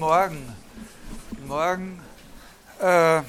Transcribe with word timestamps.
Morgen. 0.00 0.56
Morgen. 1.46 2.00
Äh, 2.80 3.20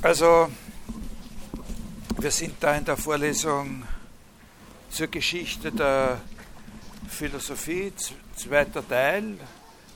also, 0.00 0.50
wir 2.18 2.30
sind 2.30 2.54
da 2.58 2.74
in 2.74 2.86
der 2.86 2.96
Vorlesung 2.96 3.82
zur 4.90 5.08
Geschichte 5.08 5.70
der 5.70 6.18
Philosophie, 7.06 7.92
zweiter 8.34 8.88
Teil, 8.88 9.36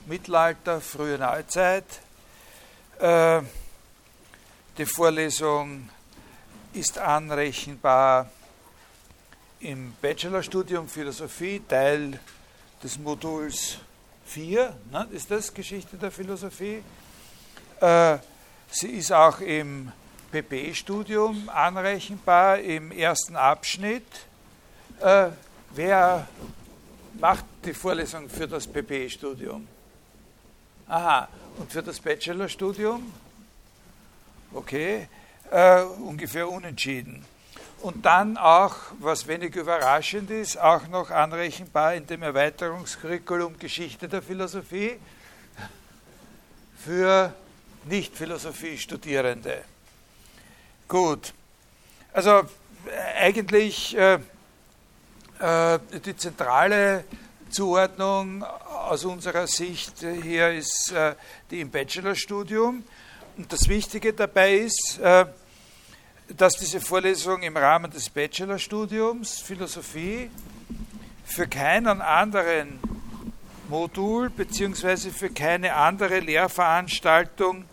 Mittelalter, 0.05 0.79
frühe 0.79 1.17
Neuzeit. 1.17 1.85
Äh, 2.99 3.41
die 4.77 4.85
Vorlesung 4.85 5.89
ist 6.73 6.99
anrechenbar 6.99 8.29
im 9.59 9.93
Bachelorstudium 10.01 10.87
Philosophie, 10.87 11.61
Teil 11.67 12.19
des 12.83 12.99
Moduls 12.99 13.77
4, 14.25 14.75
ne, 14.91 15.07
ist 15.11 15.31
das 15.31 15.53
Geschichte 15.53 15.97
der 15.97 16.11
Philosophie. 16.11 16.83
Äh, 17.79 18.17
sie 18.69 18.89
ist 18.89 19.11
auch 19.11 19.39
im 19.39 19.91
PP-Studium 20.31 21.49
anrechenbar, 21.49 22.59
im 22.59 22.91
ersten 22.91 23.35
Abschnitt. 23.35 24.05
Äh, 24.99 25.29
wer 25.71 26.27
macht 27.19 27.45
die 27.63 27.73
Vorlesung 27.73 28.29
für 28.29 28.47
das 28.47 28.67
PP-Studium? 28.67 29.67
Aha, 30.87 31.27
und 31.57 31.71
für 31.71 31.81
das 31.81 31.99
Bachelorstudium? 31.99 33.11
Okay, 34.53 35.07
äh, 35.51 35.81
ungefähr 35.81 36.49
unentschieden. 36.49 37.25
Und 37.85 38.03
dann 38.03 38.35
auch, 38.35 38.73
was 38.99 39.27
wenig 39.27 39.55
überraschend 39.55 40.31
ist, 40.31 40.57
auch 40.57 40.87
noch 40.87 41.11
anrechenbar 41.11 41.93
in 41.93 42.07
dem 42.07 42.23
Erweiterungskurriculum 42.23 43.59
Geschichte 43.59 44.07
der 44.07 44.23
Philosophie 44.23 44.97
für 46.83 47.31
Nicht-Philosophie-Studierende. 47.83 49.61
Gut, 50.87 51.31
also 52.11 52.41
eigentlich 53.19 53.95
äh, 53.95 54.15
äh, 55.37 55.79
die 56.03 56.17
zentrale 56.17 57.03
Zuordnung 57.51 58.43
aus 58.43 59.05
unserer 59.05 59.45
Sicht 59.45 59.99
hier 59.99 60.53
ist 60.53 60.91
äh, 60.91 61.13
die 61.51 61.61
im 61.61 61.69
Bachelorstudium. 61.69 62.83
Und 63.37 63.53
das 63.53 63.69
Wichtige 63.69 64.13
dabei 64.13 64.55
ist, 64.55 64.97
äh, 65.03 65.27
dass 66.29 66.55
diese 66.57 66.81
Vorlesung 66.81 67.43
im 67.43 67.55
Rahmen 67.55 67.91
des 67.91 68.09
Bachelorstudiums 68.09 69.39
Philosophie 69.39 70.29
für 71.23 71.47
keinen 71.47 72.01
anderen 72.01 72.79
Modul 73.69 74.29
bzw. 74.29 75.11
für 75.11 75.29
keine 75.29 75.75
andere 75.75 76.19
Lehrveranstaltung 76.19 77.65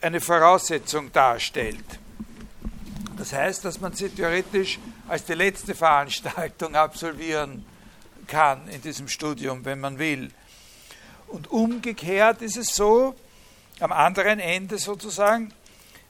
eine 0.00 0.20
Voraussetzung 0.20 1.12
darstellt. 1.12 1.84
Das 3.16 3.32
heißt, 3.32 3.64
dass 3.64 3.80
man 3.80 3.92
sie 3.92 4.08
theoretisch 4.08 4.78
als 5.08 5.24
die 5.24 5.34
letzte 5.34 5.74
Veranstaltung 5.74 6.74
absolvieren 6.74 7.64
kann 8.26 8.66
in 8.68 8.80
diesem 8.80 9.08
Studium, 9.08 9.64
wenn 9.64 9.80
man 9.80 9.98
will. 9.98 10.30
Und 11.28 11.50
umgekehrt 11.50 12.42
ist 12.42 12.56
es 12.56 12.74
so, 12.74 13.14
am 13.80 13.92
anderen 13.92 14.38
Ende 14.38 14.78
sozusagen, 14.78 15.52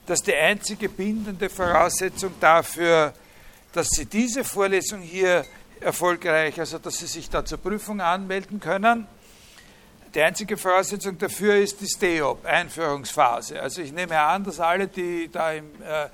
dass 0.05 0.21
die 0.21 0.35
einzige 0.35 0.89
bindende 0.89 1.49
Voraussetzung 1.49 2.33
dafür, 2.39 3.13
dass 3.71 3.89
Sie 3.89 4.05
diese 4.05 4.43
Vorlesung 4.43 5.01
hier 5.01 5.45
erfolgreich, 5.79 6.59
also 6.59 6.77
dass 6.77 6.97
Sie 6.97 7.07
sich 7.07 7.29
da 7.29 7.45
zur 7.45 7.57
Prüfung 7.57 8.01
anmelden 8.01 8.59
können, 8.59 9.07
die 10.13 10.21
einzige 10.21 10.57
Voraussetzung 10.57 11.17
dafür 11.17 11.55
ist 11.55 11.81
die 11.81 11.87
STEOP, 11.87 12.45
Einführungsphase. 12.45 13.59
Also 13.59 13.81
ich 13.81 13.91
nehme 13.91 14.19
an, 14.19 14.43
dass 14.43 14.59
alle, 14.59 14.87
die 14.87 15.27
da 15.31 15.53
im, 15.53 15.65
äh, 15.81 16.07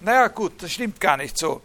naja 0.00 0.26
gut, 0.28 0.60
das 0.62 0.72
stimmt 0.72 1.00
gar 1.00 1.16
nicht 1.16 1.38
so. 1.38 1.62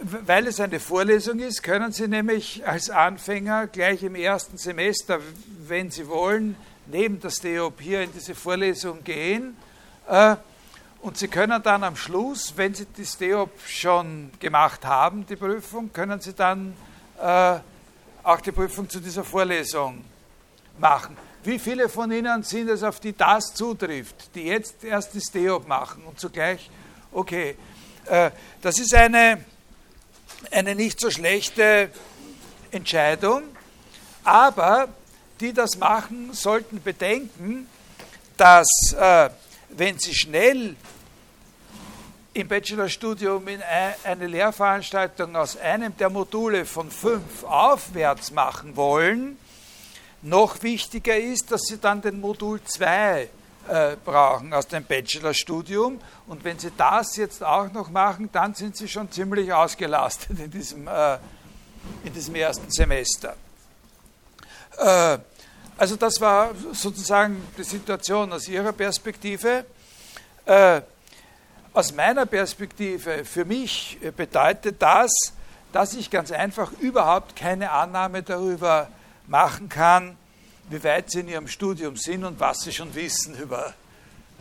Weil 0.00 0.46
es 0.46 0.60
eine 0.60 0.78
Vorlesung 0.78 1.38
ist, 1.38 1.62
können 1.62 1.92
Sie 1.92 2.06
nämlich 2.08 2.66
als 2.66 2.90
Anfänger 2.90 3.68
gleich 3.68 4.02
im 4.02 4.16
ersten 4.16 4.58
Semester, 4.58 5.18
wenn 5.66 5.90
Sie 5.90 6.08
wollen, 6.08 6.56
neben 6.86 7.20
der 7.20 7.30
STEOP 7.30 7.80
hier 7.80 8.02
in 8.02 8.12
diese 8.12 8.34
Vorlesung 8.34 9.02
gehen. 9.02 9.56
Äh, 10.06 10.36
und 11.00 11.16
Sie 11.16 11.28
können 11.28 11.62
dann 11.62 11.84
am 11.84 11.96
Schluss, 11.96 12.52
wenn 12.56 12.74
Sie 12.74 12.86
die 12.86 13.04
STEOP 13.04 13.50
schon 13.66 14.30
gemacht 14.40 14.84
haben, 14.84 15.24
die 15.26 15.36
Prüfung, 15.36 15.92
können 15.92 16.20
Sie 16.20 16.32
dann 16.32 16.76
äh, 17.20 17.58
auch 18.22 18.40
die 18.40 18.52
Prüfung 18.52 18.88
zu 18.88 19.00
dieser 19.00 19.24
Vorlesung 19.24 20.04
machen. 20.78 21.16
Wie 21.44 21.58
viele 21.58 21.88
von 21.88 22.10
Ihnen 22.10 22.42
sind 22.42 22.68
es, 22.68 22.82
auf 22.82 23.00
die 23.00 23.16
das 23.16 23.54
zutrifft, 23.54 24.34
die 24.34 24.44
jetzt 24.44 24.82
erst 24.84 25.14
die 25.14 25.20
STEOP 25.20 25.68
machen 25.68 26.02
und 26.04 26.18
zugleich, 26.18 26.68
okay, 27.12 27.56
äh, 28.06 28.30
das 28.60 28.78
ist 28.78 28.94
eine, 28.94 29.44
eine 30.50 30.74
nicht 30.74 31.00
so 31.00 31.10
schlechte 31.10 31.90
Entscheidung, 32.70 33.44
aber 34.24 34.88
die 35.40 35.52
das 35.52 35.78
machen, 35.78 36.32
sollten 36.32 36.82
bedenken, 36.82 37.68
dass 38.36 38.66
äh, 38.98 39.30
wenn 39.70 39.98
Sie 39.98 40.14
schnell 40.14 40.76
im 42.34 42.48
Bachelorstudium 42.48 43.48
in 43.48 43.60
eine 44.04 44.26
Lehrveranstaltung 44.26 45.34
aus 45.36 45.56
einem 45.56 45.96
der 45.96 46.10
Module 46.10 46.64
von 46.64 46.90
fünf 46.90 47.42
aufwärts 47.44 48.30
machen 48.30 48.76
wollen, 48.76 49.38
noch 50.22 50.62
wichtiger 50.62 51.16
ist, 51.16 51.50
dass 51.50 51.62
Sie 51.62 51.78
dann 51.78 52.00
den 52.00 52.20
Modul 52.20 52.62
2 52.62 53.28
äh, 53.68 53.96
brauchen 54.04 54.52
aus 54.52 54.66
dem 54.66 54.84
Bachelorstudium. 54.84 56.00
Und 56.26 56.44
wenn 56.44 56.58
Sie 56.58 56.72
das 56.76 57.16
jetzt 57.16 57.42
auch 57.42 57.72
noch 57.72 57.90
machen, 57.90 58.28
dann 58.32 58.54
sind 58.54 58.76
Sie 58.76 58.88
schon 58.88 59.10
ziemlich 59.10 59.52
ausgelastet 59.52 60.38
in 60.38 60.50
diesem, 60.50 60.88
äh, 60.88 61.18
in 62.04 62.12
diesem 62.12 62.34
ersten 62.34 62.70
Semester. 62.70 63.36
Äh, 64.76 65.18
also 65.78 65.94
das 65.96 66.20
war 66.20 66.50
sozusagen 66.72 67.40
die 67.56 67.62
Situation 67.62 68.32
aus 68.32 68.48
Ihrer 68.48 68.72
Perspektive. 68.72 69.64
Äh, 70.44 70.82
aus 71.72 71.94
meiner 71.94 72.26
Perspektive, 72.26 73.24
für 73.24 73.44
mich 73.44 73.98
bedeutet 74.16 74.82
das, 74.82 75.12
dass 75.72 75.94
ich 75.94 76.10
ganz 76.10 76.32
einfach 76.32 76.72
überhaupt 76.80 77.36
keine 77.36 77.70
Annahme 77.70 78.24
darüber 78.24 78.88
machen 79.28 79.68
kann, 79.68 80.16
wie 80.68 80.82
weit 80.82 81.12
Sie 81.12 81.20
in 81.20 81.28
Ihrem 81.28 81.46
Studium 81.46 81.96
sind 81.96 82.24
und 82.24 82.40
was 82.40 82.62
Sie 82.62 82.72
schon 82.72 82.92
wissen 82.96 83.38
über 83.38 83.68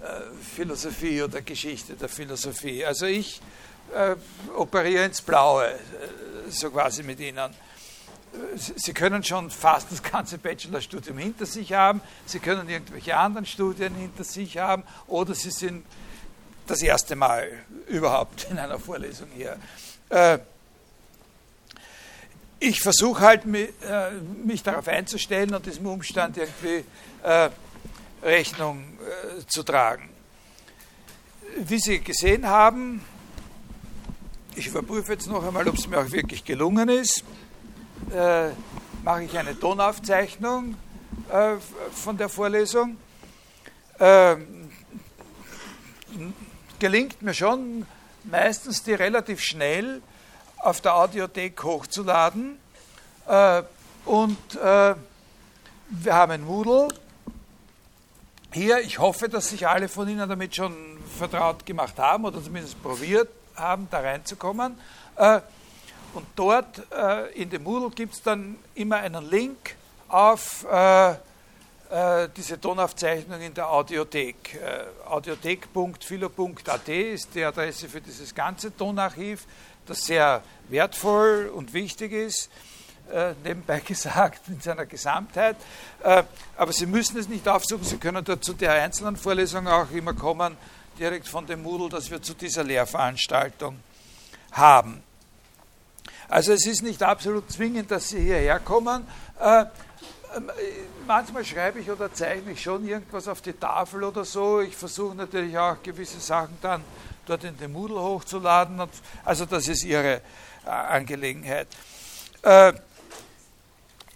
äh, 0.02 0.22
Philosophie 0.56 1.22
oder 1.22 1.42
Geschichte 1.42 1.94
der 1.94 2.10
Philosophie. 2.10 2.84
Also 2.84 3.06
ich 3.06 3.42
äh, 3.94 4.16
operiere 4.56 5.06
ins 5.06 5.22
Blaue, 5.22 5.68
äh, 5.68 5.78
so 6.50 6.72
quasi 6.72 7.04
mit 7.04 7.20
Ihnen. 7.20 7.54
Sie 8.56 8.94
können 8.94 9.24
schon 9.24 9.50
fast 9.50 9.92
das 9.92 10.04
ganze 10.04 10.38
Bachelorstudium 10.38 11.18
hinter 11.18 11.46
sich 11.46 11.74
haben, 11.74 12.02
Sie 12.26 12.40
können 12.40 12.70
irgendwelche 12.70 13.16
anderen 13.16 13.46
Studien 13.46 13.96
hinter 13.96 14.24
sich 14.24 14.58
haben 14.58 14.84
oder 15.08 15.34
Sie 15.34 15.52
sind 15.52 15.86
das 16.68 16.82
erste 16.82 17.16
Mal 17.16 17.48
überhaupt 17.88 18.48
in 18.50 18.60
einer 18.60 18.80
Vorlesung 18.80 19.28
hier. 19.36 19.58
Äh, 20.10 20.40
ich 22.60 22.82
versuche 22.82 23.22
halt, 23.22 23.46
äh, 23.46 24.12
mich 24.44 24.64
darauf 24.64 24.88
einzustellen 24.88 25.54
und 25.54 25.66
diesem 25.66 25.86
Umstand 25.86 26.38
irgendwie 26.38 26.84
äh, 27.24 27.50
Rechnung 28.24 28.98
zu 29.48 29.64
tragen. 29.64 30.10
Wie 31.60 31.80
Sie 31.80 32.00
gesehen 32.00 32.48
haben, 32.48 33.04
ich 34.56 34.68
überprüfe 34.68 35.14
jetzt 35.14 35.28
noch 35.28 35.46
einmal, 35.46 35.68
ob 35.68 35.78
es 35.78 35.88
mir 35.88 36.00
auch 36.00 36.12
wirklich 36.12 36.44
gelungen 36.44 36.90
ist 36.90 37.24
äh, 38.14 38.50
mache 39.04 39.24
ich 39.24 39.38
eine 39.38 39.58
Tonaufzeichnung 39.58 40.76
äh, 41.30 41.56
von 41.94 42.18
der 42.18 42.30
Vorlesung. 42.30 42.98
Äh, 44.00 44.38
gelingt 46.80 47.22
mir 47.22 47.34
schon, 47.34 47.86
meistens 48.24 48.84
die 48.84 48.94
relativ 48.94 49.42
schnell 49.42 50.02
auf 50.58 50.82
der 50.82 50.96
Audiothek 50.96 51.64
hochzuladen. 51.64 52.58
Äh, 53.28 53.64
und 54.06 54.56
äh, 54.56 54.96
wir 55.90 56.14
haben 56.14 56.32
ein 56.32 56.44
Moodle. 56.44 56.88
Hier, 58.52 58.80
ich 58.80 59.00
hoffe, 59.00 59.30
dass 59.30 59.50
sich 59.50 59.68
alle 59.68 59.88
von 59.90 60.08
Ihnen 60.08 60.28
damit 60.28 60.56
schon 60.56 60.76
vertraut 61.18 61.66
gemacht 61.66 61.98
haben 61.98 62.26
oder 62.26 62.42
zumindest 62.44 62.82
probiert 62.82 63.30
haben, 63.56 63.88
da 63.92 64.00
reinzukommen. 64.00 64.78
Und 66.18 66.26
dort 66.36 66.82
äh, 66.92 67.32
in 67.40 67.48
dem 67.52 67.62
Moodle 67.62 67.92
gibt 67.92 68.16
es 68.16 68.24
dann 68.24 68.58
immer 68.74 68.96
einen 68.96 69.30
Link 69.30 69.76
auf 70.08 70.66
äh, 70.68 71.12
äh, 71.12 72.28
diese 72.36 72.60
Tonaufzeichnung 72.60 73.40
in 73.40 73.54
der 73.54 73.70
Audiothek. 73.70 74.56
Äh, 74.56 75.08
Audiothek.philo.at 75.08 76.90
ist 76.90 77.36
die 77.36 77.44
Adresse 77.44 77.88
für 77.88 78.02
dieses 78.02 78.34
ganze 78.34 78.76
Tonarchiv, 78.76 79.46
das 79.86 80.00
sehr 80.00 80.42
wertvoll 80.70 81.52
und 81.54 81.72
wichtig 81.74 82.12
ist, 82.14 82.50
äh, 83.14 83.34
nebenbei 83.44 83.80
gesagt, 83.86 84.48
in 84.48 84.60
seiner 84.60 84.88
Gesamtheit. 84.88 85.58
Äh, 86.02 86.24
aber 86.58 86.74
Sie 86.74 86.88
müssen 86.88 87.20
es 87.20 87.30
nicht 87.30 87.48
aufsuchen, 87.48 87.84
Sie 87.84 87.98
können 87.98 88.26
dort 88.26 88.44
zu 88.44 88.54
der 88.54 88.72
einzelnen 88.72 89.18
Vorlesung 89.18 89.68
auch 89.68 89.92
immer 89.92 90.16
kommen, 90.16 90.58
direkt 90.98 91.28
von 91.28 91.46
dem 91.46 91.62
Moodle, 91.62 91.90
das 91.90 92.10
wir 92.10 92.20
zu 92.24 92.34
dieser 92.34 92.64
Lehrveranstaltung 92.64 93.78
haben. 94.52 95.04
Also 96.30 96.54
es 96.54 96.66
ist 96.66 96.84
nicht 96.84 97.02
absolut 97.04 97.50
zwingend, 97.52 97.90
dass 97.90 98.10
Sie 98.10 98.20
hierher 98.20 98.60
kommen. 98.60 99.08
Äh, 99.40 99.66
ähm, 100.36 100.52
manchmal 101.06 101.46
schreibe 101.46 101.80
ich 101.80 101.90
oder 101.90 102.12
zeichne 102.14 102.52
ich 102.52 102.62
schon 102.62 102.86
irgendwas 102.86 103.28
auf 103.28 103.42
die 103.42 103.54
Tafel 103.54 104.04
oder 104.04 104.26
so. 104.26 104.60
Ich 104.60 104.76
versuche 104.76 105.16
natürlich 105.16 105.58
auch 105.58 105.82
gewisse 105.82 106.20
Sachen 106.20 106.58
dann 106.62 106.84
dort 107.26 107.44
in 107.46 107.58
den 107.58 107.72
Moodle 107.72 108.00
hochzuladen. 108.00 108.82
Also 109.24 109.46
das 109.46 109.68
ist 109.68 109.84
Ihre 109.86 110.22
äh, 110.66 110.70
Angelegenheit. 110.70 111.68
Äh, 112.42 112.74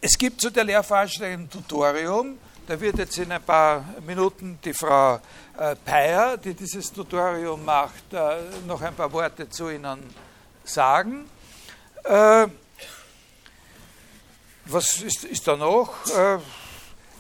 es 0.02 0.18
gibt 0.18 0.42
zu 0.42 0.50
der 0.50 0.66
Lehrveranstaltung 0.66 1.44
ein 1.44 1.50
Tutorium. 1.50 2.38
Da 2.68 2.80
wird 2.80 2.98
jetzt 2.98 3.18
in 3.18 3.32
ein 3.32 3.42
paar 3.42 3.86
Minuten 4.06 4.60
die 4.64 4.74
Frau 4.74 5.20
äh, 5.58 5.76
Peyer, 5.86 6.38
die 6.38 6.54
dieses 6.54 6.92
Tutorium 6.92 7.64
macht, 7.64 8.12
noch 8.68 8.82
ein 8.82 8.96
paar 8.96 9.12
Worte 9.12 9.50
zu 9.50 9.70
Ihnen 9.70 10.02
sagen. 10.64 11.26
Was 14.66 15.02
ist, 15.02 15.24
ist 15.24 15.48
da 15.48 15.56
noch? 15.56 15.94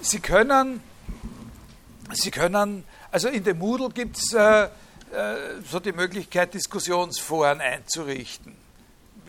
Sie 0.01 0.19
können, 0.19 0.81
Sie 2.11 2.31
können, 2.31 2.83
also 3.11 3.27
in 3.27 3.43
dem 3.43 3.59
Moodle 3.59 3.89
gibt 3.89 4.17
es 4.17 4.33
äh, 4.33 5.59
so 5.69 5.79
die 5.79 5.91
Möglichkeit, 5.91 6.53
Diskussionsforen 6.53 7.59
einzurichten. 7.59 8.55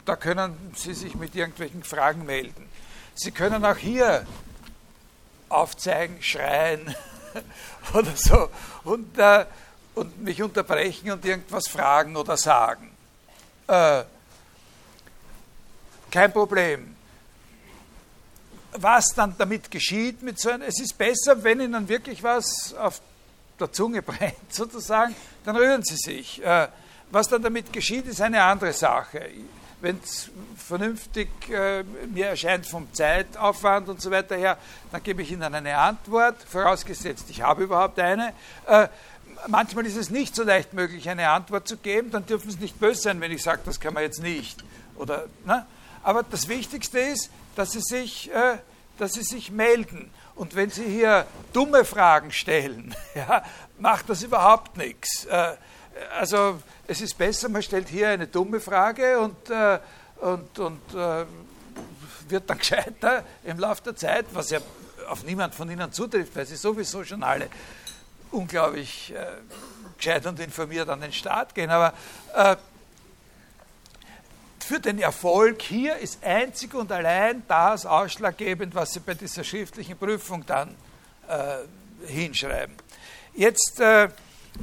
Da 0.04 0.16
können 0.16 0.72
Sie 0.76 0.94
sich 0.94 1.14
mit 1.14 1.34
irgendwelchen 1.34 1.82
Fragen 1.82 2.24
melden. 2.24 2.68
Sie 3.14 3.32
können 3.32 3.64
auch 3.64 3.76
hier 3.76 4.26
aufzeigen, 5.48 6.22
schreien 6.22 6.94
oder 7.94 8.16
so 8.16 8.48
und, 8.84 9.18
äh, 9.18 9.44
und 9.94 10.22
mich 10.22 10.42
unterbrechen 10.42 11.10
und 11.10 11.24
irgendwas 11.24 11.68
fragen 11.68 12.16
oder 12.16 12.36
sagen. 12.36 12.90
Äh, 13.66 14.04
kein 16.12 16.32
Problem. 16.32 16.94
Was 18.74 19.08
dann 19.14 19.34
damit 19.36 19.70
geschieht, 19.70 20.22
mit 20.22 20.38
so 20.38 20.50
einem, 20.50 20.62
es 20.62 20.80
ist 20.80 20.96
besser, 20.96 21.42
wenn 21.42 21.60
Ihnen 21.60 21.88
wirklich 21.88 22.22
was 22.22 22.74
auf 22.74 23.00
der 23.58 23.72
Zunge 23.72 24.02
brennt, 24.10 24.52
sozusagen, 24.54 25.14
dann 25.44 25.56
rühren 25.56 25.82
sie 25.82 25.96
sich. 25.96 26.42
Äh, 26.44 26.68
was 27.10 27.28
dann 27.28 27.42
damit 27.42 27.72
geschieht, 27.72 28.06
ist 28.06 28.20
eine 28.20 28.42
andere 28.42 28.72
Sache. 28.72 29.28
Wenn 29.80 30.00
es 30.02 30.30
vernünftig 30.56 31.28
äh, 31.50 31.82
mir 31.82 32.28
erscheint 32.28 32.66
vom 32.66 32.92
Zeitaufwand 32.94 33.88
und 33.88 34.00
so 34.00 34.10
weiter 34.10 34.36
her, 34.36 34.56
dann 34.90 35.02
gebe 35.02 35.22
ich 35.22 35.32
Ihnen 35.32 35.54
eine 35.54 35.76
Antwort, 35.76 36.36
vorausgesetzt, 36.42 37.26
ich 37.28 37.42
habe 37.42 37.64
überhaupt 37.64 37.98
eine. 37.98 38.32
Äh, 38.66 38.88
manchmal 39.48 39.84
ist 39.86 39.96
es 39.96 40.08
nicht 40.08 40.34
so 40.34 40.44
leicht 40.44 40.72
möglich, 40.72 41.08
eine 41.10 41.28
Antwort 41.28 41.68
zu 41.68 41.76
geben, 41.76 42.10
dann 42.10 42.24
dürfen 42.24 42.50
Sie 42.50 42.58
nicht 42.58 42.78
böse 42.78 43.02
sein, 43.02 43.20
wenn 43.20 43.32
ich 43.32 43.42
sage, 43.42 43.60
das 43.64 43.80
kann 43.80 43.92
man 43.92 44.04
jetzt 44.04 44.22
nicht. 44.22 44.62
Oder, 44.96 45.26
ne? 45.44 45.66
Aber 46.02 46.22
das 46.22 46.48
Wichtigste 46.48 46.98
ist, 46.98 47.30
dass 47.56 47.72
Sie 47.72 47.80
sich, 47.80 48.30
äh, 48.32 48.58
dass 48.98 49.14
Sie 49.14 49.22
sich 49.22 49.50
melden. 49.50 50.10
Und 50.34 50.54
wenn 50.54 50.70
Sie 50.70 50.84
hier 50.84 51.26
dumme 51.52 51.84
Fragen 51.84 52.32
stellen, 52.32 52.94
ja, 53.14 53.44
macht 53.78 54.08
das 54.08 54.22
überhaupt 54.22 54.76
nichts. 54.76 55.26
Äh, 55.26 55.54
also 56.18 56.60
es 56.86 57.00
ist 57.00 57.18
besser, 57.18 57.48
man 57.48 57.62
stellt 57.62 57.88
hier 57.88 58.08
eine 58.08 58.26
dumme 58.26 58.60
Frage 58.60 59.20
und, 59.20 59.50
äh, 59.50 59.78
und, 60.20 60.58
und 60.58 60.94
äh, 60.94 61.24
wird 62.28 62.48
dann 62.48 62.58
gescheiter 62.58 63.24
im 63.44 63.58
Laufe 63.58 63.82
der 63.82 63.96
Zeit, 63.96 64.26
was 64.32 64.50
ja 64.50 64.60
auf 65.08 65.24
niemand 65.24 65.54
von 65.54 65.70
Ihnen 65.70 65.92
zutrifft, 65.92 66.34
weil 66.34 66.46
Sie 66.46 66.56
sowieso 66.56 67.04
schon 67.04 67.22
alle 67.22 67.48
unglaublich 68.30 69.12
äh, 69.14 69.26
gescheit 69.96 70.26
und 70.26 70.40
informiert 70.40 70.88
an 70.88 71.00
den 71.00 71.12
Start 71.12 71.54
gehen. 71.54 71.70
Aber 71.70 71.92
äh, 72.34 72.56
für 74.62 74.80
den 74.80 74.98
Erfolg 74.98 75.62
hier 75.62 75.96
ist 75.96 76.24
einzig 76.24 76.74
und 76.74 76.90
allein 76.92 77.42
das 77.48 77.86
ausschlaggebend, 77.86 78.74
was 78.74 78.92
Sie 78.92 79.00
bei 79.00 79.14
dieser 79.14 79.44
schriftlichen 79.44 79.96
Prüfung 79.96 80.44
dann 80.46 80.74
äh, 81.28 81.58
hinschreiben. 82.06 82.74
Jetzt 83.34 83.80
äh, 83.80 84.08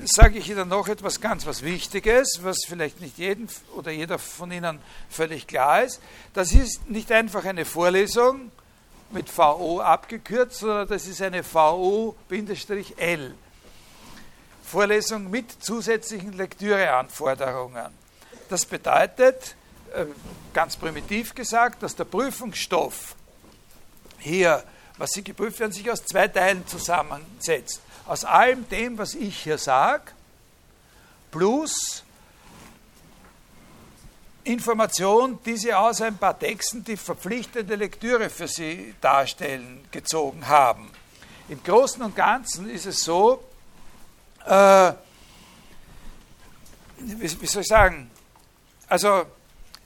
sage 0.05 0.37
ich 0.37 0.49
Ihnen 0.49 0.69
noch 0.69 0.87
etwas 0.87 1.19
ganz 1.19 1.45
was 1.45 1.63
Wichtiges, 1.63 2.39
was 2.43 2.59
vielleicht 2.67 3.01
nicht 3.01 3.17
jedem 3.17 3.47
oder 3.75 3.91
jeder 3.91 4.19
von 4.19 4.51
Ihnen 4.51 4.79
völlig 5.09 5.47
klar 5.47 5.83
ist. 5.83 6.01
Das 6.33 6.51
ist 6.51 6.89
nicht 6.89 7.11
einfach 7.11 7.45
eine 7.45 7.65
Vorlesung 7.65 8.51
mit 9.11 9.35
VO 9.35 9.81
abgekürzt, 9.81 10.59
sondern 10.59 10.87
das 10.87 11.07
ist 11.07 11.21
eine 11.21 11.43
VO-L. 11.43 13.35
Vorlesung 14.63 15.29
mit 15.31 15.63
zusätzlichen 15.63 16.33
Lektüreanforderungen. 16.33 17.87
Das 18.49 18.65
bedeutet, 18.65 19.55
ganz 20.53 20.77
primitiv 20.77 21.35
gesagt, 21.35 21.83
dass 21.83 21.95
der 21.95 22.05
Prüfungsstoff 22.05 23.15
hier, 24.19 24.63
was 24.97 25.11
Sie 25.11 25.23
geprüft 25.23 25.59
werden, 25.59 25.71
sich 25.71 25.89
aus 25.89 26.03
zwei 26.05 26.27
Teilen 26.27 26.65
zusammensetzt. 26.67 27.81
Aus 28.05 28.25
allem 28.25 28.67
dem, 28.69 28.97
was 28.97 29.13
ich 29.13 29.43
hier 29.43 29.57
sage, 29.57 30.11
plus 31.31 32.03
Information, 34.43 35.39
die 35.45 35.57
Sie 35.57 35.73
aus 35.73 36.01
ein 36.01 36.17
paar 36.17 36.37
Texten, 36.37 36.83
die 36.83 36.97
verpflichtende 36.97 37.75
Lektüre 37.75 38.29
für 38.29 38.47
Sie 38.47 38.95
darstellen, 38.99 39.85
gezogen 39.91 40.47
haben. 40.47 40.91
Im 41.49 41.61
Großen 41.63 42.01
und 42.01 42.15
Ganzen 42.15 42.69
ist 42.69 42.85
es 42.85 43.03
so, 43.03 43.43
äh, 44.45 44.93
wie, 46.97 47.41
wie 47.41 47.45
soll 47.45 47.61
ich 47.61 47.67
sagen, 47.67 48.09
also 48.87 49.25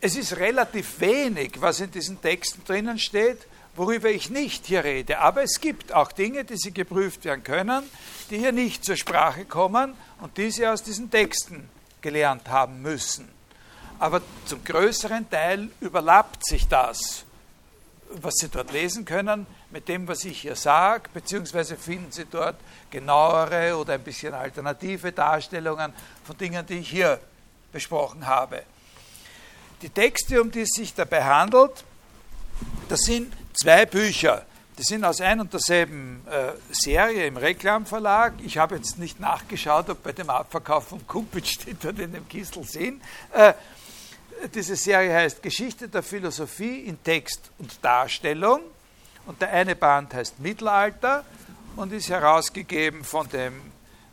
es 0.03 0.17
ist 0.17 0.35
relativ 0.35 0.99
wenig, 0.99 1.61
was 1.61 1.79
in 1.79 1.89
diesen 1.89 2.21
Texten 2.21 2.61
drinnen 2.65 2.99
steht, 2.99 3.37
worüber 3.77 4.09
ich 4.09 4.29
nicht 4.29 4.65
hier 4.65 4.83
rede. 4.83 5.19
Aber 5.19 5.43
es 5.43 5.61
gibt 5.61 5.93
auch 5.93 6.11
Dinge, 6.11 6.43
die 6.43 6.57
Sie 6.57 6.73
geprüft 6.73 7.23
werden 7.23 7.41
können, 7.41 7.89
die 8.29 8.37
hier 8.37 8.51
nicht 8.51 8.83
zur 8.83 8.97
Sprache 8.97 9.45
kommen 9.45 9.93
und 10.19 10.35
die 10.35 10.51
Sie 10.51 10.67
aus 10.67 10.83
diesen 10.83 11.09
Texten 11.09 11.69
gelernt 12.01 12.49
haben 12.49 12.81
müssen. 12.81 13.29
Aber 13.97 14.21
zum 14.45 14.61
größeren 14.65 15.29
Teil 15.29 15.69
überlappt 15.79 16.45
sich 16.47 16.67
das, 16.67 17.23
was 18.09 18.33
Sie 18.41 18.49
dort 18.49 18.73
lesen 18.73 19.05
können, 19.05 19.47
mit 19.71 19.87
dem, 19.87 20.05
was 20.05 20.25
ich 20.25 20.41
hier 20.41 20.57
sage, 20.57 21.09
beziehungsweise 21.13 21.77
finden 21.77 22.11
Sie 22.11 22.25
dort 22.29 22.57
genauere 22.91 23.77
oder 23.77 23.93
ein 23.93 24.03
bisschen 24.03 24.33
alternative 24.33 25.13
Darstellungen 25.13 25.93
von 26.25 26.37
Dingen, 26.37 26.65
die 26.65 26.79
ich 26.79 26.89
hier 26.89 27.21
besprochen 27.71 28.27
habe. 28.27 28.63
Die 29.83 29.89
Texte, 29.89 30.41
um 30.41 30.49
die 30.49 30.61
es 30.61 30.69
sich 30.69 30.93
dabei 30.93 31.25
handelt, 31.25 31.83
das 32.87 33.01
sind 33.01 33.33
zwei 33.53 33.85
Bücher. 33.85 34.45
Die 34.77 34.83
sind 34.83 35.03
aus 35.03 35.19
ein 35.19 35.41
und 35.41 35.51
derselben 35.51 36.25
äh, 36.25 36.53
Serie 36.71 37.27
im 37.27 37.35
Reklamverlag. 37.35 38.35
Ich 38.45 38.57
habe 38.57 38.77
jetzt 38.77 38.97
nicht 38.97 39.19
nachgeschaut, 39.19 39.89
ob 39.89 40.01
bei 40.01 40.13
dem 40.13 40.29
Abverkauf 40.29 40.87
vom 40.87 41.05
Kumpitz 41.05 41.47
steht 41.49 41.83
dort 41.83 41.99
in 41.99 42.13
dem 42.13 42.25
Kistel 42.29 42.63
sehen. 42.63 43.01
Äh, 43.33 43.53
diese 44.55 44.77
Serie 44.77 45.13
heißt 45.13 45.43
Geschichte 45.43 45.89
der 45.89 46.01
Philosophie 46.01 46.85
in 46.85 47.03
Text 47.03 47.51
und 47.59 47.77
Darstellung. 47.83 48.61
Und 49.25 49.41
der 49.41 49.51
eine 49.51 49.75
Band 49.75 50.13
heißt 50.13 50.39
Mittelalter 50.39 51.25
und 51.75 51.91
ist 51.91 52.09
herausgegeben 52.09 53.03
von 53.03 53.27
dem 53.27 53.53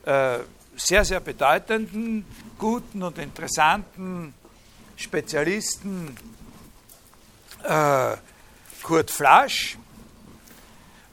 äh, 0.05 0.39
sehr, 0.77 1.05
sehr 1.05 1.21
bedeutenden, 1.21 2.25
guten 2.59 3.05
und 3.05 3.19
interessanten 3.19 4.35
Spezialisten 5.00 6.14
äh, 7.64 8.16
Kurt 8.83 9.11
Flasch. 9.11 9.78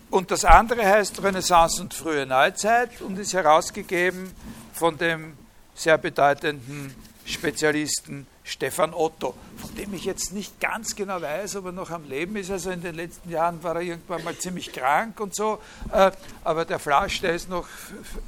Und 0.09 0.31
das 0.31 0.43
andere 0.45 0.85
heißt 0.85 1.23
Renaissance 1.23 1.81
und 1.81 1.93
frühe 1.93 2.25
Neuzeit 2.25 3.01
und 3.01 3.17
ist 3.17 3.33
herausgegeben 3.33 4.31
von 4.73 4.97
dem 4.97 5.37
sehr 5.73 5.97
bedeutenden 5.97 6.93
Spezialisten 7.25 8.27
Stefan 8.43 8.93
Otto, 8.93 9.33
von 9.57 9.75
dem 9.75 9.93
ich 9.93 10.05
jetzt 10.05 10.31
nicht 10.31 10.59
ganz 10.61 10.95
genau 10.95 11.21
weiß, 11.21 11.57
ob 11.57 11.65
er 11.67 11.71
noch 11.73 11.89
am 11.89 12.07
Leben 12.09 12.37
ist. 12.37 12.51
Also 12.51 12.71
in 12.71 12.81
den 12.81 12.95
letzten 12.95 13.29
Jahren 13.29 13.61
war 13.63 13.75
er 13.75 13.81
irgendwann 13.81 14.23
mal 14.23 14.37
ziemlich 14.37 14.71
krank 14.71 15.19
und 15.19 15.35
so. 15.35 15.59
Äh, 15.91 16.11
aber 16.43 16.63
der 16.65 16.79
Flasch, 16.79 17.21
der 17.21 17.33
ist 17.33 17.49
noch 17.49 17.67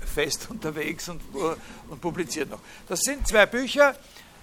fest 0.06 0.48
unterwegs 0.50 1.08
und, 1.10 1.22
und 1.90 2.02
publiziert 2.02 2.50
noch. 2.50 2.60
Das 2.88 3.00
sind 3.02 3.28
zwei 3.28 3.46
Bücher, 3.46 3.96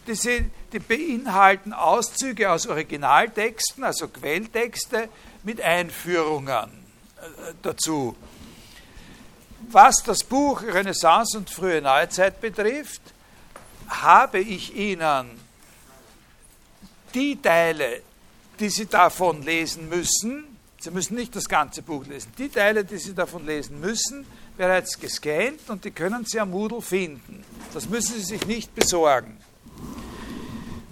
die, 0.07 0.15
sind, 0.15 0.53
die 0.73 0.79
beinhalten 0.79 1.73
Auszüge 1.73 2.51
aus 2.51 2.67
Originaltexten, 2.67 3.85
also 3.85 4.09
Quelltexte, 4.09 5.09
mit 5.43 5.61
Einführungen 5.61 6.71
äh, 7.19 7.53
dazu. 7.63 8.17
was 9.71 10.03
das 10.03 10.23
Buch 10.23 10.63
Renaissance 10.63 11.37
und 11.37 11.51
frühe 11.51 11.81
Neuzeit 11.83 12.41
betrifft, 12.41 13.03
habe 13.89 14.41
ich 14.41 14.75
Ihnen 14.75 15.31
die 17.15 17.41
Teile, 17.41 18.03
die 18.59 18.69
Sie 18.69 18.87
davon 18.87 19.43
lesen 19.43 19.89
müssen, 19.89 20.45
Sie 20.79 20.91
müssen 20.91 21.17
nicht 21.17 21.35
das 21.35 21.49
ganze 21.49 21.83
Buch 21.83 22.07
lesen, 22.07 22.33
die 22.39 22.49
Teile, 22.49 22.85
die 22.85 22.99
Sie 22.99 23.15
davon 23.15 23.47
lesen 23.47 23.81
müssen, 23.81 24.27
bereits 24.57 24.99
gescannt 24.99 25.69
und 25.69 25.85
die 25.85 25.91
können 25.91 26.25
Sie 26.25 26.39
am 26.39 26.51
Moodle 26.51 26.83
finden. 26.83 27.45
Das 27.75 27.89
müssen 27.89 28.17
Sie 28.17 28.25
sich 28.25 28.47
nicht 28.47 28.75
besorgen. 28.75 29.37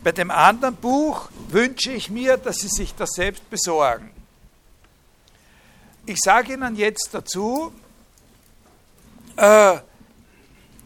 Bei 0.04 0.12
dem 0.12 0.30
anderen 0.30 0.76
Buch 0.76 1.30
wünsche 1.48 1.92
ich 1.92 2.10
mir, 2.10 2.36
dass 2.36 2.58
Sie 2.58 2.68
sich 2.68 2.94
das 2.94 3.10
selbst 3.12 3.48
besorgen. 3.48 4.10
Ich 6.04 6.18
sage 6.20 6.52
Ihnen 6.52 6.76
jetzt 6.76 7.08
dazu, 7.12 7.72
äh, 9.36 9.78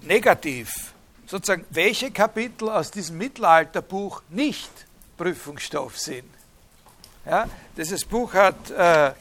negativ, 0.02 0.95
sozusagen, 1.26 1.64
welche 1.71 2.12
Kapitel 2.12 2.69
aus 2.69 2.93
diesem 2.93 3.19
Mittelalterbuch 3.19 4.23
nicht 4.28 4.71
Prüfungsstoff 5.17 5.99
sind. 5.99 6.28
Ja, 7.26 7.49
dieses 7.76 8.05
Buch 8.05 8.33
hat 8.33 8.71
äh, 8.71 9.12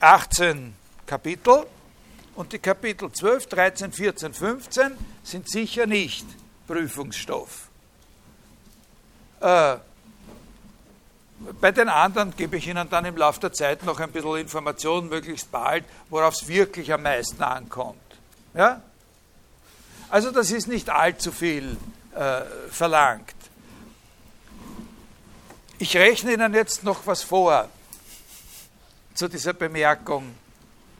18 0.00 0.74
Kapitel 1.06 1.66
und 2.34 2.52
die 2.52 2.58
Kapitel 2.58 3.10
12, 3.10 3.46
13, 3.46 3.92
14, 3.92 4.34
15 4.34 4.92
sind 5.24 5.50
sicher 5.50 5.86
nicht 5.86 6.26
Prüfungsstoff. 6.66 7.68
Äh, 9.40 9.76
bei 11.60 11.70
den 11.70 11.88
anderen 11.88 12.34
gebe 12.34 12.56
ich 12.56 12.66
Ihnen 12.66 12.88
dann 12.88 13.04
im 13.04 13.16
Laufe 13.16 13.40
der 13.40 13.52
Zeit 13.52 13.84
noch 13.84 14.00
ein 14.00 14.10
bisschen 14.10 14.36
Informationen, 14.36 15.08
möglichst 15.08 15.50
bald, 15.50 15.84
worauf 16.08 16.34
es 16.34 16.48
wirklich 16.48 16.92
am 16.92 17.02
meisten 17.02 17.42
ankommt. 17.42 18.00
Ja? 18.54 18.80
Also 20.08 20.30
das 20.30 20.50
ist 20.50 20.66
nicht 20.66 20.88
allzu 20.88 21.32
viel 21.32 21.76
äh, 22.14 22.42
verlangt. 22.70 23.34
Ich 25.78 25.96
rechne 25.96 26.32
Ihnen 26.32 26.54
jetzt 26.54 26.84
noch 26.84 27.06
was 27.06 27.22
vor 27.22 27.68
zu 29.14 29.28
dieser 29.28 29.52
Bemerkung, 29.52 30.34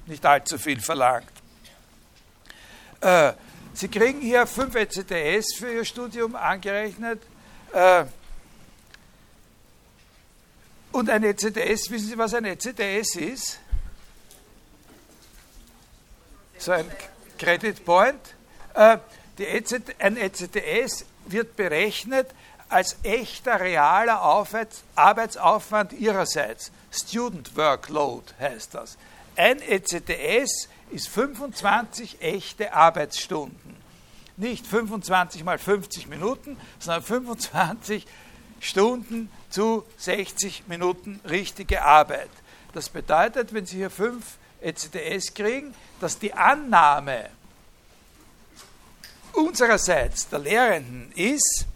nicht 0.07 0.25
allzu 0.25 0.59
viel 0.59 0.81
verlangt. 0.81 1.31
Äh, 3.01 3.33
Sie 3.77 3.89
kriegen 3.89 4.23
hier 4.23 4.47
5 4.47 4.75
ECTS 4.75 5.55
für 5.55 5.71
Ihr 5.71 5.85
Studium 5.85 6.35
angerechnet. 6.35 7.21
Äh, 7.73 8.07
und 10.93 11.11
ein 11.11 11.23
ECTS, 11.23 11.91
wissen 11.91 12.09
Sie, 12.09 12.17
was 12.17 12.33
ein 12.33 12.47
ECTS 12.47 13.17
ist? 13.17 13.59
So 16.57 16.73
ein 16.73 16.91
Credit 17.37 17.85
Point. 17.85 18.19
Äh, 18.73 18.97
EC, 19.39 19.95
ein 19.99 20.17
ECTS 20.17 21.05
wird 21.27 21.55
berechnet 21.57 22.31
als 22.71 22.97
echter 23.03 23.61
realer 23.61 24.23
Arbeitsaufwand 24.95 25.93
Ihrerseits. 25.93 26.73
Student 26.91 27.55
Workload 27.55 28.33
heißt 28.41 28.73
das. 28.73 28.97
Ein 29.37 29.61
ECTS 29.61 30.71
ist 30.91 31.09
25 31.09 32.21
echte 32.21 32.73
Arbeitsstunden. 32.73 33.77
Nicht 34.37 34.67
25 34.67 35.45
mal 35.45 35.59
50 35.59 36.09
Minuten, 36.09 36.57
sondern 36.79 37.03
25 37.03 38.07
Stunden 38.61 39.31
zu 39.51 39.85
60 39.99 40.69
Minuten 40.69 41.21
richtige 41.29 41.83
Arbeit. 41.83 42.31
Das 42.73 42.89
bedeutet, 42.89 43.55
wenn 43.55 43.65
Sie 43.67 43.77
hier 43.77 43.91
5 43.91 44.25
ECTS 44.61 45.35
kriegen, 45.35 45.75
dass 46.01 46.19
die 46.19 46.33
Annahme 46.33 47.31
unsererseits 49.33 50.29
der 50.29 50.39
Lehrenden 50.41 51.13
ist, 51.13 51.67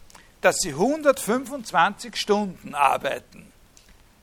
dass 0.40 0.56
sie 0.58 0.70
125 0.70 2.16
Stunden 2.16 2.74
arbeiten 2.74 3.52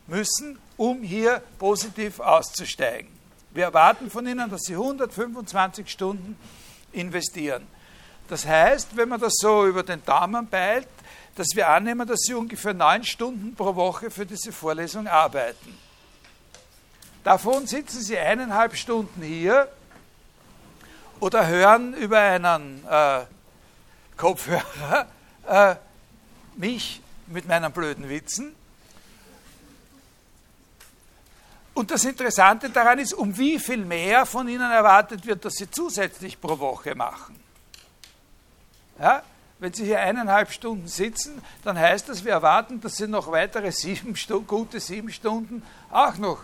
müssen, 0.08 0.60
um 0.75 1.03
hier 1.03 1.41
positiv 1.60 2.20
auszusteigen. 2.20 3.17
Wir 3.58 3.64
erwarten 3.64 4.12
von 4.12 4.28
ihnen, 4.28 4.52
dass 4.52 4.66
sie 4.66 4.74
125 4.74 5.90
Stunden 5.90 6.38
investieren. 6.92 7.66
Das 8.28 8.46
heißt, 8.46 8.96
wenn 8.96 9.10
man 9.10 9.20
das 9.20 9.34
so 9.36 9.66
über 9.66 9.82
den 9.82 10.06
Daumen 10.06 10.48
peilt, 10.48 10.88
dass 11.34 11.48
wir 11.56 11.68
annehmen, 11.68 12.08
dass 12.08 12.20
sie 12.20 12.36
ungefähr 12.36 12.76
neun 12.76 13.04
Stunden 13.04 13.56
pro 13.56 13.74
Woche 13.74 14.12
für 14.12 14.28
diese 14.28 14.52
Vorlesung 14.52 15.08
arbeiten. 15.08 15.76
Davon 17.24 17.66
sitzen 17.66 18.00
sie 18.04 18.16
eineinhalb 18.16 18.76
Stunden 18.76 19.24
hier 19.24 19.68
oder 21.20 21.48
hören 21.48 21.96
über 21.96 22.20
einen 22.20 22.86
äh, 22.88 23.22
Kopfhörer 24.18 25.08
äh, 25.48 25.76
mich 26.58 27.02
mit 27.26 27.48
meinen 27.48 27.72
blöden 27.72 28.08
Witzen. 28.08 28.56
Und 31.77 31.91
das 31.91 32.05
Interessante 32.05 32.72
daran 32.72 32.98
ist, 32.98 33.13
um 33.13 33.38
wie 33.38 33.60
viel 33.60 33.86
mehr 33.86 34.25
von 34.25 34.48
Ihnen 34.48 34.72
erwartet 34.72 35.27
wird, 35.27 35.46
dass 35.46 35.53
Sie 35.53 35.69
zusätzlich 35.69 36.41
pro 36.41 36.57
Woche 36.57 36.96
machen. 36.96 37.39
Ja? 39.00 39.22
Wenn 39.60 39.72
Sie 39.72 39.86
hier 39.86 40.00
eineinhalb 40.00 40.51
Stunden 40.51 40.88
sitzen, 40.88 41.39
dann 41.63 41.77
heißt 41.77 42.10
das, 42.10 42.25
wir 42.25 42.31
erwarten, 42.31 42.81
dass 42.81 42.96
Sie 42.96 43.07
noch 43.07 43.31
weitere 43.31 43.72
sieben 43.72 44.15
Stunden, 44.15 44.48
gute 44.48 44.79
sieben 44.79 45.12
Stunden 45.12 45.62
auch 45.91 46.17
noch 46.17 46.39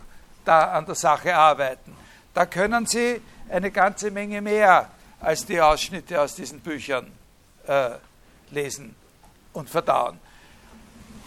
da 0.45 0.73
an 0.73 0.85
der 0.85 0.93
Sache 0.93 1.35
arbeiten. 1.35 1.97
Da 2.35 2.45
können 2.45 2.85
Sie 2.85 3.19
eine 3.49 3.71
ganze 3.71 4.11
Menge 4.11 4.39
mehr 4.39 4.91
als 5.19 5.47
die 5.47 5.59
Ausschnitte 5.59 6.21
aus 6.21 6.35
diesen 6.35 6.59
Büchern 6.59 7.11
äh, 7.65 7.89
lesen 8.51 8.93
und 9.51 9.67
verdauen. 9.67 10.19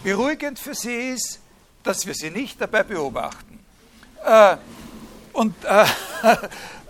Beruhigend 0.05 0.61
für 0.61 0.77
Sie 0.77 1.11
ist, 1.11 1.41
dass 1.83 2.07
wir 2.07 2.15
Sie 2.15 2.31
nicht 2.31 2.61
dabei 2.61 2.85
beobachten. 2.85 3.66
Äh, 4.27 4.57
und, 5.35 5.55
äh, 5.65 5.87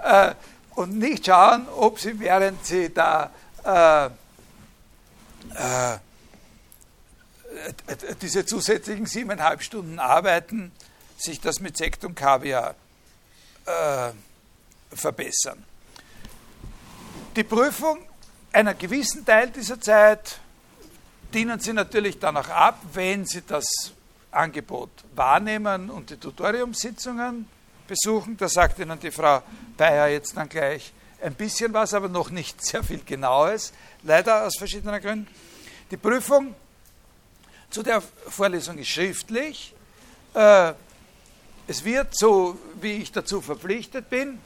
äh 0.31 0.35
und 0.75 0.99
nicht 0.99 1.27
schauen, 1.27 1.69
ob 1.69 2.01
Sie, 2.01 2.19
während 2.19 2.65
Sie 2.65 2.93
da 2.93 3.31
äh, 3.63 4.07
äh, 4.07 5.99
diese 8.23 8.47
zusätzlichen 8.47 9.07
siebeneinhalb 9.07 9.63
Stunden 9.63 9.99
arbeiten, 9.99 10.73
sich 11.19 11.41
das 11.41 11.61
mit 11.61 11.77
Sekt 11.77 12.05
und 12.05 12.15
Kaviar 12.15 12.75
verbessern. 14.93 15.65
Die 17.35 17.43
Prüfung 17.43 17.99
einer 18.53 18.75
gewissen 18.75 19.25
Teil 19.25 19.51
dieser 19.51 19.81
Zeit 19.81 20.39
dienen 21.35 21.59
Sie 21.59 21.73
natürlich 21.73 22.21
danach 22.21 22.49
ab, 22.49 22.79
wenn 22.93 23.27
Sie 23.27 23.43
das 23.45 23.67
Angebot 24.31 24.91
wahrnehmen 25.15 25.91
und 25.91 26.11
die 26.11 26.17
Tutoriumssitzungen 26.17 27.49
besuchen. 27.87 28.37
Da 28.37 28.49
sagt 28.49 28.79
Ihnen 28.79 28.99
die 28.99 29.11
Frau 29.11 29.43
Bayer 29.77 30.09
jetzt 30.09 30.37
dann 30.37 30.49
gleich 30.49 30.93
ein 31.23 31.35
bisschen 31.35 31.73
was, 31.73 31.95
aber 31.95 32.09
noch 32.09 32.31
nicht 32.31 32.65
sehr 32.65 32.83
viel 32.83 33.03
Genaues, 33.05 33.73
leider 34.03 34.47
aus 34.47 34.57
verschiedenen 34.59 35.01
Gründen. 35.01 35.29
Die 35.91 35.97
Prüfung 35.97 36.55
zu 37.71 37.83
der 37.83 38.01
Vorlesung 38.01 38.79
ist 38.79 38.89
schriftlich. 38.89 39.75
Äh, 40.35 40.73
es 41.69 41.85
wird, 41.85 42.17
so 42.17 42.59
wie 42.81 42.93
ich 42.93 43.13
dazu 43.13 43.41
verpflichtet 43.41 44.09
bin, 44.09 44.39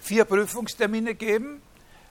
vier 0.00 0.24
Prüfungstermine 0.24 1.14
geben 1.14 1.62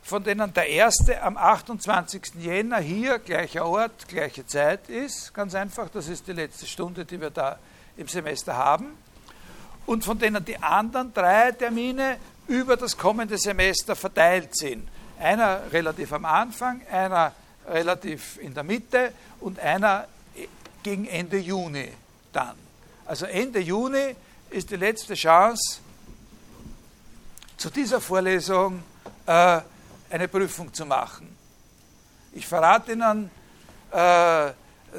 von 0.01 0.23
denen 0.23 0.53
der 0.53 0.67
erste 0.67 1.21
am 1.21 1.37
28. 1.37 2.33
Jänner 2.39 2.79
hier, 2.79 3.19
gleicher 3.19 3.65
Ort, 3.65 4.07
gleiche 4.07 4.45
Zeit 4.45 4.89
ist. 4.89 5.33
Ganz 5.33 5.55
einfach, 5.55 5.89
das 5.89 6.07
ist 6.07 6.27
die 6.27 6.33
letzte 6.33 6.65
Stunde, 6.65 7.05
die 7.05 7.21
wir 7.21 7.29
da 7.29 7.57
im 7.97 8.07
Semester 8.07 8.55
haben. 8.55 8.97
Und 9.85 10.03
von 10.03 10.17
denen 10.17 10.43
die 10.43 10.57
anderen 10.57 11.13
drei 11.13 11.51
Termine 11.51 12.17
über 12.47 12.77
das 12.77 12.97
kommende 12.97 13.37
Semester 13.37 13.95
verteilt 13.95 14.55
sind. 14.55 14.87
Einer 15.19 15.71
relativ 15.71 16.13
am 16.13 16.25
Anfang, 16.25 16.81
einer 16.91 17.33
relativ 17.67 18.37
in 18.41 18.53
der 18.53 18.63
Mitte 18.63 19.13
und 19.39 19.59
einer 19.59 20.07
gegen 20.83 21.05
Ende 21.05 21.37
Juni 21.37 21.89
dann. 22.33 22.55
Also 23.05 23.25
Ende 23.25 23.59
Juni 23.59 24.15
ist 24.49 24.71
die 24.71 24.75
letzte 24.75 25.13
Chance, 25.13 25.79
zu 27.57 27.69
dieser 27.69 28.01
Vorlesung 28.01 28.81
äh, 29.27 29.61
eine 30.11 30.27
Prüfung 30.27 30.73
zu 30.73 30.85
machen. 30.85 31.35
Ich 32.33 32.45
verrate 32.47 32.93
Ihnen 32.93 33.29
äh, 33.91 34.51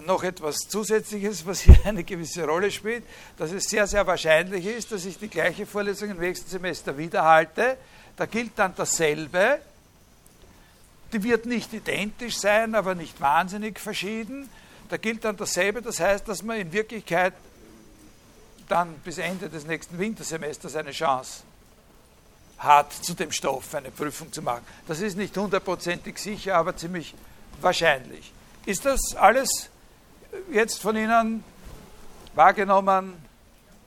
noch 0.07 0.23
etwas 0.23 0.57
Zusätzliches, 0.69 1.47
was 1.47 1.61
hier 1.61 1.78
eine 1.85 2.04
gewisse 2.04 2.45
Rolle 2.45 2.71
spielt, 2.71 3.04
dass 3.37 3.52
es 3.52 3.64
sehr, 3.64 3.87
sehr 3.87 4.07
wahrscheinlich 4.07 4.66
ist, 4.66 4.92
dass 4.92 5.04
ich 5.04 5.19
die 5.19 5.28
gleiche 5.28 5.66
Vorlesung 5.66 6.11
im 6.11 6.19
nächsten 6.19 6.49
Semester 6.49 6.97
wiederhalte. 6.97 7.76
Da 8.16 8.26
gilt 8.26 8.52
dann 8.57 8.75
dasselbe. 8.76 9.61
Die 11.12 11.23
wird 11.23 11.47
nicht 11.47 11.73
identisch 11.73 12.38
sein, 12.38 12.75
aber 12.75 12.95
nicht 12.95 13.21
wahnsinnig 13.21 13.78
verschieden. 13.78 14.49
Da 14.88 14.97
gilt 14.97 15.25
dann 15.25 15.37
dasselbe, 15.37 15.83
das 15.83 16.00
heißt, 16.00 16.26
dass 16.26 16.42
man 16.42 16.59
in 16.59 16.73
Wirklichkeit 16.73 17.35
dann 18.69 18.95
bis 19.04 19.19
Ende 19.19 19.49
des 19.49 19.66
nächsten 19.66 19.99
Wintersemesters 19.99 20.76
eine 20.76 20.92
Chance 20.92 21.42
hat, 22.62 22.92
zu 22.92 23.14
dem 23.14 23.33
Stoff 23.33 23.75
eine 23.75 23.90
Prüfung 23.90 24.33
zu 24.33 24.40
machen. 24.42 24.64
Das 24.87 25.00
ist 25.00 25.16
nicht 25.16 25.37
hundertprozentig 25.37 26.19
sicher, 26.19 26.57
aber 26.57 26.76
ziemlich 26.76 27.14
wahrscheinlich. 27.61 28.33
Ist 28.66 28.85
das 28.85 29.14
alles 29.16 29.71
jetzt 30.52 30.81
von 30.81 30.97
Ihnen 30.97 31.42
wahrgenommen, 32.35 33.14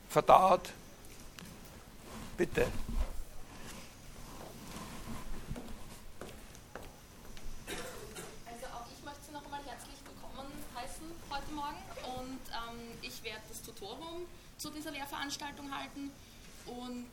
verdaut? 0.10 0.70
Bitte. 2.38 2.68
Also 8.46 8.66
auch 8.66 8.88
ich 8.92 9.06
möchte 9.06 9.22
Sie 9.26 9.32
noch 9.32 9.46
einmal 9.46 9.62
herzlich 9.66 9.96
willkommen 10.06 10.52
heißen 10.76 11.08
heute 11.30 11.52
Morgen 11.54 11.78
und 12.20 12.40
ähm, 12.52 12.80
ich 13.02 13.24
werde 13.24 13.42
das 13.48 13.62
Tutorium 13.62 14.26
zu 14.58 14.70
dieser 14.70 14.92
Lehrveranstaltung 14.92 15.74
halten 15.74 16.12
und 16.66 17.10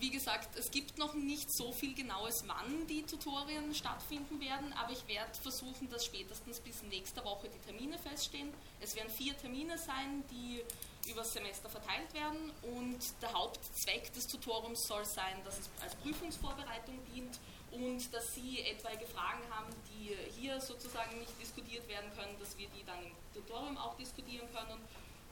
wie 0.00 0.10
gesagt, 0.10 0.56
es 0.56 0.70
gibt 0.70 0.96
noch 0.96 1.14
nicht 1.14 1.52
so 1.52 1.72
viel 1.72 1.94
genaues, 1.94 2.44
wann 2.46 2.86
die 2.86 3.02
Tutorien 3.02 3.74
stattfinden 3.74 4.40
werden, 4.40 4.72
aber 4.72 4.92
ich 4.92 5.06
werde 5.06 5.34
versuchen, 5.42 5.90
dass 5.90 6.06
spätestens 6.06 6.58
bis 6.60 6.82
nächste 6.84 7.22
Woche 7.24 7.48
die 7.48 7.58
Termine 7.58 7.98
feststehen. 7.98 8.48
Es 8.80 8.96
werden 8.96 9.10
vier 9.10 9.36
Termine 9.36 9.76
sein, 9.76 10.24
die 10.30 10.62
übers 11.10 11.32
Semester 11.32 11.68
verteilt 11.68 12.12
werden 12.14 12.50
und 12.62 12.98
der 13.20 13.32
Hauptzweck 13.32 14.12
des 14.14 14.26
Tutoriums 14.26 14.86
soll 14.86 15.04
sein, 15.04 15.36
dass 15.44 15.58
es 15.58 15.70
als 15.82 15.94
Prüfungsvorbereitung 15.96 16.98
dient 17.14 17.38
und 17.72 18.12
dass 18.12 18.34
Sie 18.34 18.60
etwaige 18.60 19.06
Fragen 19.06 19.42
haben, 19.50 19.72
die 19.90 20.16
hier 20.40 20.60
sozusagen 20.60 21.18
nicht 21.18 21.38
diskutiert 21.40 21.86
werden 21.88 22.10
können, 22.16 22.38
dass 22.38 22.56
wir 22.56 22.68
die 22.70 22.84
dann 22.84 22.98
im 23.04 23.12
Tutorium 23.34 23.76
auch 23.76 23.96
diskutieren 23.96 24.48
können 24.52 24.80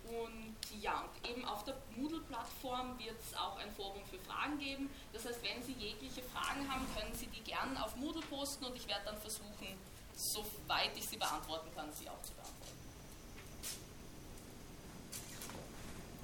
und 0.08 0.56
ja, 0.80 1.00
und 1.02 1.28
eben 1.28 1.44
auf 1.44 1.64
der 1.64 1.76
Moodle-Plattform 1.96 2.98
wird 2.98 3.16
es 3.20 3.36
auch 3.36 3.58
ein 3.58 3.70
Forum 3.72 4.00
für 4.10 4.18
Fragen 4.18 4.58
geben. 4.58 4.90
Das 5.12 5.24
heißt, 5.24 5.40
wenn 5.42 5.62
Sie 5.62 5.72
jegliche 5.72 6.22
Fragen 6.22 6.70
haben, 6.70 6.86
können 6.96 7.14
Sie 7.14 7.26
die 7.26 7.42
gern 7.42 7.76
auf 7.76 7.96
Moodle 7.96 8.22
posten 8.30 8.64
und 8.64 8.76
ich 8.76 8.86
werde 8.86 9.04
dann 9.06 9.18
versuchen, 9.18 9.76
soweit 10.18 10.90
ich 10.96 11.06
sie 11.08 11.16
beantworten 11.16 11.68
kann, 11.76 11.86
sie 11.92 12.08
auch 12.08 12.20
zu 12.22 12.32
beantworten. 12.32 12.72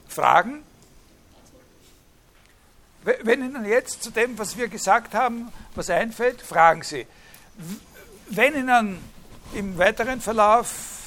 Fragen? 0.08 0.64
Wenn 3.02 3.44
Ihnen 3.44 3.64
jetzt 3.66 4.02
zu 4.02 4.10
dem, 4.10 4.38
was 4.38 4.56
wir 4.56 4.68
gesagt 4.68 5.14
haben, 5.14 5.52
was 5.74 5.90
einfällt, 5.90 6.40
fragen 6.40 6.82
Sie. 6.82 7.06
Wenn 8.30 8.56
Ihnen 8.56 8.98
im 9.52 9.76
weiteren 9.78 10.20
Verlauf 10.20 11.03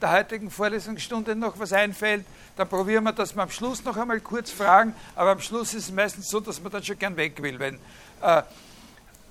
der 0.00 0.12
heutigen 0.12 0.50
Vorlesungsstunde 0.50 1.34
noch 1.34 1.58
was 1.58 1.72
einfällt, 1.72 2.24
dann 2.56 2.68
probieren 2.68 3.04
wir, 3.04 3.12
dass 3.12 3.34
wir 3.34 3.42
am 3.42 3.50
Schluss 3.50 3.84
noch 3.84 3.96
einmal 3.96 4.20
kurz 4.20 4.50
fragen, 4.50 4.94
aber 5.14 5.30
am 5.32 5.40
Schluss 5.40 5.74
ist 5.74 5.84
es 5.84 5.92
meistens 5.92 6.28
so, 6.28 6.40
dass 6.40 6.60
man 6.60 6.72
dann 6.72 6.82
schon 6.82 6.98
gern 6.98 7.16
weg 7.16 7.42
will. 7.42 7.58
Wenn, 7.58 7.76
äh, 8.22 8.42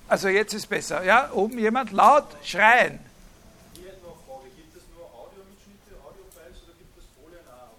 also 0.08 0.28
jetzt 0.28 0.54
ist 0.54 0.66
besser. 0.66 1.04
Ja, 1.04 1.30
oben 1.32 1.58
jemand 1.58 1.92
laut 1.92 2.24
schreien. 2.42 2.98
Hier 3.74 3.92
noch 4.02 4.16
Frage, 4.26 4.50
gibt 4.56 4.76
es 4.76 4.82
nur 4.96 5.04
Audiomitschnitte, 5.04 5.94
Audiofiles 6.02 6.62
oder 6.64 6.74
gibt 6.78 6.98
es 6.98 7.04
Folien 7.14 7.44
auch? 7.50 7.76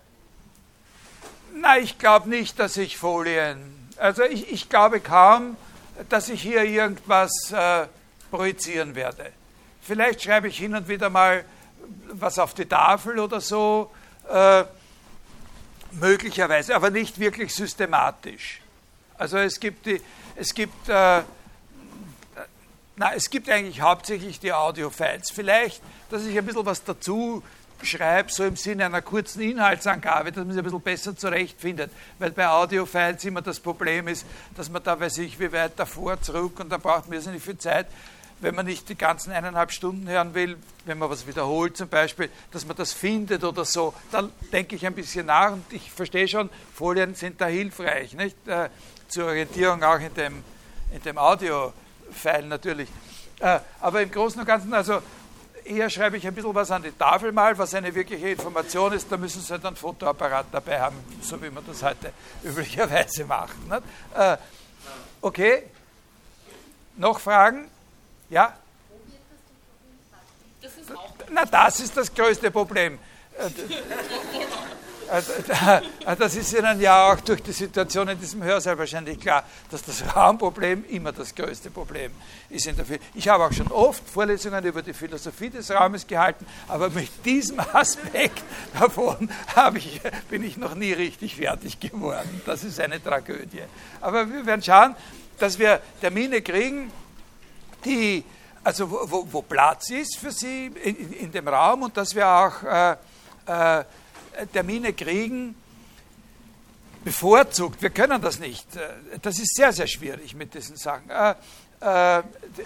Nein, 1.55 1.83
ich 1.83 1.97
glaube 1.97 2.29
nicht, 2.29 2.59
dass 2.59 2.77
ich 2.77 2.97
Folien, 2.97 3.89
also 3.97 4.23
ich, 4.23 4.51
ich 4.51 4.69
glaube 4.69 4.99
kaum, 4.99 5.57
dass 6.09 6.29
ich 6.29 6.41
hier 6.41 6.63
irgendwas 6.63 7.51
äh, 7.51 7.87
projizieren 8.31 8.95
werde. 8.95 9.31
Vielleicht 9.81 10.21
schreibe 10.23 10.47
ich 10.47 10.57
hin 10.57 10.75
und 10.75 10.87
wieder 10.87 11.09
mal 11.09 11.43
was 12.11 12.39
auf 12.39 12.53
die 12.53 12.65
Tafel 12.65 13.19
oder 13.19 13.41
so, 13.41 13.91
äh, 14.29 14.63
möglicherweise, 15.91 16.75
aber 16.75 16.89
nicht 16.89 17.19
wirklich 17.19 17.53
systematisch. 17.53 18.61
Also 19.17 19.37
es 19.37 19.59
gibt, 19.59 19.85
die, 19.85 20.01
es 20.35 20.53
gibt, 20.53 20.87
äh, 20.89 21.21
na, 22.95 23.13
es 23.15 23.29
gibt 23.29 23.49
eigentlich 23.49 23.81
hauptsächlich 23.81 24.39
die 24.39 24.53
Audio-Files. 24.53 25.31
Vielleicht, 25.31 25.81
dass 26.09 26.25
ich 26.25 26.37
ein 26.37 26.45
bisschen 26.45 26.65
was 26.65 26.83
dazu 26.83 27.43
schreibe, 27.81 28.31
so 28.31 28.43
im 28.43 28.55
Sinne 28.55 28.85
einer 28.85 29.01
kurzen 29.01 29.41
Inhaltsangabe, 29.41 30.31
dass 30.31 30.43
man 30.43 30.51
sich 30.51 30.59
ein 30.59 30.63
bisschen 30.63 30.81
besser 30.81 31.15
zurechtfindet. 31.15 31.91
Weil 32.17 32.31
bei 32.31 32.47
Audio-Files 32.47 33.23
immer 33.25 33.41
das 33.41 33.59
Problem 33.59 34.07
ist, 34.07 34.25
dass 34.55 34.69
man 34.69 34.83
da 34.83 34.99
weiß 34.99 35.17
ich, 35.19 35.39
wie 35.39 35.51
weit 35.51 35.79
davor, 35.79 36.21
zurück 36.21 36.59
und 36.59 36.69
da 36.69 36.77
braucht 36.77 37.09
man 37.09 37.19
nicht 37.19 37.43
viel 37.43 37.57
Zeit 37.57 37.87
wenn 38.41 38.55
man 38.55 38.65
nicht 38.65 38.87
die 38.89 38.95
ganzen 38.95 39.31
eineinhalb 39.31 39.71
Stunden 39.71 40.07
hören 40.07 40.33
will, 40.33 40.57
wenn 40.85 40.97
man 40.97 41.09
was 41.09 41.27
wiederholt 41.27 41.75
zum 41.75 41.89
Beispiel, 41.89 42.29
dass 42.51 42.65
man 42.65 42.77
das 42.77 42.93
findet 42.93 43.43
oder 43.43 43.65
so, 43.65 43.93
dann 44.11 44.31
denke 44.51 44.75
ich 44.75 44.85
ein 44.85 44.95
bisschen 44.95 45.25
nach 45.25 45.51
und 45.51 45.65
ich 45.71 45.91
verstehe 45.91 46.27
schon, 46.27 46.49
Folien 46.73 47.15
sind 47.15 47.41
da 47.41 47.47
hilfreich, 47.47 48.13
nicht? 48.13 48.35
Äh, 48.47 48.69
zur 49.07 49.25
Orientierung 49.25 49.83
auch 49.83 49.99
in 49.99 50.13
dem, 50.13 50.43
in 50.93 51.01
dem 51.01 51.17
Audio-File 51.17 52.47
natürlich. 52.47 52.89
Äh, 53.39 53.59
aber 53.81 54.01
im 54.01 54.11
Großen 54.11 54.39
und 54.39 54.45
Ganzen, 54.45 54.73
also 54.73 55.01
eher 55.65 55.89
schreibe 55.89 56.17
ich 56.17 56.27
ein 56.27 56.33
bisschen 56.33 56.53
was 56.53 56.71
an 56.71 56.83
die 56.83 56.91
Tafel 56.91 57.31
mal, 57.31 57.57
was 57.57 57.73
eine 57.73 57.93
wirkliche 57.93 58.29
Information 58.29 58.93
ist, 58.93 59.11
da 59.11 59.17
müssen 59.17 59.41
Sie 59.41 59.51
halt 59.51 59.65
einen 59.65 59.75
Fotoapparat 59.75 60.47
dabei 60.51 60.79
haben, 60.79 60.97
so 61.21 61.41
wie 61.41 61.49
man 61.49 61.65
das 61.65 61.83
heute 61.83 62.13
üblicherweise 62.43 63.25
macht. 63.25 63.55
Äh, 64.15 64.37
okay, 65.21 65.63
noch 66.97 67.19
Fragen? 67.19 67.69
Ja? 68.29 68.53
Das 70.61 70.71
ist 70.75 70.95
auch 70.95 71.13
Na, 71.31 71.45
das 71.45 71.79
ist 71.79 71.95
das 71.95 72.13
größte 72.13 72.51
Problem. 72.51 72.99
Äh, 73.37 73.49
das 76.19 76.35
ist 76.35 76.53
Ihnen 76.53 76.79
ja 76.79 77.11
auch 77.11 77.19
durch 77.21 77.41
die 77.41 77.51
Situation 77.51 78.07
in 78.09 78.19
diesem 78.19 78.43
Hörsaal 78.43 78.77
wahrscheinlich 78.77 79.19
klar, 79.19 79.43
dass 79.71 79.83
das 79.83 80.03
Raumproblem 80.15 80.85
immer 80.89 81.11
das 81.11 81.33
größte 81.33 81.71
Problem 81.71 82.11
ist. 82.49 82.67
In 82.67 82.75
der 82.75 82.85
ich 83.15 83.27
habe 83.27 83.45
auch 83.45 83.53
schon 83.53 83.71
oft 83.71 84.07
Vorlesungen 84.07 84.63
über 84.65 84.81
die 84.81 84.93
Philosophie 84.93 85.49
des 85.49 85.71
Raumes 85.71 86.05
gehalten, 86.05 86.45
aber 86.67 86.89
mit 86.89 87.09
diesem 87.25 87.59
Aspekt 87.73 88.43
davon 88.77 89.29
ich, 89.75 90.01
bin 90.29 90.43
ich 90.43 90.57
noch 90.57 90.75
nie 90.75 90.93
richtig 90.93 91.37
fertig 91.37 91.79
geworden. 91.79 92.41
Das 92.45 92.63
ist 92.63 92.79
eine 92.79 93.01
Tragödie. 93.01 93.63
Aber 94.01 94.31
wir 94.31 94.45
werden 94.45 94.61
schauen, 94.61 94.95
dass 95.39 95.57
wir 95.57 95.81
Termine 96.01 96.41
kriegen, 96.41 96.91
die, 97.85 98.23
also 98.63 98.89
wo, 98.89 99.27
wo, 99.31 99.41
Platz 99.41 99.89
ist 99.89 100.17
für 100.17 100.31
sie 100.31 100.67
in, 100.67 101.13
in, 101.13 101.31
dem 101.31 101.47
Raum 101.47 101.83
und 101.83 101.97
dass 101.97 102.13
wir 102.13 102.27
auch 102.27 102.63
äh, 102.63 102.91
äh, 103.45 103.83
Termine 104.51 104.93
kriegen, 104.93 105.55
bevorzugt. 107.03 107.81
Wir 107.81 107.89
können 107.89 108.21
das 108.21 108.39
nicht. 108.39 108.75
Äh, 108.75 109.19
das 109.21 109.39
ist 109.39 109.55
sehr, 109.55 109.71
sehr 109.73 109.87
schwierig 109.87 110.35
mit 110.35 110.53
diesen 110.53 110.77
Sachen. 110.77 111.09
Äh, 111.09 111.31
äh, 111.81 112.23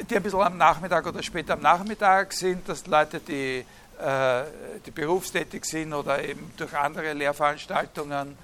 die 0.10 0.16
ein 0.16 0.24
bisschen 0.24 0.42
am 0.42 0.58
Nachmittag 0.58 1.06
oder 1.06 1.22
später 1.22 1.54
am 1.54 1.62
Nachmittag 1.62 2.34
sind, 2.34 2.68
dass 2.68 2.88
Leute, 2.88 3.20
die, 3.20 3.64
äh, 4.00 4.44
die 4.86 4.92
berufstätig 4.92 5.66
sind 5.66 5.94
oder 5.94 6.24
eben 6.24 6.52
durch 6.58 6.76
andere 6.76 7.14
Lehrveranstaltungen 7.14 8.38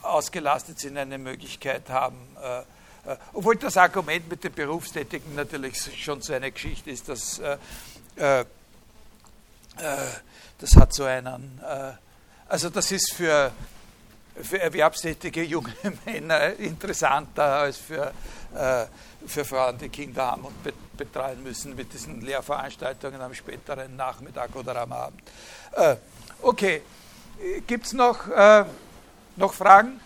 ausgelastet 0.00 0.80
sind, 0.80 0.96
eine 0.96 1.18
Möglichkeit 1.18 1.90
haben, 1.90 2.16
obwohl 3.32 3.56
das 3.56 3.76
Argument 3.76 4.28
mit 4.28 4.42
den 4.42 4.52
Berufstätigen 4.52 5.34
natürlich 5.34 5.78
schon 6.02 6.20
so 6.22 6.32
eine 6.32 6.50
Geschichte 6.50 6.90
ist, 6.90 7.08
dass 7.08 7.38
äh, 7.38 7.56
äh, 8.16 8.44
das 10.58 10.74
hat 10.76 10.94
so 10.94 11.04
einen, 11.04 11.60
also 12.48 12.70
das 12.70 12.90
ist 12.90 13.12
für, 13.12 13.52
für 14.42 14.58
erwerbstätige 14.58 15.42
junge 15.42 15.74
Männer 16.06 16.54
interessanter 16.54 17.44
als 17.44 17.76
für, 17.76 18.10
für 19.26 19.44
Frauen, 19.44 19.76
die 19.76 19.90
Kinder 19.90 20.30
haben 20.30 20.46
und 20.46 20.54
betreuen 20.96 21.42
müssen 21.42 21.76
mit 21.76 21.92
diesen 21.92 22.22
Lehrveranstaltungen 22.22 23.20
am 23.20 23.34
späteren 23.34 23.96
Nachmittag 23.96 24.56
oder 24.56 24.76
am 24.80 24.92
Abend. 24.92 25.20
okay, 26.40 26.80
gibt 27.66 27.84
es 27.84 27.92
noch, 27.92 28.26
noch 29.36 29.52
Fragen? 29.52 30.00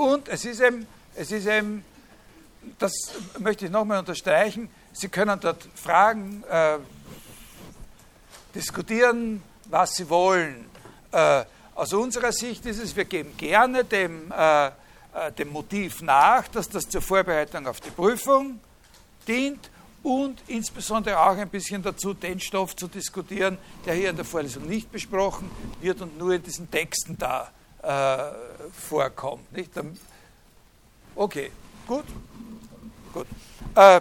Und 0.00 0.28
es 0.28 0.46
ist 0.46 0.60
eben, 0.60 0.86
es 1.14 1.30
ist 1.30 1.46
eben 1.46 1.84
das 2.78 2.92
möchte 3.38 3.66
ich 3.66 3.70
nochmal 3.70 3.98
unterstreichen, 3.98 4.68
Sie 4.92 5.08
können 5.08 5.38
dort 5.40 5.68
fragen, 5.74 6.42
äh, 6.50 6.78
diskutieren, 8.54 9.42
was 9.66 9.94
Sie 9.94 10.08
wollen. 10.08 10.66
Äh, 11.12 11.44
aus 11.74 11.92
unserer 11.92 12.32
Sicht 12.32 12.66
ist 12.66 12.78
es, 12.78 12.96
wir 12.96 13.04
geben 13.04 13.36
gerne 13.36 13.84
dem, 13.84 14.32
äh, 14.32 14.66
äh 14.66 14.70
dem 15.38 15.50
Motiv 15.50 16.02
nach, 16.02 16.48
dass 16.48 16.68
das 16.68 16.88
zur 16.88 17.02
Vorbereitung 17.02 17.66
auf 17.66 17.80
die 17.80 17.90
Prüfung 17.90 18.58
dient 19.28 19.70
und 20.02 20.42
insbesondere 20.48 21.18
auch 21.20 21.36
ein 21.36 21.48
bisschen 21.48 21.82
dazu, 21.82 22.14
den 22.14 22.40
Stoff 22.40 22.74
zu 22.74 22.88
diskutieren, 22.88 23.58
der 23.84 23.94
hier 23.94 24.10
in 24.10 24.16
der 24.16 24.24
Vorlesung 24.24 24.66
nicht 24.66 24.90
besprochen 24.90 25.50
wird 25.80 26.00
und 26.00 26.18
nur 26.18 26.32
in 26.32 26.42
diesen 26.42 26.70
Texten 26.70 27.16
da 27.18 27.50
äh, 27.82 28.18
vorkommt. 28.72 29.52
Nicht? 29.52 29.72
Okay, 31.14 31.50
gut. 31.86 32.04
gut. 33.12 33.26
Äh, 33.74 34.00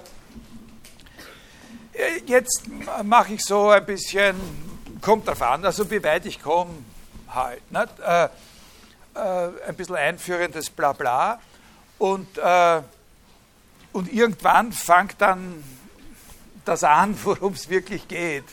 jetzt 2.25 2.63
mache 3.03 3.33
ich 3.33 3.43
so 3.43 3.69
ein 3.69 3.85
bisschen 3.85 4.35
kommt 5.01 5.27
darauf 5.27 5.41
an, 5.41 5.65
also 5.65 5.89
wie 5.91 6.03
weit 6.03 6.25
ich 6.25 6.41
komme, 6.41 6.71
halt. 7.29 7.61
Äh, 7.73 8.25
äh, 9.15 9.49
ein 9.67 9.75
bisschen 9.75 9.95
einführendes 9.95 10.69
Blabla 10.69 11.39
und, 11.97 12.37
äh, 12.37 12.81
und 13.91 14.11
irgendwann 14.11 14.71
fängt 14.71 15.15
dann 15.19 15.63
das 16.65 16.83
an, 16.83 17.17
worum 17.23 17.53
es 17.53 17.69
wirklich 17.69 18.07
geht. 18.07 18.45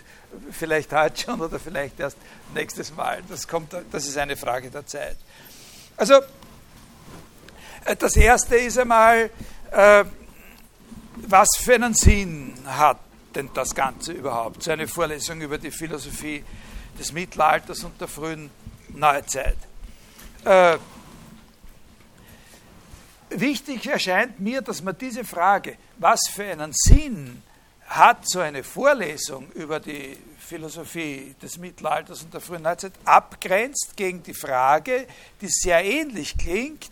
Vielleicht 0.51 0.93
heute 0.93 1.21
schon 1.21 1.41
oder 1.41 1.59
vielleicht 1.59 2.01
erst 2.01 2.19
nächstes 2.55 2.95
Mal. 2.95 3.23
Das, 3.29 3.47
kommt, 3.47 3.75
das 3.91 4.07
ist 4.07 4.17
eine 4.17 4.37
Frage 4.37 4.71
der 4.71 4.87
Zeit. 4.87 5.17
Also, 5.97 6.15
äh, 7.85 7.97
das 7.97 8.17
Erste 8.17 8.57
ist 8.57 8.79
einmal, 8.79 9.31
äh, 9.71 10.05
was 11.17 11.49
für 11.59 11.75
einen 11.75 11.95
Sinn 11.95 12.55
hat 12.67 12.99
denn 13.35 13.51
das 13.55 13.75
Ganze 13.75 14.13
überhaupt? 14.13 14.63
So 14.63 14.71
eine 14.71 14.89
Vorlesung 14.89 15.41
über 15.41 15.59
die 15.59 15.71
Philosophie 15.71 16.45
des 16.99 17.13
Mittelalters 17.13 17.85
und 17.85 18.01
der 18.01 18.09
frühen 18.09 18.51
Neuzeit. 18.89 19.57
Äh, 20.45 20.79
wichtig 23.31 23.87
erscheint 23.87 24.41
mir, 24.41 24.63
dass 24.63 24.83
man 24.83 24.97
diese 24.97 25.25
Frage, 25.25 25.77
was 25.99 26.21
für 26.33 26.45
einen 26.45 26.73
Sinn 26.73 27.43
hat 27.87 28.29
so 28.29 28.41
eine 28.41 28.65
Vorlesung 28.65 29.51
über 29.53 29.81
die 29.81 30.19
Philosophie 30.39 31.35
des 31.41 31.59
Mittelalters 31.59 32.23
und 32.23 32.35
der 32.35 32.41
frühen 32.41 32.63
Neuzeit, 32.63 32.93
abgrenzt 33.05 33.97
gegen 33.97 34.23
die 34.23 34.35
Frage, 34.35 35.07
die 35.41 35.49
sehr 35.49 35.85
ähnlich 35.85 36.37
klingt, 36.37 36.91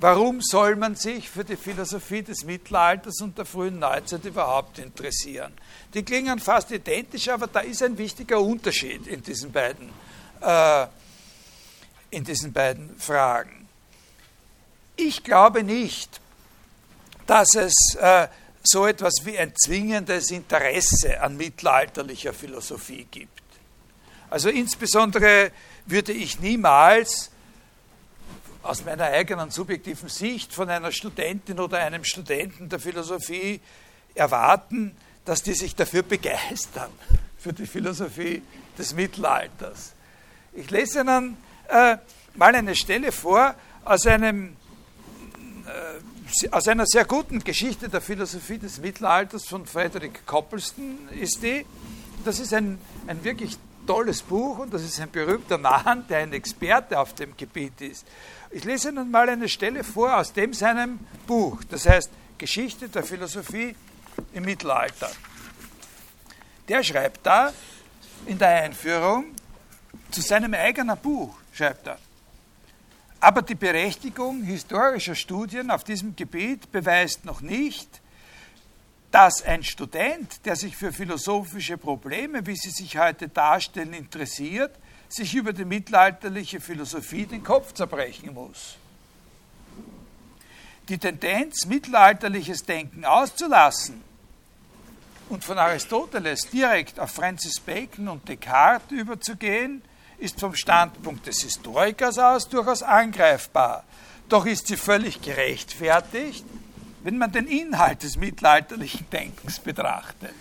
warum 0.00 0.40
soll 0.40 0.76
man 0.76 0.94
sich 0.94 1.28
für 1.28 1.44
die 1.44 1.56
Philosophie 1.56 2.22
des 2.22 2.44
Mittelalters 2.44 3.20
und 3.20 3.36
der 3.36 3.44
frühen 3.44 3.78
Neuzeit 3.78 4.24
überhaupt 4.24 4.78
interessieren? 4.78 5.52
Die 5.94 6.02
klingen 6.02 6.38
fast 6.38 6.70
identisch, 6.70 7.28
aber 7.28 7.46
da 7.46 7.60
ist 7.60 7.82
ein 7.82 7.96
wichtiger 7.98 8.40
Unterschied 8.40 9.06
in 9.06 9.22
diesen 9.22 9.50
beiden, 9.50 9.90
äh, 10.40 10.86
in 12.10 12.24
diesen 12.24 12.52
beiden 12.52 12.98
Fragen. 12.98 13.68
Ich 14.96 15.22
glaube 15.24 15.62
nicht, 15.62 16.20
dass 17.26 17.54
es 17.54 17.74
äh, 18.00 18.28
so 18.70 18.86
etwas 18.86 19.24
wie 19.24 19.38
ein 19.38 19.54
zwingendes 19.56 20.30
Interesse 20.30 21.20
an 21.20 21.36
mittelalterlicher 21.36 22.34
Philosophie 22.34 23.06
gibt. 23.10 23.42
Also 24.28 24.50
insbesondere 24.50 25.52
würde 25.86 26.12
ich 26.12 26.38
niemals 26.40 27.30
aus 28.62 28.84
meiner 28.84 29.04
eigenen 29.04 29.50
subjektiven 29.50 30.10
Sicht 30.10 30.52
von 30.52 30.68
einer 30.68 30.92
Studentin 30.92 31.58
oder 31.58 31.78
einem 31.78 32.04
Studenten 32.04 32.68
der 32.68 32.78
Philosophie 32.78 33.60
erwarten, 34.14 34.94
dass 35.24 35.42
die 35.42 35.54
sich 35.54 35.74
dafür 35.74 36.02
begeistern, 36.02 36.90
für 37.38 37.54
die 37.54 37.66
Philosophie 37.66 38.42
des 38.76 38.94
Mittelalters. 38.94 39.94
Ich 40.52 40.70
lese 40.70 41.00
Ihnen 41.00 41.38
äh, 41.68 41.96
mal 42.34 42.54
eine 42.54 42.76
Stelle 42.76 43.12
vor 43.12 43.54
aus 43.84 44.06
einem 44.06 44.57
aus 46.50 46.68
einer 46.68 46.86
sehr 46.86 47.04
guten 47.04 47.42
Geschichte 47.42 47.88
der 47.88 48.00
Philosophie 48.00 48.58
des 48.58 48.78
Mittelalters 48.78 49.46
von 49.46 49.66
Frederick 49.66 50.26
Copleston 50.26 51.08
ist 51.10 51.42
die. 51.42 51.64
Das 52.24 52.38
ist 52.38 52.52
ein, 52.52 52.78
ein 53.06 53.22
wirklich 53.24 53.56
tolles 53.86 54.22
Buch 54.22 54.58
und 54.58 54.72
das 54.74 54.82
ist 54.82 55.00
ein 55.00 55.10
berühmter 55.10 55.56
Mann, 55.56 56.06
der 56.08 56.18
ein 56.18 56.32
Experte 56.32 56.98
auf 56.98 57.14
dem 57.14 57.36
Gebiet 57.36 57.80
ist. 57.80 58.06
Ich 58.50 58.64
lese 58.64 58.90
Ihnen 58.90 59.10
mal 59.10 59.28
eine 59.28 59.48
Stelle 59.48 59.82
vor 59.82 60.16
aus 60.16 60.32
dem 60.32 60.52
seinem 60.52 60.98
Buch, 61.26 61.62
das 61.70 61.86
heißt 61.86 62.10
Geschichte 62.36 62.88
der 62.88 63.02
Philosophie 63.02 63.74
im 64.32 64.44
Mittelalter. 64.44 65.10
Der 66.68 66.82
schreibt 66.82 67.24
da 67.24 67.52
in 68.26 68.38
der 68.38 68.64
Einführung 68.64 69.34
zu 70.10 70.20
seinem 70.20 70.52
eigenen 70.54 70.96
Buch, 70.98 71.34
schreibt 71.52 71.86
er, 71.86 71.98
aber 73.20 73.42
die 73.42 73.54
Berechtigung 73.54 74.42
historischer 74.42 75.14
Studien 75.14 75.70
auf 75.70 75.84
diesem 75.84 76.14
Gebiet 76.14 76.70
beweist 76.70 77.24
noch 77.24 77.40
nicht, 77.40 78.00
dass 79.10 79.42
ein 79.42 79.64
Student, 79.64 80.44
der 80.44 80.54
sich 80.54 80.76
für 80.76 80.92
philosophische 80.92 81.78
Probleme, 81.78 82.46
wie 82.46 82.56
sie 82.56 82.70
sich 82.70 82.98
heute 82.98 83.28
darstellen, 83.28 83.94
interessiert, 83.94 84.74
sich 85.08 85.34
über 85.34 85.52
die 85.52 85.64
mittelalterliche 85.64 86.60
Philosophie 86.60 87.26
den 87.26 87.42
Kopf 87.42 87.72
zerbrechen 87.72 88.34
muss. 88.34 88.76
Die 90.88 90.98
Tendenz, 90.98 91.66
mittelalterliches 91.66 92.64
Denken 92.64 93.04
auszulassen 93.04 94.02
und 95.28 95.44
von 95.44 95.58
Aristoteles 95.58 96.48
direkt 96.50 97.00
auf 97.00 97.10
Francis 97.10 97.60
Bacon 97.60 98.08
und 98.08 98.28
Descartes 98.28 98.98
überzugehen, 98.98 99.82
ist 100.18 100.40
vom 100.40 100.54
Standpunkt 100.54 101.26
des 101.26 101.42
Historikers 101.42 102.18
aus 102.18 102.48
durchaus 102.48 102.82
angreifbar. 102.82 103.84
Doch 104.28 104.46
ist 104.46 104.66
sie 104.66 104.76
völlig 104.76 105.22
gerechtfertigt, 105.22 106.44
wenn 107.02 107.18
man 107.18 107.32
den 107.32 107.46
Inhalt 107.46 108.02
des 108.02 108.16
mittelalterlichen 108.16 109.08
Denkens 109.10 109.60
betrachtet. 109.60 110.34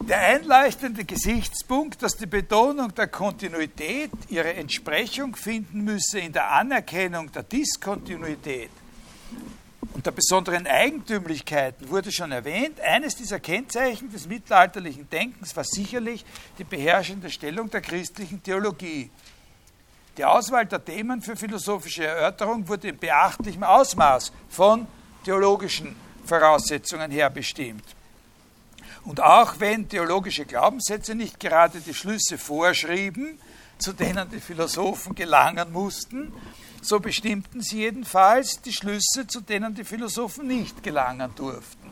Der 0.00 0.18
einleuchtende 0.18 1.04
Gesichtspunkt, 1.04 2.02
dass 2.02 2.16
die 2.16 2.26
Betonung 2.26 2.94
der 2.94 3.06
Kontinuität 3.06 4.10
ihre 4.28 4.54
Entsprechung 4.54 5.36
finden 5.36 5.82
müsse 5.82 6.18
in 6.18 6.32
der 6.32 6.50
Anerkennung 6.50 7.30
der 7.30 7.42
Diskontinuität 7.42 8.70
und 10.00 10.06
der 10.06 10.12
besonderen 10.12 10.66
Eigentümlichkeiten 10.66 11.90
wurde 11.90 12.10
schon 12.10 12.32
erwähnt. 12.32 12.80
Eines 12.80 13.16
dieser 13.16 13.38
Kennzeichen 13.38 14.10
des 14.10 14.26
mittelalterlichen 14.26 15.10
Denkens 15.10 15.54
war 15.54 15.64
sicherlich 15.64 16.24
die 16.56 16.64
beherrschende 16.64 17.28
Stellung 17.28 17.68
der 17.68 17.82
christlichen 17.82 18.42
Theologie. 18.42 19.10
Die 20.16 20.24
Auswahl 20.24 20.64
der 20.64 20.82
Themen 20.82 21.20
für 21.20 21.36
philosophische 21.36 22.06
Erörterung 22.06 22.66
wurde 22.66 22.88
in 22.88 22.96
beachtlichem 22.96 23.62
Ausmaß 23.62 24.32
von 24.48 24.86
theologischen 25.22 25.94
Voraussetzungen 26.24 27.10
her 27.10 27.28
bestimmt. 27.28 27.84
Und 29.04 29.20
auch 29.20 29.56
wenn 29.58 29.86
theologische 29.86 30.46
Glaubenssätze 30.46 31.14
nicht 31.14 31.38
gerade 31.38 31.78
die 31.78 31.92
Schlüsse 31.92 32.38
vorschrieben, 32.38 33.38
zu 33.76 33.92
denen 33.92 34.30
die 34.30 34.40
Philosophen 34.40 35.14
gelangen 35.14 35.70
mussten, 35.70 36.32
so 36.82 37.00
bestimmten 37.00 37.62
sie 37.62 37.80
jedenfalls 37.80 38.60
die 38.62 38.72
Schlüsse, 38.72 39.26
zu 39.26 39.40
denen 39.40 39.74
die 39.74 39.84
Philosophen 39.84 40.46
nicht 40.46 40.82
gelangen 40.82 41.30
durften. 41.36 41.90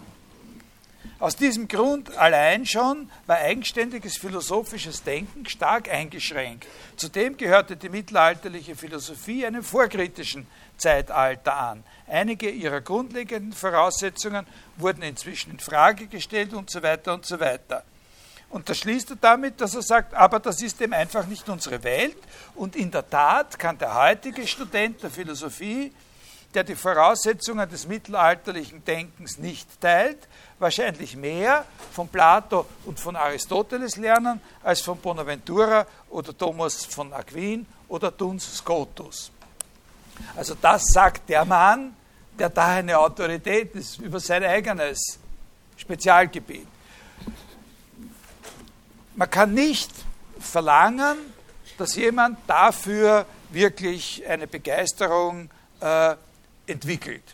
Aus 1.20 1.34
diesem 1.34 1.66
Grund 1.66 2.16
allein 2.16 2.64
schon 2.64 3.10
war 3.26 3.38
eigenständiges 3.38 4.16
philosophisches 4.18 5.02
Denken 5.02 5.48
stark 5.48 5.90
eingeschränkt. 5.90 6.68
Zudem 6.96 7.36
gehörte 7.36 7.76
die 7.76 7.88
mittelalterliche 7.88 8.76
Philosophie 8.76 9.44
einem 9.44 9.64
vorkritischen 9.64 10.46
Zeitalter 10.76 11.56
an. 11.56 11.82
Einige 12.06 12.48
ihrer 12.48 12.80
grundlegenden 12.80 13.52
Voraussetzungen 13.52 14.46
wurden 14.76 15.02
inzwischen 15.02 15.50
in 15.50 15.58
Frage 15.58 16.06
gestellt 16.06 16.54
und 16.54 16.70
so 16.70 16.84
weiter 16.84 17.14
und 17.14 17.26
so 17.26 17.40
weiter. 17.40 17.82
Und 18.50 18.68
das 18.68 18.78
schließt 18.78 19.10
er 19.10 19.16
damit, 19.16 19.60
dass 19.60 19.74
er 19.74 19.82
sagt, 19.82 20.14
aber 20.14 20.40
das 20.40 20.62
ist 20.62 20.80
eben 20.80 20.94
einfach 20.94 21.26
nicht 21.26 21.48
unsere 21.48 21.82
Welt. 21.82 22.16
Und 22.54 22.76
in 22.76 22.90
der 22.90 23.08
Tat 23.08 23.58
kann 23.58 23.76
der 23.76 23.94
heutige 23.94 24.46
Student 24.46 25.02
der 25.02 25.10
Philosophie, 25.10 25.92
der 26.54 26.64
die 26.64 26.74
Voraussetzungen 26.74 27.68
des 27.68 27.86
mittelalterlichen 27.86 28.82
Denkens 28.84 29.36
nicht 29.36 29.80
teilt, 29.82 30.26
wahrscheinlich 30.58 31.14
mehr 31.14 31.66
von 31.92 32.08
Plato 32.08 32.64
und 32.86 32.98
von 32.98 33.16
Aristoteles 33.16 33.96
lernen 33.96 34.40
als 34.62 34.80
von 34.80 34.98
Bonaventura 34.98 35.86
oder 36.08 36.36
Thomas 36.36 36.86
von 36.86 37.12
Aquin 37.12 37.66
oder 37.88 38.10
Duns 38.10 38.56
Scotus. 38.56 39.30
Also 40.36 40.56
das 40.60 40.84
sagt 40.86 41.28
der 41.28 41.44
Mann, 41.44 41.94
der 42.38 42.48
da 42.48 42.68
eine 42.68 42.98
Autorität 42.98 43.74
ist 43.74 43.98
über 43.98 44.18
sein 44.18 44.42
eigenes 44.42 45.18
Spezialgebiet. 45.76 46.66
Man 49.18 49.28
kann 49.28 49.52
nicht 49.52 49.90
verlangen, 50.38 51.18
dass 51.76 51.96
jemand 51.96 52.38
dafür 52.46 53.26
wirklich 53.50 54.24
eine 54.24 54.46
Begeisterung 54.46 55.50
äh, 55.80 56.14
entwickelt. 56.68 57.24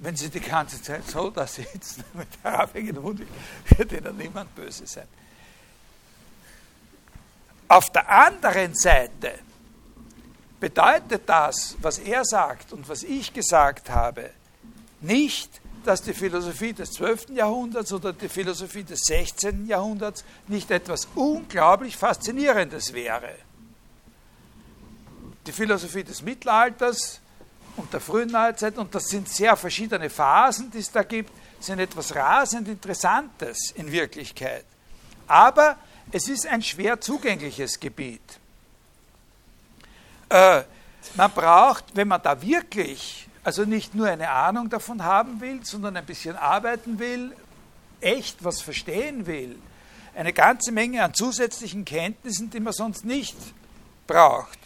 Wenn 0.00 0.16
sie 0.16 0.30
die 0.30 0.40
ganze 0.40 0.82
Zeit 0.82 1.06
so 1.08 1.30
da 1.30 1.46
sitzen 1.46 2.02
mit 2.14 2.26
herabhängenden 2.42 3.04
Mund, 3.04 3.22
wird 3.76 3.92
ihnen 3.92 4.16
niemand 4.16 4.52
böse 4.56 4.84
sein. 4.84 5.06
Auf 7.68 7.90
der 7.90 8.08
anderen 8.10 8.74
Seite 8.74 9.38
bedeutet 10.58 11.22
das, 11.28 11.76
was 11.80 11.98
er 11.98 12.24
sagt 12.24 12.72
und 12.72 12.88
was 12.88 13.04
ich 13.04 13.32
gesagt 13.32 13.90
habe, 13.90 14.30
nicht, 15.02 15.61
dass 15.84 16.02
die 16.02 16.14
Philosophie 16.14 16.72
des 16.72 16.92
12. 16.92 17.30
Jahrhunderts 17.30 17.92
oder 17.92 18.12
die 18.12 18.28
Philosophie 18.28 18.84
des 18.84 19.00
16. 19.00 19.66
Jahrhunderts 19.66 20.24
nicht 20.48 20.70
etwas 20.70 21.08
unglaublich 21.14 21.96
Faszinierendes 21.96 22.92
wäre. 22.92 23.34
Die 25.46 25.52
Philosophie 25.52 26.04
des 26.04 26.22
Mittelalters 26.22 27.20
und 27.76 27.92
der 27.92 28.00
frühen 28.00 28.30
Neuzeit, 28.30 28.78
und 28.78 28.94
das 28.94 29.08
sind 29.08 29.28
sehr 29.28 29.56
verschiedene 29.56 30.08
Phasen, 30.10 30.70
die 30.70 30.78
es 30.78 30.90
da 30.90 31.02
gibt, 31.02 31.32
sind 31.58 31.78
etwas 31.78 32.14
rasend 32.14 32.68
Interessantes 32.68 33.72
in 33.74 33.90
Wirklichkeit. 33.90 34.64
Aber 35.26 35.76
es 36.10 36.28
ist 36.28 36.46
ein 36.46 36.62
schwer 36.62 37.00
zugängliches 37.00 37.78
Gebiet. 37.78 38.20
Äh, 40.28 40.62
man 41.14 41.30
braucht, 41.32 41.84
wenn 41.94 42.08
man 42.08 42.22
da 42.22 42.40
wirklich, 42.40 43.28
also 43.44 43.64
nicht 43.64 43.94
nur 43.94 44.08
eine 44.08 44.30
Ahnung 44.30 44.70
davon 44.70 45.02
haben 45.02 45.40
will, 45.40 45.64
sondern 45.64 45.96
ein 45.96 46.06
bisschen 46.06 46.36
arbeiten 46.36 46.98
will, 46.98 47.34
echt 48.00 48.44
was 48.44 48.60
verstehen 48.60 49.26
will, 49.26 49.58
eine 50.14 50.32
ganze 50.32 50.72
Menge 50.72 51.02
an 51.02 51.14
zusätzlichen 51.14 51.84
Kenntnissen, 51.84 52.50
die 52.50 52.60
man 52.60 52.72
sonst 52.72 53.04
nicht 53.04 53.36
braucht. 54.06 54.58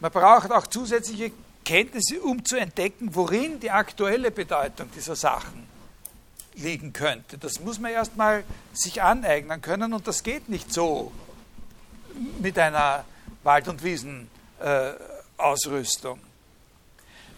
Man 0.00 0.12
braucht 0.12 0.52
auch 0.52 0.66
zusätzliche 0.66 1.32
Kenntnisse, 1.64 2.20
um 2.20 2.44
zu 2.44 2.56
entdecken, 2.56 3.14
worin 3.14 3.60
die 3.60 3.70
aktuelle 3.70 4.30
Bedeutung 4.30 4.90
dieser 4.94 5.16
Sachen 5.16 5.66
liegen 6.54 6.92
könnte. 6.92 7.38
Das 7.38 7.60
muss 7.60 7.80
man 7.80 7.90
erstmal 7.90 8.44
sich 8.74 9.00
aneignen 9.02 9.62
können 9.62 9.94
und 9.94 10.06
das 10.06 10.22
geht 10.22 10.50
nicht 10.50 10.72
so 10.72 11.10
mit 12.40 12.56
einer 12.58 13.04
Wald- 13.42 13.68
und 13.68 13.82
Wiesenausrüstung. 13.82 16.20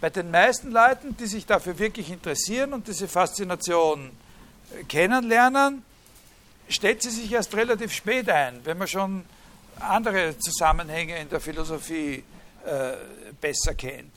Bei 0.06 0.10
den 0.10 0.30
meisten 0.30 0.70
Leuten, 0.70 1.16
die 1.16 1.26
sich 1.26 1.46
dafür 1.46 1.80
wirklich 1.80 2.12
interessieren 2.12 2.72
und 2.74 2.86
diese 2.86 3.08
Faszination 3.08 4.12
äh, 4.70 4.84
kennenlernen, 4.84 5.84
stellt 6.68 7.02
sie 7.02 7.10
sich 7.10 7.32
erst 7.32 7.52
relativ 7.56 7.92
spät 7.92 8.30
ein, 8.30 8.60
wenn 8.62 8.78
man 8.78 8.86
schon 8.86 9.24
andere 9.80 10.38
Zusammenhänge 10.38 11.18
in 11.18 11.28
der 11.28 11.40
Philosophie 11.40 12.22
äh, 12.64 12.92
besser 13.40 13.74
kennt. 13.74 14.12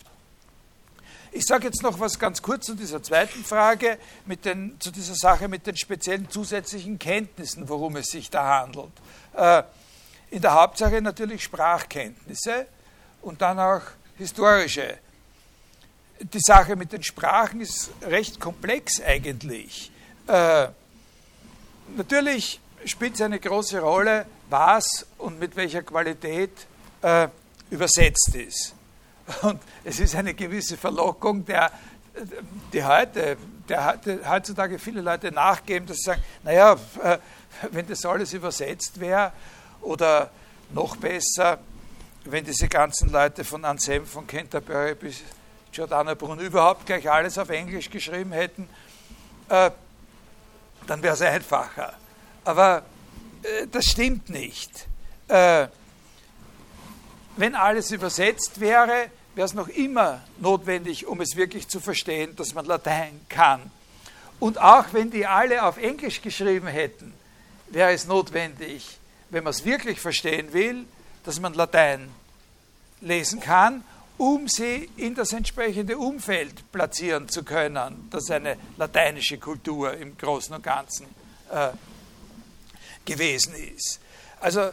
Ich 1.31 1.47
sage 1.47 1.65
jetzt 1.65 1.81
noch 1.81 1.99
was 1.99 2.19
ganz 2.19 2.39
kurz 2.39 2.67
zu 2.67 2.75
dieser 2.75 3.01
zweiten 3.01 3.43
Frage, 3.43 3.97
den, 4.45 4.79
zu 4.79 4.91
dieser 4.91 5.15
Sache 5.15 5.47
mit 5.47 5.65
den 5.65 5.75
speziellen 5.75 6.29
zusätzlichen 6.29 6.99
Kenntnissen, 6.99 7.67
worum 7.67 7.95
es 7.95 8.09
sich 8.11 8.29
da 8.29 8.59
handelt. 8.61 8.91
Äh, 9.33 9.63
in 10.29 10.43
der 10.43 10.53
Hauptsache 10.53 11.01
natürlich 11.01 11.41
Sprachkenntnisse 11.41 12.67
und 13.23 13.41
dann 13.41 13.57
auch 13.57 13.81
historische. 14.19 14.99
Die 16.21 16.39
Sache 16.39 16.75
mit 16.75 16.91
den 16.91 17.01
Sprachen 17.01 17.61
ist 17.61 17.91
recht 18.01 18.39
komplex 18.39 19.01
eigentlich. 19.01 19.89
Äh, 20.27 20.67
natürlich 21.95 22.59
spielt 22.85 23.15
es 23.15 23.21
eine 23.21 23.39
große 23.39 23.79
Rolle, 23.79 24.25
was 24.49 25.05
und 25.17 25.39
mit 25.39 25.55
welcher 25.55 25.81
Qualität 25.81 26.51
äh, 27.01 27.29
übersetzt 27.69 28.35
ist. 28.35 28.75
Und 29.43 29.61
es 29.83 29.99
ist 29.99 30.15
eine 30.15 30.33
gewisse 30.33 30.75
Verlockung, 30.75 31.45
der, 31.45 31.71
die 32.73 32.83
heute, 32.83 33.37
der, 33.69 33.99
heutzutage 34.27 34.79
viele 34.79 35.01
Leute 35.01 35.31
nachgeben, 35.31 35.87
dass 35.87 35.97
sie 35.97 36.03
sagen, 36.03 36.23
naja, 36.43 36.77
äh, 37.01 37.17
wenn 37.71 37.87
das 37.87 38.05
alles 38.05 38.33
übersetzt 38.33 38.99
wäre, 38.99 39.31
oder 39.81 40.29
noch 40.71 40.97
besser, 40.97 41.59
wenn 42.25 42.43
diese 42.43 42.67
ganzen 42.67 43.09
Leute 43.11 43.43
von 43.43 43.63
Anselm 43.65 44.05
von 44.05 44.27
Canterbury 44.27 44.95
bis 44.95 45.21
Giordano 45.71 46.15
Brunn 46.15 46.39
überhaupt 46.39 46.85
gleich 46.85 47.09
alles 47.09 47.37
auf 47.37 47.49
Englisch 47.49 47.89
geschrieben 47.89 48.31
hätten, 48.31 48.67
äh, 49.49 49.71
dann 50.87 51.03
wäre 51.03 51.13
es 51.13 51.21
einfacher. 51.21 51.93
Aber 52.43 52.83
äh, 53.43 53.67
das 53.71 53.85
stimmt 53.85 54.29
nicht. 54.29 54.87
Äh, 55.27 55.67
wenn 57.37 57.55
alles 57.55 57.91
übersetzt 57.91 58.59
wäre, 58.59 59.09
wäre 59.35 59.45
es 59.45 59.53
noch 59.53 59.67
immer 59.69 60.21
notwendig, 60.39 61.07
um 61.07 61.21
es 61.21 61.35
wirklich 61.35 61.67
zu 61.67 61.79
verstehen, 61.79 62.35
dass 62.35 62.53
man 62.53 62.65
Latein 62.65 63.21
kann. 63.29 63.71
Und 64.39 64.59
auch 64.59 64.85
wenn 64.91 65.11
die 65.11 65.25
alle 65.25 65.63
auf 65.63 65.77
Englisch 65.77 66.21
geschrieben 66.21 66.67
hätten, 66.67 67.13
wäre 67.67 67.91
es 67.91 68.05
notwendig, 68.05 68.97
wenn 69.29 69.43
man 69.43 69.51
es 69.51 69.63
wirklich 69.63 70.01
verstehen 70.01 70.53
will, 70.53 70.85
dass 71.23 71.39
man 71.39 71.53
Latein 71.53 72.09
lesen 73.01 73.39
kann, 73.39 73.83
um 74.19 74.49
sie 74.49 74.89
in 74.97 75.15
das 75.15 75.31
entsprechende 75.31 75.97
Umfeld 75.97 76.69
platzieren 76.73 77.29
zu 77.29 77.43
können, 77.43 78.09
das 78.11 78.29
eine 78.29 78.57
lateinische 78.77 79.37
Kultur 79.37 79.93
im 79.93 80.17
Großen 80.17 80.53
und 80.53 80.61
Ganzen 80.61 81.05
äh, 81.49 81.69
gewesen 83.05 83.55
ist. 83.55 84.01
Also 84.41 84.59
äh, 84.59 84.71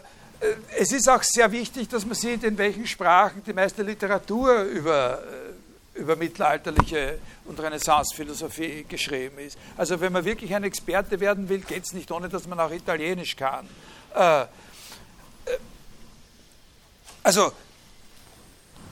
es 0.77 0.91
ist 0.91 1.09
auch 1.09 1.23
sehr 1.23 1.51
wichtig, 1.53 1.89
dass 1.89 2.05
man 2.05 2.17
sieht, 2.17 2.43
in 2.43 2.59
welchen 2.59 2.89
Sprachen 2.89 3.43
die 3.45 3.53
meiste 3.53 3.83
Literatur 3.83 4.63
über, 4.63 5.23
äh, 5.95 6.01
über 6.01 6.17
mittelalterliche 6.17 7.21
und 7.45 7.61
Renaissance-Philosophie 7.61 8.85
geschrieben 8.89 9.39
ist. 9.39 9.57
Also 9.77 10.01
wenn 10.01 10.13
man 10.13 10.25
wirklich 10.25 10.53
ein 10.57 10.65
Experte 10.65 11.21
werden 11.21 11.49
will, 11.49 11.61
geht 11.61 11.85
es 11.85 11.93
nicht 11.93 12.11
ohne, 12.11 12.29
dass 12.29 12.49
man 12.49 12.59
auch 12.59 12.73
Italienisch 12.73 13.37
kann. 13.37 13.69
Äh, 14.13 14.47
also 17.23 17.53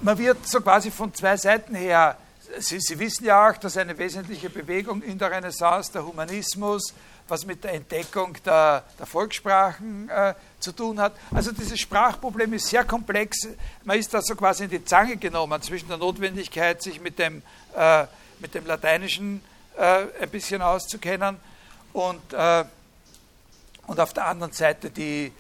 man 0.03 0.19
wird 0.19 0.47
so 0.47 0.61
quasi 0.61 0.91
von 0.91 1.13
zwei 1.15 1.37
Seiten 1.37 1.75
her, 1.75 2.17
Sie, 2.59 2.79
Sie 2.79 2.99
wissen 2.99 3.25
ja 3.25 3.51
auch, 3.51 3.57
dass 3.57 3.77
eine 3.77 3.99
wesentliche 3.99 4.49
Bewegung 4.49 5.03
in 5.03 5.19
der 5.19 5.31
Renaissance 5.31 5.91
der 5.91 6.07
Humanismus 6.07 6.95
was 7.29 7.47
mit 7.47 7.65
der 7.65 7.73
Entdeckung 7.73 8.37
der, 8.45 8.83
der 8.99 9.07
Volkssprachen 9.07 10.09
äh, 10.09 10.35
zu 10.61 10.73
tun 10.73 11.01
hat. 11.01 11.15
Also 11.33 11.53
dieses 11.53 11.81
Sprachproblem 11.81 12.53
ist 12.53 12.67
sehr 12.67 12.85
komplex. 12.85 13.49
Man 13.85 13.99
ist 13.99 14.13
da 14.13 14.21
so 14.21 14.35
quasi 14.35 14.65
in 14.65 14.71
die 14.71 14.85
Zange 14.85 15.17
genommen 15.17 15.61
zwischen 15.63 15.89
der 15.89 15.97
Notwendigkeit, 15.97 16.83
sich 16.83 17.01
mit 17.01 17.19
dem, 17.19 17.43
äh, 17.75 18.05
mit 18.41 18.55
dem 18.55 18.67
Lateinischen 18.67 19.41
äh, 19.77 20.05
ein 20.21 20.31
bisschen 20.31 20.61
auszukennen 20.61 21.39
und, 21.93 22.33
äh, 22.33 22.65
und 23.87 24.01
auf 24.01 24.13
der 24.13 24.27
anderen 24.27 24.53
Seite 24.53 24.91
die, 24.91 25.33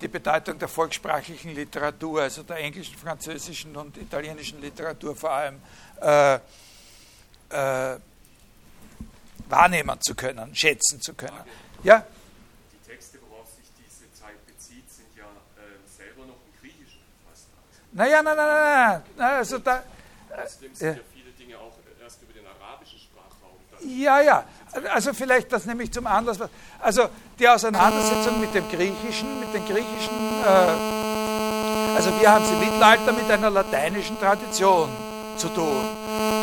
die 0.00 0.08
Bedeutung 0.08 0.58
der 0.58 0.68
volkssprachlichen 0.68 1.54
Literatur, 1.54 2.22
also 2.22 2.42
der 2.42 2.58
englischen, 2.58 2.96
französischen 2.96 3.74
und 3.76 3.96
italienischen 3.96 4.60
Literatur 4.60 5.16
vor 5.16 5.30
allem 5.30 5.60
äh, 6.00 6.38
wahrnehmen 9.48 10.00
zu 10.00 10.14
können, 10.14 10.54
schätzen 10.54 11.00
zu 11.00 11.14
können. 11.14 11.40
Ja? 11.82 12.04
Die 12.72 12.90
Texte, 12.90 13.18
worauf 13.28 13.48
sich 13.50 13.70
diese 13.78 14.12
Zeit 14.12 14.44
bezieht, 14.46 14.90
sind 14.90 15.08
ja 15.16 15.24
äh, 15.24 15.88
selber 15.88 16.26
noch 16.26 16.36
im 16.46 16.60
Griechischen 16.60 17.00
verfasst. 17.24 17.48
Naja, 17.92 18.22
nein, 18.22 18.36
nein, 18.36 18.46
nein, 18.46 19.02
nein. 19.16 19.30
Also 19.36 19.58
da, 19.58 19.82
Trotzdem 20.28 20.74
sind 20.74 20.96
ja 20.96 21.02
viele 21.12 21.30
Dinge 21.32 21.58
auch 21.58 21.72
erst 22.02 22.22
über 22.22 22.32
den 22.32 22.46
arabischen 22.46 22.98
Sprachraum. 22.98 23.56
Ja, 23.80 24.20
ja. 24.20 24.46
Also 24.92 25.12
vielleicht 25.12 25.52
das 25.52 25.66
nehme 25.66 25.84
ich 25.84 25.92
zum 25.92 26.06
Anlass. 26.06 26.38
Also 26.80 27.08
die 27.38 27.48
Auseinandersetzung 27.48 28.40
mit 28.40 28.54
dem 28.54 28.68
Griechischen, 28.68 29.40
mit 29.40 29.54
den 29.54 29.64
griechischen, 29.64 30.42
äh, 30.44 31.94
also 31.94 32.20
wir 32.20 32.30
haben 32.30 32.44
es 32.44 32.50
im 32.50 32.60
Mittelalter 32.60 33.12
mit 33.12 33.30
einer 33.30 33.50
lateinischen 33.50 34.18
Tradition 34.18 34.88
zu 35.36 35.48
tun. 35.48 35.84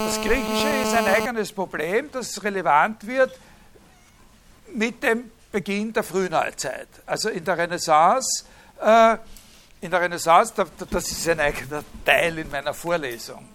Das 0.06 0.22
Griechische 0.22 0.68
ist 0.84 0.94
ein 0.94 1.06
eigenes 1.06 1.52
Problem, 1.52 2.10
das 2.12 2.42
relevant 2.44 3.06
wird 3.06 3.38
mit 4.74 5.04
dem 5.04 5.32
Beginn 5.52 5.92
der 5.92 6.04
Frühneuzeit. 6.04 6.88
Also 7.06 7.30
in 7.30 7.44
der 7.44 7.58
Renaissance, 7.58 8.46
äh, 8.82 9.18
in 9.82 9.92
der 9.92 10.02
Renaissance, 10.02 10.54
das 10.90 11.12
ist 11.12 11.28
ein 11.28 11.40
eigener 11.40 11.84
Teil 12.06 12.38
in 12.38 12.50
meiner 12.50 12.74
Vorlesung, 12.74 13.48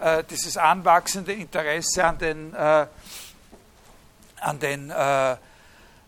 äh, 0.00 0.18
äh, 0.20 0.24
dieses 0.28 0.56
anwachsende 0.56 1.32
Interesse 1.32 2.04
an 2.04 2.18
den, 2.18 2.54
äh, 2.54 2.86
an 4.40 4.58
den, 4.58 4.90
äh, 4.90 5.36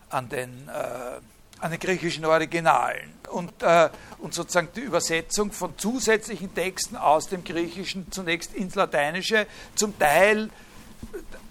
an 0.09 0.29
den 0.29 0.67
äh, 0.67 1.19
an 1.63 1.71
den 1.71 1.79
griechischen 1.79 2.25
Originalen 2.25 3.13
und, 3.31 3.63
äh, 3.63 3.89
und 4.19 4.33
sozusagen 4.33 4.67
die 4.75 4.81
Übersetzung 4.81 5.53
von 5.53 5.77
zusätzlichen 5.77 6.53
Texten 6.53 6.97
aus 6.97 7.29
dem 7.29 7.45
Griechischen 7.45 8.11
zunächst 8.11 8.53
ins 8.53 8.75
Lateinische, 8.75 9.47
zum 9.73 9.97
Teil 9.97 10.49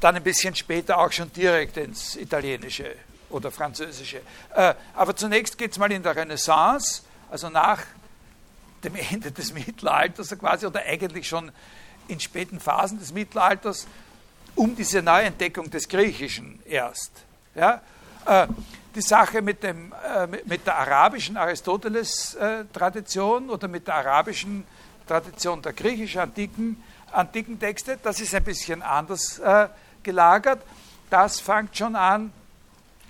dann 0.01 0.16
ein 0.16 0.23
bisschen 0.23 0.55
später 0.55 0.99
auch 0.99 1.11
schon 1.11 1.33
direkt 1.33 1.79
ins 1.79 2.16
Italienische 2.16 2.95
oder 3.31 3.51
Französische. 3.51 4.21
Äh, 4.55 4.75
aber 4.95 5.16
zunächst 5.16 5.57
geht 5.57 5.73
es 5.73 5.79
mal 5.79 5.90
in 5.90 6.03
der 6.03 6.14
Renaissance, 6.14 7.03
also 7.31 7.49
nach 7.49 7.81
dem 8.85 8.95
Ende 8.97 9.33
des 9.33 9.55
Mittelalters 9.55 10.38
quasi, 10.38 10.66
oder 10.66 10.83
eigentlich 10.85 11.27
schon 11.27 11.51
in 12.09 12.21
späten 12.21 12.61
Phasen 12.61 12.99
des 12.99 13.14
Mittelalters, 13.14 13.87
um 14.55 14.77
diese 14.77 15.03
Neuentdeckung 15.03 15.71
des 15.71 15.88
Griechischen 15.88 16.61
erst. 16.67 17.12
Ja? 17.55 17.81
Äh, 18.27 18.49
die 18.95 19.01
Sache 19.01 19.41
mit, 19.43 19.62
dem, 19.62 19.93
äh, 19.93 20.27
mit 20.45 20.67
der 20.67 20.77
arabischen 20.77 21.37
Aristoteles-Tradition 21.37 23.51
oder 23.51 23.69
mit 23.69 23.87
der 23.87 23.95
arabischen 23.97 24.65
Tradition 25.07 25.61
der 25.62 25.73
griechischen 25.73 26.21
antiken, 26.21 26.83
antiken 27.11 27.59
Texte, 27.59 27.99
das 28.03 28.21
ist 28.21 28.35
ein 28.35 28.45
bisschen 28.45 28.83
anders 28.83 29.38
äh, 29.38 29.69
gelagert. 30.03 30.61
Das 31.11 31.41
fängt 31.41 31.77
schon 31.77 31.97
an, 31.97 32.33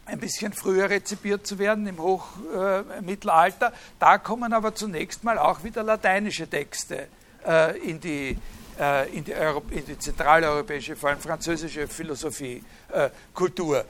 ein 0.07 0.19
bisschen 0.19 0.53
früher 0.53 0.91
rezipiert 0.91 1.47
zu 1.47 1.59
werden 1.59 1.87
im 1.87 1.99
Hochmittelalter. 1.99 3.69
Äh, 3.69 3.73
da 3.99 4.19
kommen 4.19 4.53
aber 4.53 4.75
zunächst 4.75 5.25
mal 5.25 5.39
auch 5.39 5.63
wieder 5.63 5.83
lateinische 5.83 6.47
Texte 6.49 7.09
äh, 7.47 7.79
in, 7.79 8.01
die, 8.01 8.31
äh, 8.31 8.37
in, 9.13 9.25
die 9.25 9.33
in, 9.33 9.85
die 9.87 9.99
zentraleuropäische, 9.99 10.97
vor 10.97 11.11
allem 11.11 11.21
französische 11.21 11.87
Philosophie, 11.87 12.65
äh, 12.93 13.11
Kultur. 13.35 13.85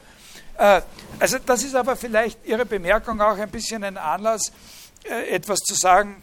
Äh, 0.58 0.82
also 1.18 1.38
das 1.44 1.62
ist 1.62 1.74
aber 1.74 1.96
vielleicht 1.96 2.44
Ihre 2.46 2.66
Bemerkung 2.66 3.20
auch 3.20 3.38
ein 3.38 3.50
bisschen 3.50 3.84
ein 3.84 3.96
Anlass, 3.96 4.52
äh, 5.04 5.34
etwas 5.34 5.60
zu 5.60 5.74
sagen, 5.74 6.22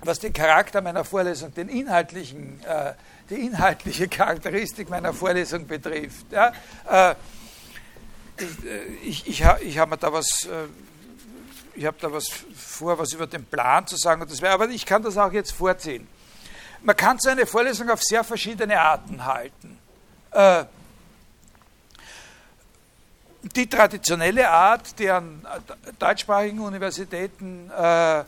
was 0.00 0.18
den 0.18 0.32
Charakter 0.32 0.80
meiner 0.80 1.04
Vorlesung, 1.04 1.54
den 1.54 1.68
inhaltlichen, 1.68 2.62
äh, 2.64 2.94
die 3.30 3.46
inhaltliche 3.46 4.08
Charakteristik 4.08 4.88
meiner 4.88 5.12
Vorlesung 5.12 5.66
betrifft. 5.66 6.26
Ja, 6.30 6.52
äh, 6.90 7.14
ich, 9.02 9.26
ich, 9.26 9.44
ich 9.62 9.78
habe 9.78 9.96
da 9.96 10.12
was, 10.12 10.44
äh, 10.44 10.66
ich 11.74 11.86
habe 11.86 11.96
da 12.00 12.12
was 12.12 12.26
vor, 12.54 12.98
was 12.98 13.12
über 13.12 13.26
den 13.26 13.44
Plan 13.44 13.86
zu 13.86 13.96
sagen, 13.96 14.22
und 14.22 14.30
das 14.30 14.42
wäre, 14.42 14.52
aber 14.52 14.68
ich 14.68 14.84
kann 14.84 15.02
das 15.02 15.16
auch 15.16 15.32
jetzt 15.32 15.52
vorziehen. 15.52 16.06
Man 16.86 16.96
kann 16.96 17.18
so 17.18 17.30
eine 17.30 17.46
Vorlesung 17.46 17.90
auf 17.90 18.00
sehr 18.00 18.22
verschiedene 18.22 18.80
Arten 18.80 19.24
halten. 19.24 19.76
Äh, 20.30 20.64
die 23.42 23.68
traditionelle 23.68 24.48
Art, 24.48 24.96
die 24.96 25.10
an 25.10 25.44
deutschsprachigen 25.98 26.60
Universitäten 26.60 27.72
äh, 27.76 28.22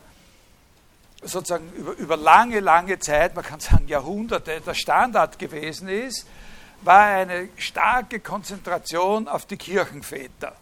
sozusagen 1.23 1.71
über, 1.73 1.93
über 1.93 2.17
lange, 2.17 2.59
lange 2.59 2.99
Zeit, 2.99 3.37
man 3.37 3.45
kann 3.45 3.61
sagen 3.61 3.87
Jahrhunderte, 3.87 4.61
der 4.61 4.75
Standard 4.75 5.39
gewesen 5.39 5.89
ist, 5.89 6.27
war 6.83 7.03
eine 7.03 7.51
starke 7.59 8.19
Konzentration 8.19 9.29
auf 9.29 9.47
die 9.47 9.57
Kirchenväter. 9.57 10.57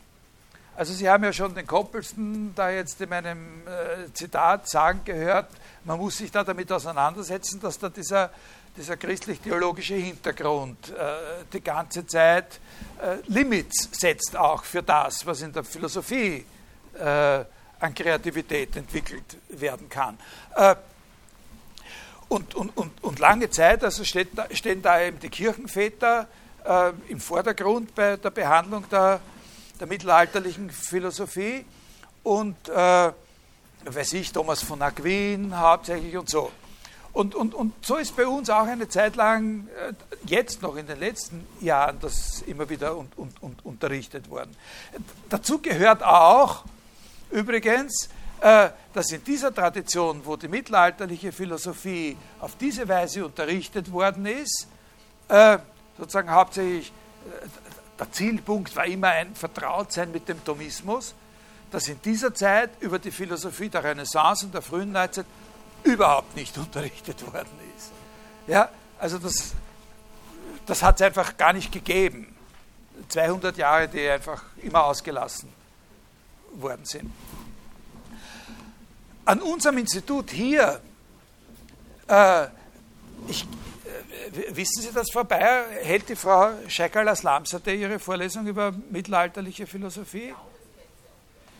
Also 0.76 0.92
Sie 0.92 1.08
haben 1.08 1.24
ja 1.24 1.32
schon 1.32 1.54
den 1.54 1.66
Koppelsten 1.66 2.54
da 2.54 2.68
jetzt 2.68 3.00
in 3.00 3.08
meinem 3.08 3.66
äh, 3.66 4.12
Zitat 4.12 4.68
sagen 4.68 5.00
gehört, 5.06 5.48
man 5.84 5.98
muss 5.98 6.18
sich 6.18 6.30
da 6.30 6.44
damit 6.44 6.70
auseinandersetzen, 6.70 7.58
dass 7.60 7.78
da 7.78 7.88
dieser, 7.88 8.28
dieser 8.76 8.98
christlich-theologische 8.98 9.94
Hintergrund 9.94 10.90
äh, 10.90 11.44
die 11.50 11.62
ganze 11.62 12.06
Zeit 12.06 12.60
äh, 13.00 13.16
Limits 13.26 13.88
setzt 13.92 14.36
auch 14.36 14.64
für 14.64 14.82
das, 14.82 15.24
was 15.24 15.40
in 15.40 15.50
der 15.50 15.64
Philosophie 15.64 16.44
äh, 16.98 17.44
an 17.80 17.94
Kreativität 17.94 18.76
entwickelt 18.76 19.38
werden 19.48 19.88
kann. 19.88 20.18
Äh, 20.56 20.74
und, 22.28 22.54
und, 22.54 22.76
und, 22.76 23.02
und 23.02 23.18
lange 23.18 23.48
Zeit 23.48 23.82
also 23.82 24.02
da, 24.34 24.46
stehen 24.50 24.82
da 24.82 25.00
eben 25.00 25.20
die 25.20 25.30
Kirchenväter 25.30 26.28
äh, 26.66 26.92
im 27.08 27.20
Vordergrund 27.20 27.94
bei 27.94 28.18
der 28.18 28.30
Behandlung 28.30 28.84
der, 28.90 29.20
der 29.80 29.86
mittelalterlichen 29.86 30.70
Philosophie 30.70 31.64
und, 32.22 32.56
äh, 32.68 33.12
weiß 33.84 34.12
ich, 34.14 34.32
Thomas 34.32 34.62
von 34.62 34.82
Aquin 34.82 35.58
hauptsächlich 35.58 36.16
und 36.16 36.28
so. 36.28 36.50
Und, 37.12 37.34
und, 37.34 37.54
und 37.54 37.72
so 37.84 37.96
ist 37.96 38.14
bei 38.14 38.26
uns 38.26 38.50
auch 38.50 38.66
eine 38.66 38.88
Zeit 38.88 39.16
lang, 39.16 39.68
äh, 39.68 39.94
jetzt 40.26 40.60
noch 40.60 40.76
in 40.76 40.86
den 40.86 40.98
letzten 40.98 41.46
Jahren, 41.60 41.98
das 42.00 42.42
immer 42.42 42.68
wieder 42.68 42.96
un, 42.96 43.08
un, 43.16 43.32
un, 43.40 43.56
unterrichtet 43.64 44.28
worden. 44.28 44.54
Dazu 45.30 45.58
gehört 45.58 46.02
auch 46.02 46.64
übrigens, 47.30 48.10
äh, 48.40 48.68
dass 48.92 49.12
in 49.12 49.24
dieser 49.24 49.54
Tradition, 49.54 50.20
wo 50.24 50.36
die 50.36 50.48
mittelalterliche 50.48 51.32
Philosophie 51.32 52.18
auf 52.38 52.56
diese 52.56 52.86
Weise 52.86 53.24
unterrichtet 53.24 53.90
worden 53.90 54.26
ist, 54.26 54.68
äh, 55.28 55.58
sozusagen 55.96 56.30
hauptsächlich 56.30 56.92
der 57.98 58.12
Zielpunkt 58.12 58.74
war 58.76 58.86
immer 58.86 59.08
ein 59.08 59.34
Vertrautsein 59.34 60.12
mit 60.12 60.28
dem 60.28 60.44
Thomismus, 60.44 61.14
dass 61.70 61.88
in 61.88 62.00
dieser 62.02 62.34
Zeit 62.34 62.70
über 62.80 62.98
die 62.98 63.10
Philosophie 63.10 63.68
der 63.68 63.84
Renaissance 63.84 64.44
und 64.46 64.54
der 64.54 64.62
frühen 64.62 64.92
Neuzeit 64.92 65.26
überhaupt 65.82 66.36
nicht 66.36 66.56
unterrichtet 66.58 67.22
worden 67.26 67.48
ist. 67.76 67.90
Ja, 68.46 68.68
also 68.98 69.18
das, 69.18 69.54
das 70.66 70.82
hat 70.82 70.96
es 70.96 71.06
einfach 71.06 71.36
gar 71.36 71.52
nicht 71.52 71.72
gegeben. 71.72 72.34
200 73.08 73.56
Jahre, 73.56 73.88
die 73.88 74.08
einfach 74.08 74.42
immer 74.62 74.84
ausgelassen 74.84 75.48
worden 76.52 76.84
sind. 76.84 77.12
An 79.24 79.42
unserem 79.42 79.78
Institut 79.78 80.30
hier, 80.30 80.80
äh, 82.08 82.46
ich, 83.28 83.46
wissen 84.50 84.82
Sie 84.82 84.92
das 84.92 85.10
vorbei, 85.10 85.64
hält 85.82 86.08
die 86.08 86.16
Frau 86.16 86.50
Scheikal 86.68 87.08
Aslamsate 87.08 87.72
ihre 87.72 87.98
Vorlesung 87.98 88.46
über 88.46 88.72
mittelalterliche 88.90 89.66
Philosophie? 89.66 90.34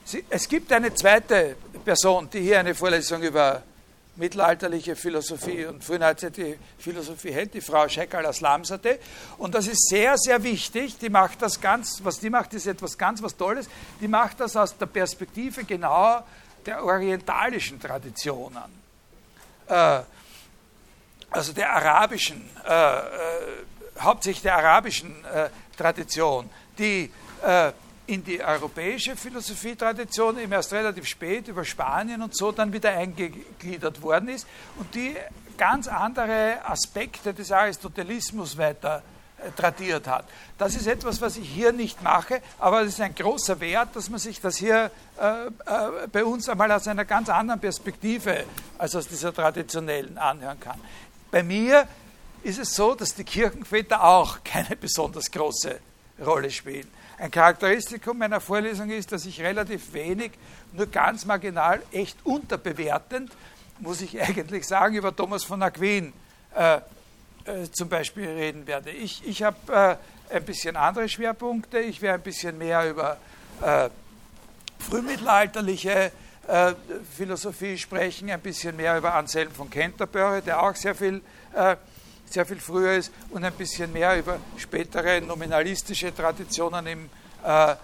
Sie, 0.04 0.24
es 0.30 0.48
gibt 0.48 0.72
eine 0.72 0.94
zweite 0.94 1.56
Person, 1.84 2.28
die 2.32 2.40
hier 2.40 2.60
eine 2.60 2.74
Vorlesung 2.74 3.22
über 3.22 3.62
mittelalterliche 4.16 4.96
Philosophie 4.96 5.66
und 5.66 5.84
frühneuzeitliche 5.84 6.58
Philosophie 6.78 7.32
hält, 7.32 7.54
die 7.54 7.60
Frau 7.60 7.88
Scheikal 7.88 8.24
Aslamsate. 8.26 8.98
Und 9.38 9.54
das 9.54 9.66
ist 9.66 9.88
sehr, 9.88 10.16
sehr 10.16 10.42
wichtig. 10.42 10.98
Die 10.98 11.10
macht 11.10 11.42
das 11.42 11.60
ganz, 11.60 12.00
was 12.02 12.18
die 12.18 12.30
macht, 12.30 12.54
ist 12.54 12.66
etwas 12.66 12.96
ganz 12.96 13.22
was 13.22 13.36
Tolles. 13.36 13.68
Die 14.00 14.08
macht 14.08 14.40
das 14.40 14.56
aus 14.56 14.76
der 14.76 14.86
Perspektive 14.86 15.64
genau 15.64 16.24
der 16.64 16.84
orientalischen 16.84 17.80
Traditionen, 17.80 18.64
äh, 19.68 20.00
also 21.30 21.52
der 21.52 21.74
arabischen, 21.74 22.48
äh, 22.66 22.98
äh, 22.98 23.02
hauptsächlich 24.00 24.42
der 24.42 24.56
arabischen 24.56 25.24
äh, 25.24 25.48
Tradition, 25.76 26.48
die 26.78 27.10
äh, 27.44 27.72
in 28.06 28.24
die 28.24 28.42
europäische 28.42 29.16
Philosophietradition 29.16 30.38
eben 30.38 30.52
erst 30.52 30.72
relativ 30.72 31.06
spät 31.06 31.48
über 31.48 31.64
Spanien 31.64 32.22
und 32.22 32.36
so 32.36 32.52
dann 32.52 32.72
wieder 32.72 32.90
eingegliedert 32.90 34.00
worden 34.00 34.28
ist 34.28 34.46
und 34.76 34.94
die 34.94 35.16
ganz 35.56 35.88
andere 35.88 36.58
Aspekte 36.64 37.34
des 37.34 37.50
Aristotelismus 37.50 38.56
weiter 38.56 39.02
äh, 39.38 39.50
tradiert 39.50 40.06
hat. 40.06 40.24
Das 40.56 40.74
ist 40.74 40.86
etwas, 40.86 41.20
was 41.20 41.36
ich 41.36 41.48
hier 41.48 41.72
nicht 41.72 42.02
mache, 42.02 42.40
aber 42.58 42.82
es 42.82 42.88
ist 42.88 43.00
ein 43.00 43.14
großer 43.14 43.58
Wert, 43.60 43.94
dass 43.94 44.08
man 44.08 44.18
sich 44.18 44.40
das 44.40 44.56
hier 44.56 44.90
äh, 45.20 45.46
äh, 45.46 45.50
bei 46.10 46.24
uns 46.24 46.48
einmal 46.48 46.70
aus 46.72 46.86
einer 46.86 47.04
ganz 47.04 47.28
anderen 47.28 47.60
Perspektive 47.60 48.44
als 48.78 48.94
aus 48.94 49.08
dieser 49.08 49.34
traditionellen 49.34 50.16
anhören 50.16 50.60
kann. 50.60 50.80
Bei 51.36 51.42
mir 51.42 51.86
ist 52.44 52.58
es 52.58 52.74
so, 52.74 52.94
dass 52.94 53.14
die 53.14 53.22
Kirchenväter 53.22 54.02
auch 54.02 54.38
keine 54.42 54.74
besonders 54.74 55.30
große 55.30 55.78
Rolle 56.24 56.50
spielen. 56.50 56.88
Ein 57.18 57.30
Charakteristikum 57.30 58.16
meiner 58.16 58.40
Vorlesung 58.40 58.88
ist, 58.88 59.12
dass 59.12 59.26
ich 59.26 59.42
relativ 59.42 59.92
wenig, 59.92 60.32
nur 60.72 60.86
ganz 60.86 61.26
marginal, 61.26 61.82
echt 61.92 62.16
unterbewertend, 62.24 63.30
muss 63.80 64.00
ich 64.00 64.18
eigentlich 64.26 64.66
sagen, 64.66 64.94
über 64.94 65.14
Thomas 65.14 65.44
von 65.44 65.62
Aquin 65.62 66.14
äh, 66.54 66.76
äh, 66.76 66.80
zum 67.70 67.90
Beispiel 67.90 68.30
reden 68.30 68.66
werde. 68.66 68.88
Ich, 68.88 69.22
ich 69.26 69.42
habe 69.42 69.98
äh, 70.30 70.34
ein 70.34 70.44
bisschen 70.46 70.74
andere 70.74 71.06
Schwerpunkte. 71.06 71.80
Ich 71.80 72.00
werde 72.00 72.20
ein 72.20 72.24
bisschen 72.24 72.56
mehr 72.56 72.88
über 72.88 73.18
äh, 73.60 73.90
frühmittelalterliche 74.78 76.12
äh, 76.46 76.74
Philosophie 77.16 77.76
sprechen, 77.78 78.30
ein 78.30 78.40
bisschen 78.40 78.76
mehr 78.76 78.96
über 78.98 79.14
Anselm 79.14 79.50
von 79.50 79.68
Canterbury, 79.68 80.42
der 80.42 80.62
auch 80.62 80.74
sehr 80.74 80.94
viel, 80.94 81.20
äh, 81.54 81.76
sehr 82.28 82.46
viel 82.46 82.60
früher 82.60 82.94
ist, 82.94 83.12
und 83.30 83.44
ein 83.44 83.52
bisschen 83.52 83.92
mehr 83.92 84.18
über 84.18 84.38
spätere 84.56 85.20
nominalistische 85.20 86.14
Traditionen 86.14 86.86
im, 86.86 87.10
äh, 87.44 87.74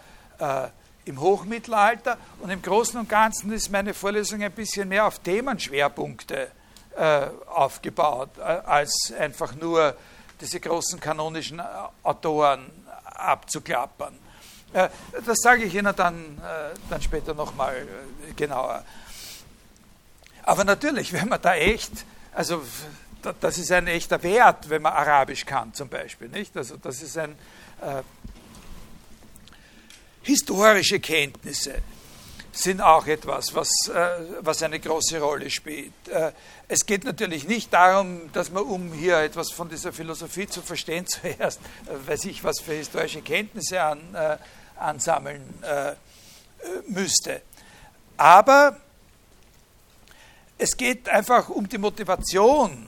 im 1.04 1.20
Hochmittelalter. 1.20 2.18
Und 2.40 2.50
im 2.50 2.62
Großen 2.62 2.98
und 2.98 3.08
Ganzen 3.08 3.52
ist 3.52 3.70
meine 3.70 3.94
Vorlesung 3.94 4.42
ein 4.42 4.52
bisschen 4.52 4.88
mehr 4.88 5.06
auf 5.06 5.18
Themenschwerpunkte 5.20 6.50
äh, 6.96 7.26
aufgebaut, 7.46 8.30
äh, 8.38 8.42
als 8.42 9.12
einfach 9.18 9.54
nur 9.54 9.96
diese 10.40 10.60
großen 10.60 11.00
kanonischen 11.00 11.58
äh, 11.58 11.62
Autoren 12.02 12.70
abzuklappern. 13.04 14.18
Äh, 14.72 14.88
das 15.26 15.38
sage 15.42 15.64
ich 15.64 15.74
Ihnen 15.74 15.94
dann, 15.94 16.38
äh, 16.38 16.74
dann 16.88 17.02
später 17.02 17.34
nochmal 17.34 17.76
äh, 17.76 18.32
genauer. 18.34 18.84
Aber 20.42 20.64
natürlich, 20.64 21.12
wenn 21.12 21.28
man 21.28 21.40
da 21.40 21.54
echt, 21.54 21.92
also 22.34 22.62
das 23.40 23.58
ist 23.58 23.70
ein 23.70 23.86
echter 23.86 24.22
Wert, 24.22 24.68
wenn 24.68 24.82
man 24.82 24.92
Arabisch 24.92 25.46
kann 25.46 25.72
zum 25.74 25.88
Beispiel, 25.88 26.28
nicht? 26.28 26.56
Also 26.56 26.76
das 26.76 27.02
ist 27.02 27.16
ein 27.16 27.32
äh, 27.80 28.02
historische 30.22 31.00
Kenntnisse 31.00 31.82
sind 32.52 32.82
auch 32.82 33.06
etwas, 33.06 33.54
was, 33.54 33.70
äh, 33.88 34.08
was 34.40 34.62
eine 34.62 34.78
große 34.78 35.18
Rolle 35.20 35.50
spielt. 35.50 35.92
Äh, 36.08 36.32
es 36.68 36.84
geht 36.84 37.04
natürlich 37.04 37.48
nicht 37.48 37.72
darum, 37.72 38.30
dass 38.32 38.50
man, 38.50 38.64
um 38.64 38.92
hier 38.92 39.18
etwas 39.18 39.50
von 39.50 39.68
dieser 39.70 39.92
Philosophie 39.92 40.46
zu 40.46 40.60
verstehen, 40.60 41.06
zuerst, 41.08 41.60
äh, 41.86 42.08
weiß 42.08 42.26
ich, 42.26 42.44
was 42.44 42.60
für 42.60 42.74
historische 42.74 43.22
Kenntnisse 43.22 43.82
an, 43.82 44.00
ansammeln 44.82 45.42
äh, 45.62 45.92
müsste. 46.88 47.42
Aber 48.16 48.76
es 50.58 50.76
geht 50.76 51.08
einfach 51.08 51.48
um 51.48 51.68
die 51.68 51.78
Motivation, 51.78 52.86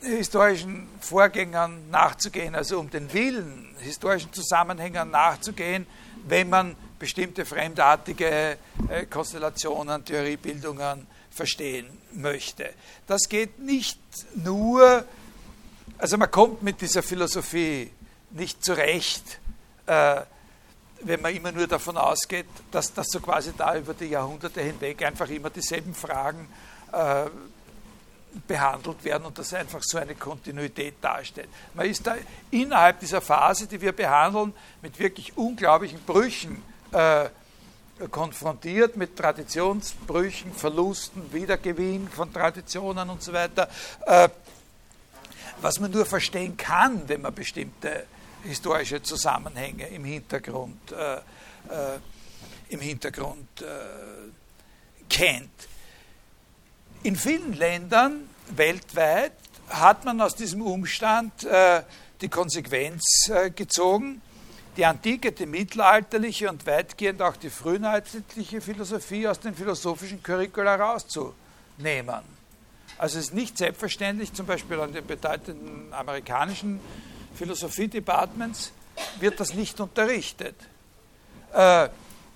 historischen 0.00 0.88
Vorgängern 1.00 1.90
nachzugehen, 1.90 2.54
also 2.54 2.78
um 2.78 2.90
den 2.90 3.12
Willen, 3.12 3.74
historischen 3.78 4.32
Zusammenhängen 4.32 5.10
nachzugehen, 5.10 5.86
wenn 6.26 6.48
man 6.48 6.76
bestimmte 6.98 7.44
fremdartige 7.44 8.58
äh, 8.88 9.06
Konstellationen, 9.06 10.04
Theoriebildungen 10.04 11.06
verstehen 11.30 11.86
möchte. 12.12 12.72
Das 13.06 13.28
geht 13.28 13.58
nicht 13.58 14.00
nur, 14.36 15.04
also 15.98 16.16
man 16.16 16.30
kommt 16.30 16.62
mit 16.62 16.80
dieser 16.80 17.02
Philosophie 17.02 17.90
nicht 18.30 18.64
zurecht, 18.64 19.40
äh, 19.86 20.22
wenn 21.04 21.20
man 21.20 21.34
immer 21.34 21.52
nur 21.52 21.66
davon 21.66 21.96
ausgeht, 21.96 22.46
dass 22.70 22.92
das 22.92 23.08
so 23.08 23.20
quasi 23.20 23.52
da 23.56 23.76
über 23.76 23.94
die 23.94 24.06
Jahrhunderte 24.06 24.60
hinweg 24.60 25.02
einfach 25.04 25.28
immer 25.28 25.50
dieselben 25.50 25.94
Fragen 25.94 26.48
äh, 26.92 27.26
behandelt 28.48 29.04
werden 29.04 29.26
und 29.26 29.38
das 29.38 29.54
einfach 29.54 29.82
so 29.82 29.98
eine 29.98 30.14
Kontinuität 30.14 30.94
darstellt. 31.00 31.48
Man 31.74 31.86
ist 31.86 32.06
da 32.06 32.16
innerhalb 32.50 33.00
dieser 33.00 33.20
Phase, 33.20 33.66
die 33.66 33.80
wir 33.80 33.92
behandeln, 33.92 34.52
mit 34.82 34.98
wirklich 34.98 35.36
unglaublichen 35.36 36.00
Brüchen 36.00 36.62
äh, 36.92 37.28
konfrontiert, 38.10 38.96
mit 38.96 39.16
Traditionsbrüchen, 39.16 40.52
Verlusten, 40.52 41.32
Wiedergewinn 41.32 42.08
von 42.08 42.32
Traditionen 42.32 43.08
und 43.08 43.22
so 43.22 43.32
weiter, 43.32 43.68
äh, 44.06 44.28
was 45.60 45.78
man 45.78 45.92
nur 45.92 46.04
verstehen 46.04 46.56
kann, 46.56 47.08
wenn 47.08 47.22
man 47.22 47.34
bestimmte 47.34 48.04
historische 48.44 49.02
Zusammenhänge 49.02 49.88
im 49.88 50.04
Hintergrund, 50.04 50.92
äh, 50.92 51.16
äh 51.16 51.98
im 52.68 52.80
Hintergrund 52.80 53.62
äh, 53.62 53.64
kennt. 55.08 55.50
In 57.02 57.16
vielen 57.16 57.52
Ländern 57.52 58.28
weltweit 58.48 59.32
hat 59.68 60.04
man 60.04 60.20
aus 60.20 60.34
diesem 60.34 60.62
Umstand 60.62 61.44
äh, 61.44 61.82
die 62.20 62.28
Konsequenz 62.28 63.28
äh, 63.28 63.50
gezogen, 63.50 64.22
die 64.76 64.84
antike, 64.84 65.32
die 65.32 65.46
mittelalterliche 65.46 66.48
und 66.48 66.66
weitgehend 66.66 67.22
auch 67.22 67.36
die 67.36 67.50
frühneuzitliche 67.50 68.60
Philosophie 68.60 69.28
aus 69.28 69.40
den 69.40 69.54
philosophischen 69.54 70.22
Curricula 70.22 70.76
rauszunehmen. 70.76 72.22
Also 72.98 73.18
es 73.18 73.26
ist 73.26 73.34
nicht 73.34 73.58
selbstverständlich, 73.58 74.32
zum 74.32 74.46
Beispiel 74.46 74.80
an 74.80 74.92
den 74.92 75.06
bedeutenden 75.06 75.92
amerikanischen 75.92 76.80
Philosophie-Departments 77.34 78.72
wird 79.20 79.40
das 79.40 79.54
nicht 79.54 79.80
unterrichtet. 79.80 80.54
Äh, 81.52 81.88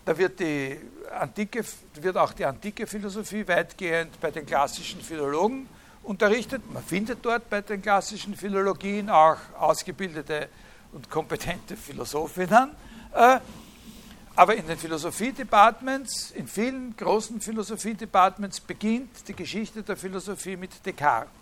da 0.04 0.16
wird 0.16 0.40
die 0.40 0.78
antike, 1.10 1.64
wird 1.94 2.16
auch 2.16 2.32
die 2.32 2.44
antike 2.44 2.86
Philosophie 2.86 3.46
weitgehend 3.46 4.20
bei 4.20 4.30
den 4.30 4.46
klassischen 4.46 5.00
Philologen 5.00 5.68
unterrichtet. 6.02 6.62
Man 6.72 6.82
findet 6.82 7.24
dort 7.24 7.50
bei 7.50 7.60
den 7.60 7.82
klassischen 7.82 8.34
Philologien 8.34 9.10
auch 9.10 9.38
ausgebildete 9.58 10.48
und 10.92 11.10
kompetente 11.10 11.76
Philosophinnen. 11.76 12.70
Äh, 13.14 13.40
aber 14.34 14.54
in 14.54 14.66
den 14.68 14.78
Philosophie-Departments, 14.78 16.30
in 16.30 16.46
vielen 16.46 16.96
großen 16.96 17.40
Philosophie-Departments 17.40 18.60
beginnt 18.60 19.26
die 19.26 19.34
Geschichte 19.34 19.82
der 19.82 19.96
Philosophie 19.96 20.56
mit 20.56 20.86
Descartes. 20.86 21.32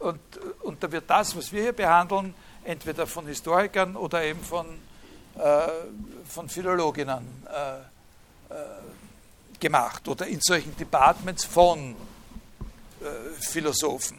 Und, 0.00 0.18
und 0.62 0.82
da 0.82 0.90
wird 0.90 1.08
das, 1.08 1.36
was 1.36 1.52
wir 1.52 1.62
hier 1.62 1.72
behandeln, 1.72 2.34
entweder 2.64 3.06
von 3.06 3.26
Historikern 3.26 3.96
oder 3.96 4.24
eben 4.24 4.42
von, 4.42 4.66
äh, 5.36 5.68
von 6.28 6.48
Philologinnen 6.48 7.24
äh, 7.46 8.54
äh, 8.54 8.56
gemacht 9.60 10.08
oder 10.08 10.26
in 10.26 10.40
solchen 10.40 10.76
Departments 10.76 11.44
von 11.44 11.94
äh, 13.00 13.04
Philosophen. 13.40 14.18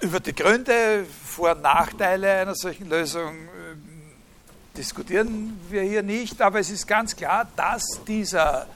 Über 0.00 0.20
die 0.20 0.34
Gründe, 0.34 1.06
Vor- 1.24 1.52
und 1.52 1.62
Nachteile 1.62 2.30
einer 2.32 2.54
solchen 2.54 2.88
Lösung 2.88 3.46
äh, 3.46 4.76
diskutieren 4.76 5.58
wir 5.70 5.82
hier 5.82 6.02
nicht, 6.02 6.40
aber 6.42 6.60
es 6.60 6.70
ist 6.70 6.86
ganz 6.86 7.16
klar, 7.16 7.48
dass 7.56 7.84
dieser 8.06 8.66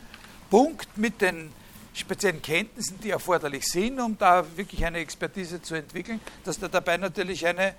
Punkt 0.48 0.96
mit 0.96 1.20
den 1.20 1.52
speziellen 1.94 2.40
Kenntnissen, 2.40 3.00
die 3.00 3.10
erforderlich 3.10 3.64
sind, 3.66 4.00
um 4.00 4.16
da 4.16 4.44
wirklich 4.56 4.84
eine 4.84 4.98
Expertise 4.98 5.60
zu 5.60 5.74
entwickeln, 5.74 6.20
dass 6.44 6.58
der 6.58 6.68
dabei 6.68 6.96
natürlich 6.96 7.46
eine, 7.46 7.74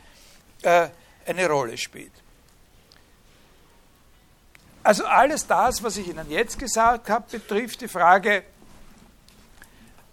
äh, 0.64 0.90
eine 1.26 1.48
Rolle 1.48 1.78
spielt. 1.78 2.12
Also 4.84 5.06
alles 5.06 5.46
das, 5.46 5.84
was 5.84 5.98
ich 5.98 6.08
Ihnen 6.08 6.30
jetzt 6.30 6.58
gesagt 6.58 7.10
habe, 7.10 7.26
betrifft 7.30 7.82
die 7.82 7.88
Frage, 7.88 8.44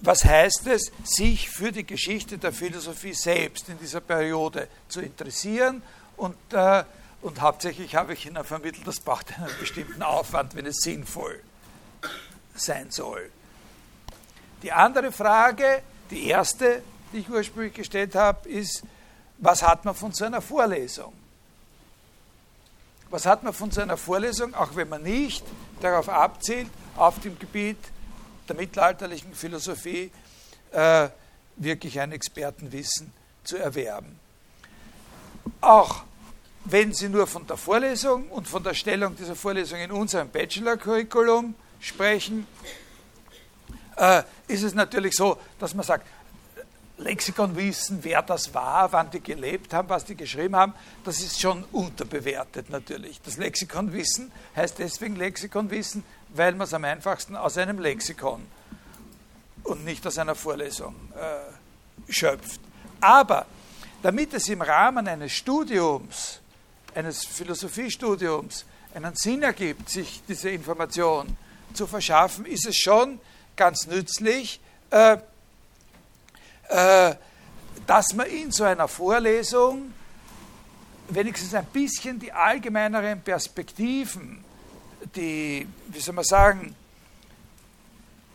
was 0.01 0.25
heißt 0.25 0.67
es, 0.69 0.93
sich 1.03 1.49
für 1.49 1.73
die 1.73 1.85
Geschichte 1.85 2.39
der 2.39 2.53
Philosophie 2.53 3.15
selbst 3.15 3.69
in 3.69 3.79
dieser 3.79 4.01
Periode 4.01 4.69
zu 4.89 5.01
interessieren 5.01 5.83
und, 6.17 6.37
äh, 6.53 6.85
und 7.23 7.41
hauptsächlich 7.41 7.97
habe 7.97 8.13
ich 8.13 8.27
Ihnen 8.27 8.45
vermittelt, 8.45 8.87
das 8.87 9.01
braucht 9.01 9.37
einen 9.39 9.51
bestimmten 9.59 10.03
Aufwand, 10.03 10.55
wenn 10.55 10.67
es 10.67 10.77
sinnvoll 10.83 11.43
sein 12.55 12.91
soll. 12.91 13.31
Die 14.63 14.73
andere 14.73 15.13
Frage, 15.13 15.83
die 16.11 16.27
erste, 16.27 16.83
die 17.13 17.19
ich 17.19 17.31
ursprünglich 17.31 17.75
gestellt 17.75 18.15
habe, 18.15 18.49
ist, 18.49 18.83
was 19.39 19.63
hat 19.63 19.85
man 19.85 19.95
von 19.95 20.13
so 20.13 20.25
einer 20.25 20.41
Vorlesung? 20.41 21.13
Was 23.11 23.25
hat 23.25 23.43
man 23.43 23.53
von 23.53 23.71
so 23.71 23.81
einer 23.81 23.97
Vorlesung, 23.97 24.55
auch 24.55 24.75
wenn 24.75 24.89
man 24.89 25.03
nicht 25.03 25.45
darauf 25.81 26.09
abzielt, 26.09 26.69
auf 26.97 27.21
dem 27.21 27.39
Gebiet 27.39 27.79
der 28.49 28.57
mittelalterlichen 28.57 29.33
Philosophie 29.35 30.11
äh, 30.73 31.09
wirklich 31.57 32.01
ein 32.01 32.13
Expertenwissen 32.13 33.13
zu 33.45 33.57
erwerben? 33.57 34.19
Auch 35.61 36.03
wenn 36.65 36.93
Sie 36.93 37.09
nur 37.09 37.27
von 37.27 37.47
der 37.47 37.57
Vorlesung 37.57 38.29
und 38.31 38.47
von 38.47 38.63
der 38.63 38.75
Stellung 38.75 39.17
dieser 39.17 39.37
Vorlesung 39.37 39.79
in 39.79 39.91
unserem 39.91 40.29
Bachelor-Curriculum 40.29 41.55
sprechen, 41.81 42.47
äh, 43.99 44.23
ist 44.47 44.63
es 44.63 44.75
natürlich 44.75 45.15
so, 45.15 45.39
dass 45.59 45.75
man 45.75 45.85
sagt, 45.85 46.07
Lexikon 46.99 47.55
wissen, 47.57 48.01
wer 48.03 48.23
das 48.23 48.53
war, 48.53 48.91
wann 48.93 49.11
die 49.11 49.21
gelebt 49.21 49.73
haben, 49.73 49.89
was 49.89 50.05
die 50.05 50.17
geschrieben 50.17 50.57
haben, 50.57 50.75
das 51.05 51.21
ist 51.21 51.41
schon 51.41 51.65
unterbewertet 51.71 52.71
natürlich. 52.71 53.21
Das 53.23 53.37
Lexikon 53.37 53.93
wissen 53.93 54.33
heißt 54.57 54.79
deswegen 54.79 55.15
Lexikon 55.15 55.71
wissen, 55.71 56.03
weil 56.31 56.53
man 56.53 56.67
es 56.67 56.75
am 56.75 56.85
einfachsten 56.85 57.37
aus 57.37 57.57
einem 57.57 57.79
Lexikon 57.79 58.45
und 59.63 59.85
nicht 59.85 60.05
aus 60.07 60.19
einer 60.19 60.35
Vorlesung 60.35 60.95
äh, 61.15 62.13
schöpft. 62.13 62.61
Aber 63.01 63.47
damit 64.03 64.35
es 64.35 64.49
im 64.49 64.63
Rahmen 64.63 65.07
eines 65.07 65.33
Studiums, 65.33 66.41
eines 66.95 67.25
Philosophiestudiums, 67.25 68.65
einen 68.95 69.15
Sinn 69.15 69.43
ergibt, 69.43 69.89
sich 69.89 70.23
diese 70.27 70.51
Information 70.51 71.37
zu 71.75 71.87
verschaffen, 71.87 72.45
ist 72.47 72.67
es 72.67 72.77
schon 72.77 73.21
ganz 73.59 73.87
nützlich, 73.87 74.61
äh, 74.91 75.19
äh, 76.69 77.15
dass 77.87 78.15
man 78.15 78.27
in 78.27 78.51
so 78.51 78.65
einer 78.65 78.89
Vorlesung 78.89 79.93
wenigstens 81.09 81.55
ein 81.55 81.67
bisschen 81.67 82.19
die 82.19 82.33
allgemeineren 82.33 83.21
Perspektiven, 83.21 84.43
die, 85.15 85.67
wie 85.89 86.01
soll 86.01 86.15
man 86.15 86.25
sagen, 86.25 86.75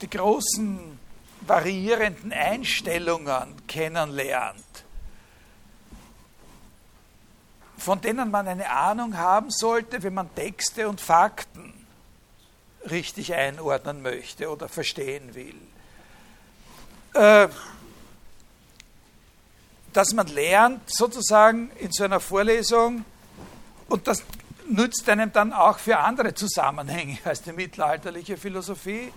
die 0.01 0.09
großen 0.09 0.99
variierenden 1.41 2.31
Einstellungen 2.31 3.55
kennenlernt, 3.67 4.63
von 7.77 8.01
denen 8.01 8.31
man 8.31 8.47
eine 8.47 8.69
Ahnung 8.69 9.17
haben 9.17 9.51
sollte, 9.51 10.01
wenn 10.03 10.13
man 10.13 10.33
Texte 10.35 10.87
und 10.87 10.99
Fakten 10.99 11.82
richtig 12.89 13.33
einordnen 13.33 14.01
möchte 14.01 14.49
oder 14.49 14.67
verstehen 14.67 15.35
will. 15.35 15.55
Äh, 17.13 17.47
dass 19.93 20.13
man 20.13 20.27
lernt, 20.27 20.81
sozusagen 20.89 21.69
in 21.79 21.91
so 21.91 22.03
einer 22.03 22.19
Vorlesung, 22.19 23.05
und 23.87 24.07
das 24.07 24.23
nützt 24.67 25.07
einem 25.07 25.31
dann 25.31 25.53
auch 25.53 25.77
für 25.77 25.99
andere 25.99 26.33
Zusammenhänge 26.33 27.19
als 27.25 27.41
die 27.43 27.53
mittelalterliche 27.53 28.37
Philosophie, 28.37 29.11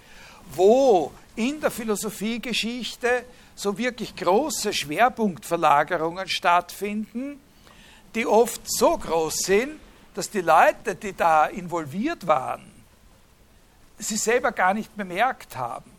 wo 0.55 1.13
in 1.35 1.61
der 1.61 1.71
Philosophiegeschichte 1.71 3.25
so 3.55 3.79
wirklich 3.79 4.15
große 4.15 4.73
Schwerpunktverlagerungen 4.73 6.29
stattfinden, 6.29 7.41
die 8.15 8.27
oft 8.27 8.61
so 8.65 8.99
groß 8.99 9.35
sind, 9.39 9.81
dass 10.15 10.31
die 10.31 10.41
Leute, 10.41 10.95
die 10.95 11.15
da 11.15 11.47
involviert 11.47 12.27
waren, 12.27 12.76
sie 13.99 14.17
selber 14.17 14.53
gar 14.53 14.75
nicht 14.75 14.95
bemerkt 14.97 15.57
haben. 15.57 15.91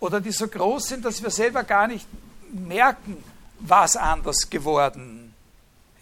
Oder 0.00 0.20
die 0.20 0.32
so 0.32 0.48
groß 0.48 0.88
sind, 0.88 1.04
dass 1.04 1.22
wir 1.22 1.30
selber 1.30 1.64
gar 1.64 1.86
nicht 1.86 2.06
merken, 2.52 3.22
was 3.60 3.96
anders 3.96 4.50
geworden 4.50 5.34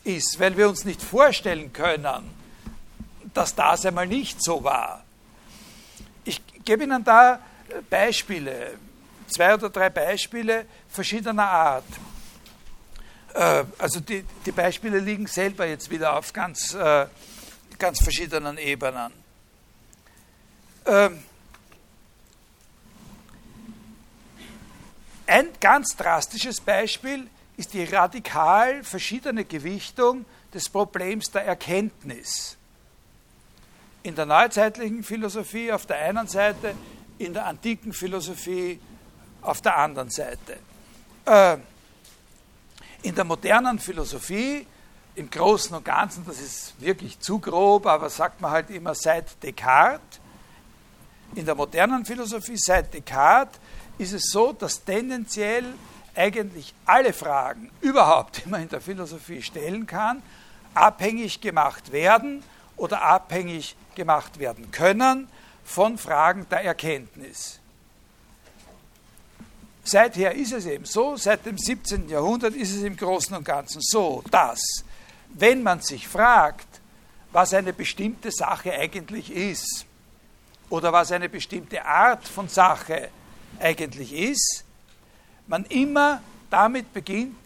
ist, 0.04 0.40
weil 0.40 0.56
wir 0.56 0.68
uns 0.68 0.84
nicht 0.84 1.00
vorstellen 1.00 1.72
können, 1.72 2.30
dass 3.34 3.54
das 3.54 3.86
einmal 3.86 4.06
nicht 4.06 4.42
so 4.42 4.64
war. 4.64 5.04
Ich 6.24 6.40
gebe 6.64 6.84
Ihnen 6.84 7.04
da 7.04 7.38
Beispiele, 7.88 8.74
zwei 9.28 9.54
oder 9.54 9.70
drei 9.70 9.90
Beispiele 9.90 10.66
verschiedener 10.88 11.48
Art. 11.48 11.84
Äh, 13.34 13.64
also 13.78 14.00
die, 14.00 14.24
die 14.44 14.52
Beispiele 14.52 14.98
liegen 14.98 15.26
selber 15.26 15.66
jetzt 15.66 15.90
wieder 15.90 16.16
auf 16.16 16.32
ganz, 16.32 16.74
äh, 16.74 17.06
ganz 17.78 18.02
verschiedenen 18.02 18.58
Ebenen. 18.58 19.21
Ähm, 20.86 21.22
ein 25.26 25.48
ganz 25.60 25.96
drastisches 25.96 26.60
Beispiel 26.60 27.28
ist 27.56 27.72
die 27.74 27.84
radikal 27.84 28.82
verschiedene 28.82 29.44
Gewichtung 29.44 30.24
des 30.52 30.68
Problems 30.68 31.30
der 31.30 31.44
Erkenntnis. 31.44 32.56
In 34.02 34.14
der 34.14 34.26
neuzeitlichen 34.26 35.04
Philosophie 35.04 35.72
auf 35.72 35.86
der 35.86 35.98
einen 35.98 36.26
Seite, 36.26 36.74
in 37.18 37.32
der 37.32 37.46
antiken 37.46 37.92
Philosophie 37.92 38.80
auf 39.42 39.60
der 39.60 39.76
anderen 39.76 40.10
Seite. 40.10 40.58
Äh, 41.24 41.58
in 43.02 43.14
der 43.14 43.24
modernen 43.24 43.78
Philosophie, 43.78 44.66
im 45.14 45.30
Großen 45.30 45.76
und 45.76 45.84
Ganzen, 45.84 46.24
das 46.24 46.40
ist 46.40 46.80
wirklich 46.80 47.20
zu 47.20 47.38
grob, 47.38 47.86
aber 47.86 48.08
sagt 48.10 48.40
man 48.40 48.50
halt 48.50 48.70
immer 48.70 48.94
seit 48.94 49.42
Descartes, 49.42 50.20
in 51.34 51.46
der 51.46 51.54
modernen 51.54 52.04
Philosophie 52.04 52.56
seit 52.56 52.92
Descartes 52.92 53.58
ist 53.98 54.12
es 54.12 54.30
so, 54.30 54.52
dass 54.52 54.84
tendenziell 54.84 55.64
eigentlich 56.14 56.74
alle 56.84 57.12
Fragen 57.12 57.70
überhaupt, 57.80 58.44
die 58.44 58.48
man 58.48 58.62
in 58.62 58.68
der 58.68 58.80
Philosophie 58.80 59.42
stellen 59.42 59.86
kann, 59.86 60.22
abhängig 60.74 61.40
gemacht 61.40 61.92
werden 61.92 62.42
oder 62.76 63.02
abhängig 63.02 63.76
gemacht 63.94 64.38
werden 64.38 64.70
können 64.70 65.28
von 65.64 65.98
Fragen 65.98 66.46
der 66.50 66.64
Erkenntnis. 66.64 67.58
Seither 69.84 70.32
ist 70.32 70.52
es 70.52 70.66
eben 70.66 70.84
so, 70.84 71.16
seit 71.16 71.44
dem 71.44 71.58
17. 71.58 72.08
Jahrhundert 72.08 72.54
ist 72.54 72.74
es 72.74 72.82
im 72.82 72.96
Großen 72.96 73.36
und 73.36 73.44
Ganzen 73.44 73.80
so, 73.82 74.22
dass 74.30 74.60
wenn 75.34 75.62
man 75.62 75.80
sich 75.80 76.06
fragt, 76.06 76.68
was 77.32 77.54
eine 77.54 77.72
bestimmte 77.72 78.30
Sache 78.30 78.72
eigentlich 78.72 79.32
ist 79.34 79.86
oder 80.72 80.90
was 80.90 81.12
eine 81.12 81.28
bestimmte 81.28 81.84
Art 81.84 82.26
von 82.26 82.48
Sache 82.48 83.10
eigentlich 83.60 84.10
ist, 84.10 84.64
man 85.46 85.66
immer 85.66 86.22
damit 86.48 86.94
beginnt, 86.94 87.36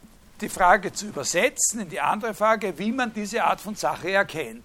die 0.40 0.48
Frage 0.48 0.92
zu 0.92 1.06
übersetzen 1.06 1.80
in 1.80 1.88
die 1.88 2.00
andere 2.00 2.34
Frage, 2.34 2.78
wie 2.78 2.92
man 2.92 3.12
diese 3.12 3.42
Art 3.42 3.60
von 3.60 3.74
Sache 3.74 4.12
erkennt. 4.12 4.62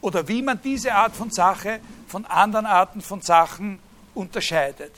Oder 0.00 0.26
wie 0.26 0.42
man 0.42 0.60
diese 0.60 0.92
Art 0.92 1.14
von 1.14 1.30
Sache 1.30 1.78
von 2.08 2.24
anderen 2.24 2.66
Arten 2.66 3.00
von 3.00 3.20
Sachen 3.20 3.78
unterscheidet. 4.12 4.92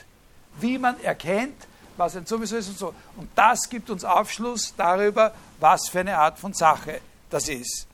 Wie 0.59 0.79
man 0.79 0.99
erkennt, 1.01 1.67
was 1.97 2.15
ein 2.15 2.25
sowieso 2.25 2.55
ist 2.55 2.69
und 2.69 2.79
so. 2.79 2.95
Und 3.15 3.29
das 3.35 3.69
gibt 3.69 3.91
uns 3.91 4.03
Aufschluss 4.03 4.73
darüber, 4.75 5.35
was 5.59 5.87
für 5.87 5.99
eine 5.99 6.17
Art 6.17 6.39
von 6.39 6.53
Sache 6.53 6.99
das 7.29 7.47
ist. 7.47 7.85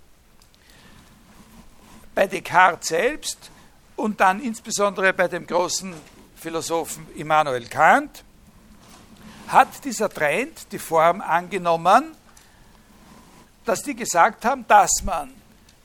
Bei 2.18 2.26
Descartes 2.26 2.88
selbst 2.88 3.52
und 3.96 4.20
dann 4.20 4.42
insbesondere 4.42 5.14
bei 5.14 5.28
dem 5.28 5.46
großen 5.46 5.94
Philosophen 6.36 7.06
Immanuel 7.14 7.68
Kant 7.68 8.24
hat 9.50 9.68
dieser 9.84 10.10
Trend 10.10 10.72
die 10.72 10.80
Form 10.80 11.22
angenommen, 11.22 12.16
dass 13.66 13.84
die 13.84 13.96
gesagt 13.96 14.46
haben, 14.46 14.66
dass 14.68 15.04
man, 15.04 15.32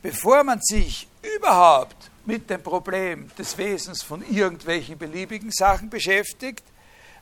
bevor 0.01 0.43
man 0.43 0.59
sich 0.63 1.07
überhaupt 1.37 2.11
mit 2.25 2.49
dem 2.49 2.63
Problem 2.63 3.31
des 3.37 3.59
Wesens 3.59 4.03
von 4.03 4.25
irgendwelchen 4.27 4.97
beliebigen 4.97 5.51
Sachen 5.51 5.91
beschäftigt, 5.91 6.65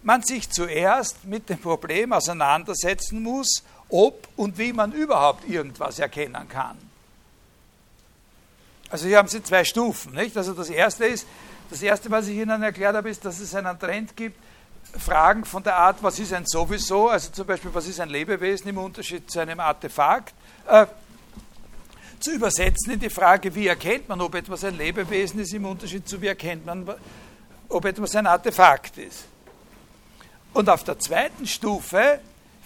man 0.05 0.23
sich 0.23 0.49
zuerst 0.49 1.25
mit 1.25 1.49
dem 1.49 1.59
Problem 1.59 2.13
auseinandersetzen 2.13 3.25
muss, 3.25 3.65
ob 3.89 4.29
und 4.37 4.57
wie 4.57 4.73
man 4.73 4.93
überhaupt 4.93 5.49
irgendwas 5.49 5.99
erkennen 5.99 6.49
kann. 6.49 6.90
Also 8.91 9.07
hier 9.07 9.19
haben 9.19 9.29
Sie 9.29 9.43
zwei 9.43 9.65
Stufen, 9.65 10.15
nicht? 10.15 10.37
Also 10.37 10.53
das 10.53 10.69
erste 10.69 11.07
ist, 11.07 11.27
das 11.71 11.81
erste, 11.81 12.11
was 12.11 12.27
ich 12.27 12.37
Ihnen 12.37 12.63
erklärt 12.63 12.97
habe, 12.97 13.09
ist, 13.09 13.25
dass 13.25 13.39
es 13.39 13.55
einen 13.55 13.79
Trend 13.79 14.17
gibt, 14.17 14.37
Fragen 14.99 15.45
von 15.45 15.63
der 15.63 15.77
Art, 15.77 16.03
was 16.03 16.19
ist 16.19 16.33
ein 16.33 16.45
sowieso, 16.45 17.09
also 17.09 17.31
zum 17.31 17.47
Beispiel, 17.47 17.71
was 17.73 17.87
ist 17.87 18.01
ein 18.01 18.09
Lebewesen 18.09 18.69
im 18.69 18.79
Unterschied 18.79 19.31
zu 19.31 19.39
einem 19.39 19.61
Artefakt, 19.61 20.35
äh, 20.67 20.87
zu 22.19 22.33
übersetzen 22.33 22.93
in 22.95 23.01
die 23.01 23.09
Frage, 23.09 23.55
wie 23.55 23.69
erkennt 23.69 24.09
man, 24.09 24.21
ob 24.21 24.35
etwas 24.35 24.65
ein 24.65 24.77
Lebewesen 24.77 25.39
ist, 25.41 25.55
im 25.55 25.65
Unterschied 25.65 26.09
zu 26.09 26.21
wie 26.21 26.27
erkennt 26.27 26.67
man, 26.67 26.89
ob 27.69 27.85
etwas 27.85 28.17
ein 28.17 28.27
Artefakt 28.27 28.99
ist. 28.99 29.27
Und 30.53 30.69
auf 30.69 30.83
der 30.83 30.99
zweiten 30.99 31.47
Stufe 31.47 32.19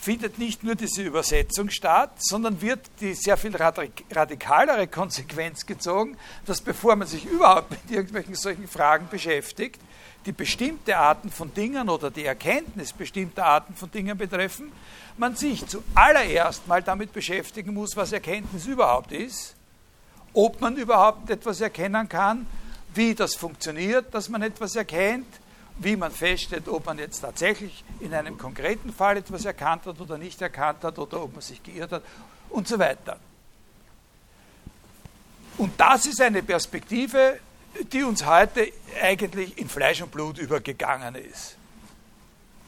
findet 0.04 0.38
nicht 0.38 0.62
nur 0.62 0.74
diese 0.74 1.02
Übersetzung 1.02 1.70
statt, 1.70 2.10
sondern 2.18 2.60
wird 2.60 2.80
die 3.00 3.14
sehr 3.14 3.38
viel 3.38 3.56
radikalere 3.56 4.86
Konsequenz 4.86 5.64
gezogen, 5.64 6.18
dass 6.44 6.60
bevor 6.60 6.94
man 6.94 7.08
sich 7.08 7.24
überhaupt 7.24 7.70
mit 7.70 7.90
irgendwelchen 7.90 8.34
solchen 8.34 8.68
Fragen 8.68 9.08
beschäftigt, 9.10 9.80
die 10.26 10.32
bestimmte 10.32 10.98
Arten 10.98 11.30
von 11.30 11.54
Dingen 11.54 11.88
oder 11.88 12.10
die 12.10 12.26
Erkenntnis 12.26 12.92
bestimmter 12.92 13.46
Arten 13.46 13.74
von 13.74 13.90
Dingen 13.90 14.18
betreffen, 14.18 14.70
man 15.16 15.36
sich 15.36 15.66
zuallererst 15.66 16.68
mal 16.68 16.82
damit 16.82 17.14
beschäftigen 17.14 17.72
muss, 17.72 17.96
was 17.96 18.12
Erkenntnis 18.12 18.66
überhaupt 18.66 19.10
ist, 19.10 19.54
ob 20.34 20.60
man 20.60 20.76
überhaupt 20.76 21.30
etwas 21.30 21.62
erkennen 21.62 22.10
kann, 22.10 22.46
wie 22.94 23.14
das 23.14 23.34
funktioniert, 23.34 24.12
dass 24.12 24.28
man 24.28 24.42
etwas 24.42 24.76
erkennt, 24.76 25.26
wie 25.78 25.96
man 25.96 26.12
feststellt, 26.12 26.68
ob 26.68 26.86
man 26.86 26.98
jetzt 26.98 27.20
tatsächlich 27.20 27.84
in 28.00 28.14
einem 28.14 28.38
konkreten 28.38 28.92
Fall 28.92 29.16
etwas 29.16 29.44
erkannt 29.44 29.86
hat 29.86 30.00
oder 30.00 30.18
nicht 30.18 30.40
erkannt 30.40 30.84
hat 30.84 30.98
oder 30.98 31.22
ob 31.22 31.32
man 31.32 31.42
sich 31.42 31.62
geirrt 31.62 31.92
hat 31.92 32.02
und 32.50 32.68
so 32.68 32.78
weiter. 32.78 33.18
Und 35.58 35.78
das 35.78 36.06
ist 36.06 36.20
eine 36.20 36.42
Perspektive, 36.42 37.38
die 37.92 38.02
uns 38.02 38.24
heute 38.24 38.70
eigentlich 39.02 39.58
in 39.58 39.68
Fleisch 39.68 40.02
und 40.02 40.10
Blut 40.10 40.38
übergegangen 40.38 41.14
ist. 41.14 41.56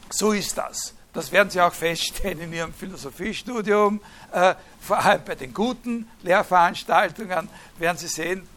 So 0.09 0.31
ist 0.31 0.57
das. 0.57 0.93
Das 1.13 1.31
werden 1.31 1.49
Sie 1.49 1.59
auch 1.59 1.73
feststellen 1.73 2.41
in 2.41 2.53
Ihrem 2.53 2.73
Philosophiestudium. 2.73 4.01
Äh, 4.31 4.55
vor 4.81 4.99
allem 4.99 5.23
bei 5.25 5.35
den 5.35 5.53
guten 5.53 6.09
Lehrveranstaltungen 6.21 7.49
werden 7.79 7.97
Sie 7.97 8.07
sehen, 8.07 8.47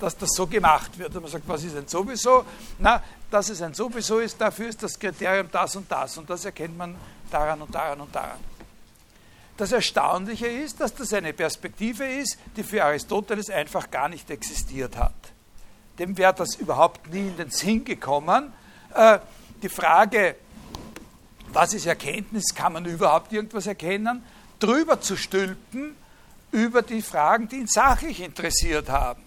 dass 0.00 0.16
das 0.16 0.30
so 0.34 0.46
gemacht 0.46 0.98
wird. 0.98 1.14
Und 1.14 1.22
man 1.22 1.30
sagt, 1.30 1.46
was 1.46 1.64
ist 1.64 1.76
ein 1.76 1.88
sowieso? 1.88 2.44
Na, 2.78 3.02
dass 3.30 3.48
es 3.48 3.62
ein 3.62 3.74
sowieso 3.74 4.20
ist, 4.20 4.40
dafür 4.40 4.68
ist 4.68 4.82
das 4.82 4.98
Kriterium 4.98 5.48
das 5.50 5.76
und 5.76 5.90
das. 5.90 6.16
Und 6.18 6.28
das 6.30 6.44
erkennt 6.44 6.76
man 6.76 6.94
daran 7.30 7.60
und 7.62 7.74
daran 7.74 8.00
und 8.00 8.14
daran. 8.14 8.38
Das 9.56 9.70
Erstaunliche 9.70 10.46
ist, 10.46 10.80
dass 10.80 10.94
das 10.94 11.12
eine 11.12 11.32
Perspektive 11.32 12.04
ist, 12.04 12.38
die 12.56 12.64
für 12.64 12.84
Aristoteles 12.84 13.50
einfach 13.50 13.90
gar 13.90 14.08
nicht 14.08 14.30
existiert 14.30 14.96
hat. 14.96 15.14
Dem 15.98 16.16
wäre 16.18 16.34
das 16.34 16.56
überhaupt 16.56 17.12
nie 17.12 17.28
in 17.28 17.36
den 17.36 17.50
Sinn 17.50 17.84
gekommen. 17.84 18.52
Äh, 18.92 19.20
die 19.62 19.68
Frage, 19.68 20.36
was 21.52 21.72
ist 21.72 21.86
Erkenntnis, 21.86 22.52
kann 22.54 22.72
man 22.72 22.84
überhaupt 22.84 23.32
irgendwas 23.32 23.68
erkennen, 23.68 24.24
drüber 24.58 25.00
zu 25.00 25.16
stülpen 25.16 25.96
über 26.50 26.82
die 26.82 27.02
Fragen, 27.02 27.48
die 27.48 27.56
ihn 27.56 27.66
sachlich 27.66 28.20
interessiert 28.20 28.88
haben. 28.88 29.22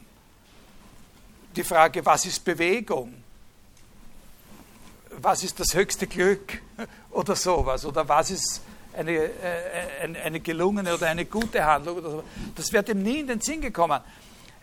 Die 1.55 1.63
Frage, 1.63 2.05
was 2.05 2.25
ist 2.25 2.43
Bewegung? 2.43 3.23
Was 5.19 5.43
ist 5.43 5.59
das 5.59 5.73
höchste 5.73 6.05
Glück? 6.05 6.61
Oder 7.11 7.35
sowas. 7.35 7.85
Oder 7.85 8.07
was 8.07 8.29
ist 8.29 8.61
eine, 8.93 9.11
äh, 9.11 9.31
eine, 10.03 10.19
eine 10.19 10.39
gelungene 10.39 10.93
oder 10.93 11.07
eine 11.07 11.25
gute 11.25 11.65
Handlung? 11.65 11.97
Oder 11.97 12.09
so. 12.11 12.23
Das 12.55 12.71
wäre 12.71 12.83
dem 12.83 13.01
nie 13.01 13.19
in 13.19 13.27
den 13.27 13.41
Sinn 13.41 13.61
gekommen. 13.61 13.99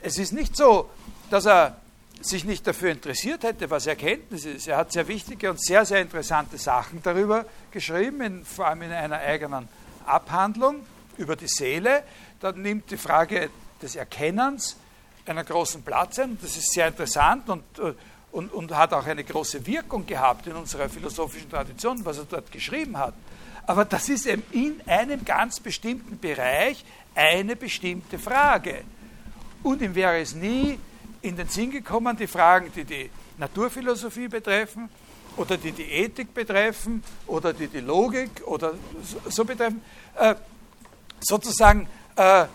Es 0.01 0.17
ist 0.19 0.33
nicht 0.33 0.57
so, 0.57 0.91
dass 1.29 1.47
er 1.47 1.77
sich 2.21 2.45
nicht 2.45 2.67
dafür 2.67 2.93
interessiert 2.93 3.43
hätte, 3.43 3.69
was 3.69 3.87
Erkenntnis 3.87 4.45
ist. 4.45 4.69
Er 4.69 4.77
hat 4.77 4.93
sehr 4.93 5.09
wichtige 5.09 5.51
und 5.51 5.61
sehr, 5.61 5.85
sehr 5.85 6.01
interessante 6.01 6.57
Sachen 6.57 7.03
darüber 7.03 7.47
geschrieben, 7.73 8.21
in, 8.21 8.45
vor 8.45 8.69
allem 8.69 8.83
in 8.83 8.93
einer 8.93 9.19
eigenen 9.19 9.69
Abhandlung 10.07 10.87
über 11.17 11.35
die 11.35 11.49
Seele. 11.49 12.05
Da 12.41 12.53
nimmt 12.53 12.91
die 12.91 12.97
Frage 12.97 13.51
des 13.83 13.97
Erkennens 13.97 14.77
einen 15.27 15.45
großen 15.45 15.83
Platz 15.83 16.19
ein. 16.19 16.39
Das 16.41 16.57
ist 16.57 16.73
sehr 16.73 16.87
interessant 16.87 17.49
und, 17.49 17.65
äh, 17.79 17.95
und, 18.35 18.53
und 18.53 18.77
hat 18.77 18.93
auch 18.93 19.07
eine 19.07 19.23
große 19.23 19.65
Wirkung 19.65 20.05
gehabt 20.07 20.49
in 20.49 20.55
unserer 20.55 20.89
philosophischen 20.89 21.49
Tradition, 21.49 22.05
was 22.05 22.19
er 22.19 22.25
dort 22.25 22.51
geschrieben 22.51 22.99
hat. 22.99 23.15
Aber 23.65 23.85
das 23.85 24.09
ist 24.09 24.27
eben 24.27 24.43
in 24.51 24.81
einem 24.87 25.25
ganz 25.25 25.61
bestimmten 25.61 26.19
Bereich 26.19 26.85
eine 27.15 27.55
bestimmte 27.55 28.19
Frage. 28.19 28.83
Und 29.63 29.83
ihm 29.83 29.95
wäre 29.95 30.19
es 30.19 30.35
nie 30.35 30.81
in 31.23 31.37
den 31.37 31.47
Sinn 31.47 31.71
gekommen, 31.71 32.17
die 32.17 32.27
Fragen, 32.27 32.73
die 32.75 32.83
die 32.83 33.09
Naturphilosophie 33.39 34.27
betreffen 34.27 34.89
oder 35.37 35.57
die 35.57 35.71
die 35.71 35.91
Ethik 35.91 36.35
betreffen 36.35 37.05
oder 37.29 37.53
die 37.53 37.69
die 37.69 37.81
Logik 37.81 38.43
oder 38.47 38.75
so 39.29 39.45
betreffen, 39.45 39.81
äh, 40.17 40.35
sozusagen 41.21 41.87
äh, 42.17 42.47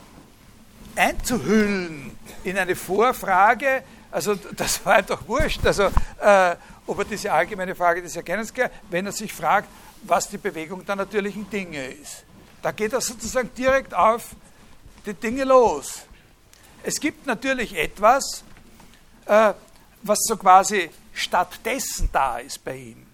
einzuhüllen 0.98 2.12
in 2.44 2.58
eine 2.58 2.76
Vorfrage. 2.76 3.84
Also 4.12 4.36
das 4.36 4.84
war 4.86 4.96
einfach 4.96 5.28
wurscht. 5.28 5.66
Also 5.66 5.84
äh, 6.20 6.56
ob 6.88 7.00
er 7.00 7.06
diese 7.06 7.32
allgemeine 7.32 7.76
Frage 7.76 8.02
des 8.02 8.16
Erkennens, 8.16 8.54
wenn 8.90 9.06
er 9.06 9.12
sich 9.12 9.32
fragt, 9.32 9.70
was 10.04 10.30
die 10.30 10.38
Bewegung 10.38 10.86
der 10.86 10.96
natürlichen 10.96 11.50
Dinge 11.50 11.86
ist. 11.88 12.24
Da 12.62 12.72
geht 12.72 12.94
er 12.94 13.02
sozusagen 13.02 13.54
direkt 13.54 13.94
auf 13.94 14.36
die 15.06 15.14
Dinge 15.14 15.44
los. 15.44 16.02
Es 16.84 17.00
gibt 17.00 17.28
natürlich 17.28 17.78
etwas, 17.78 18.44
äh, 19.26 19.54
was 20.02 20.20
so 20.24 20.38
quasi 20.38 20.90
stattdessen 21.14 22.10
da 22.12 22.40
ist 22.40 22.64
bei 22.64 22.76
ihm. 22.76 23.06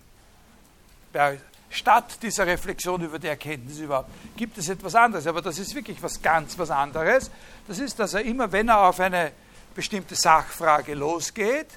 Statt 1.70 2.22
dieser 2.22 2.46
Reflexion 2.46 3.02
über 3.02 3.20
die 3.20 3.28
Erkenntnis 3.28 3.80
überhaupt, 3.80 4.10
gibt 4.38 4.58
es 4.58 4.70
etwas 4.70 4.96
anderes. 4.96 5.28
Aber 5.28 5.42
das 5.42 5.58
ist 5.60 5.74
wirklich 5.76 6.02
was 6.02 6.22
ganz 6.22 6.58
was 6.58 6.70
anderes. 6.70 7.32
Das 7.68 7.80
ist, 7.80 8.00
dass 8.00 8.14
er 8.14 8.22
immer, 8.22 8.52
wenn 8.52 8.70
er 8.70 8.80
auf 8.80 9.00
eine 9.00 9.32
bestimmte 9.76 10.16
Sachfrage 10.16 10.96
losgeht, 10.96 11.68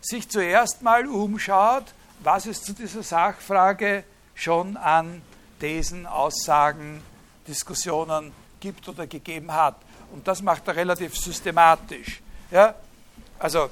sich 0.00 0.28
zuerst 0.28 0.82
mal 0.82 1.06
umschaut, 1.06 1.84
was 2.20 2.46
es 2.46 2.62
zu 2.62 2.72
dieser 2.72 3.02
Sachfrage 3.02 4.04
schon 4.34 4.76
an 4.76 5.20
Thesen, 5.60 6.06
Aussagen, 6.06 7.02
Diskussionen 7.46 8.32
gibt 8.60 8.88
oder 8.88 9.06
gegeben 9.06 9.52
hat. 9.52 9.76
Und 10.12 10.26
das 10.26 10.40
macht 10.42 10.66
er 10.68 10.76
relativ 10.76 11.16
systematisch. 11.16 12.20
Ja? 12.50 12.74
Also 13.38 13.70